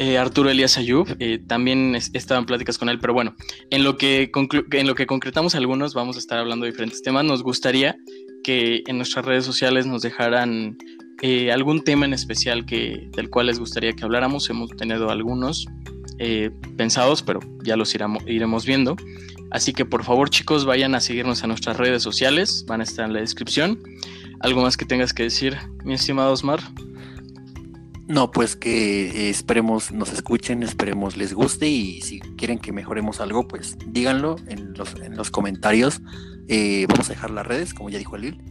Eh, 0.00 0.16
Arturo 0.16 0.48
Elías 0.48 0.78
Ayub, 0.78 1.16
eh, 1.18 1.40
también 1.44 1.96
he 1.96 1.98
estado 1.98 2.38
en 2.38 2.46
pláticas 2.46 2.78
con 2.78 2.88
él, 2.88 3.00
pero 3.00 3.14
bueno, 3.14 3.34
en 3.70 3.82
lo, 3.82 3.96
que 3.96 4.30
en 4.72 4.86
lo 4.86 4.94
que 4.94 5.06
concretamos 5.06 5.56
algunos 5.56 5.92
vamos 5.92 6.14
a 6.14 6.20
estar 6.20 6.38
hablando 6.38 6.64
de 6.64 6.70
diferentes 6.70 7.02
temas. 7.02 7.24
Nos 7.24 7.42
gustaría 7.42 7.96
que 8.44 8.84
en 8.86 8.96
nuestras 8.96 9.24
redes 9.24 9.44
sociales 9.44 9.86
nos 9.86 10.02
dejaran 10.02 10.78
eh, 11.20 11.50
algún 11.50 11.82
tema 11.82 12.06
en 12.06 12.12
especial 12.12 12.64
que, 12.64 13.10
del 13.16 13.28
cual 13.28 13.46
les 13.46 13.58
gustaría 13.58 13.92
que 13.92 14.04
habláramos. 14.04 14.48
Hemos 14.48 14.70
tenido 14.76 15.10
algunos 15.10 15.66
pensados, 16.76 17.22
pero 17.22 17.40
ya 17.62 17.76
los 17.76 17.94
iremos 17.94 18.66
viendo. 18.66 18.96
Así 19.50 19.72
que 19.72 19.84
por 19.84 20.04
favor 20.04 20.28
chicos 20.30 20.66
vayan 20.66 20.94
a 20.94 21.00
seguirnos 21.00 21.42
a 21.42 21.46
nuestras 21.46 21.76
redes 21.76 22.02
sociales, 22.02 22.64
van 22.66 22.80
a 22.80 22.84
estar 22.84 23.06
en 23.06 23.14
la 23.14 23.20
descripción. 23.20 23.78
¿Algo 24.40 24.62
más 24.62 24.76
que 24.76 24.84
tengas 24.84 25.12
que 25.12 25.24
decir, 25.24 25.56
mi 25.84 25.94
estimado 25.94 26.32
Osmar? 26.32 26.60
No, 28.08 28.30
pues 28.30 28.56
que 28.56 29.08
eh, 29.08 29.30
esperemos 29.30 29.92
nos 29.92 30.12
escuchen, 30.12 30.62
esperemos 30.62 31.16
les 31.16 31.34
guste 31.34 31.68
y 31.68 32.00
si 32.00 32.20
quieren 32.20 32.58
que 32.58 32.72
mejoremos 32.72 33.20
algo, 33.20 33.46
pues 33.46 33.76
díganlo 33.86 34.36
en 34.46 34.74
los, 34.74 34.94
en 34.94 35.16
los 35.16 35.30
comentarios. 35.30 36.00
Eh, 36.48 36.86
vamos 36.88 37.10
a 37.10 37.12
dejar 37.12 37.30
las 37.30 37.46
redes, 37.46 37.74
como 37.74 37.90
ya 37.90 37.98
dijo 37.98 38.16
Lil. 38.16 38.42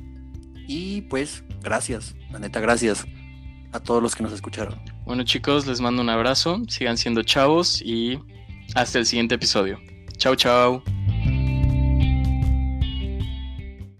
Y 0.67 1.01
pues 1.03 1.43
gracias, 1.63 2.15
la 2.31 2.39
neta, 2.39 2.59
gracias 2.59 3.05
a 3.71 3.79
todos 3.79 4.03
los 4.03 4.15
que 4.15 4.23
nos 4.23 4.33
escucharon. 4.33 4.96
Bueno 5.07 5.23
chicos, 5.23 5.65
les 5.65 5.79
mando 5.79 6.01
un 6.01 6.09
abrazo, 6.09 6.61
sigan 6.67 6.97
siendo 6.97 7.23
chavos 7.23 7.81
y 7.81 8.19
hasta 8.75 8.99
el 8.99 9.05
siguiente 9.05 9.35
episodio. 9.35 9.79
Chao, 10.17 10.35
chao. 10.35 10.83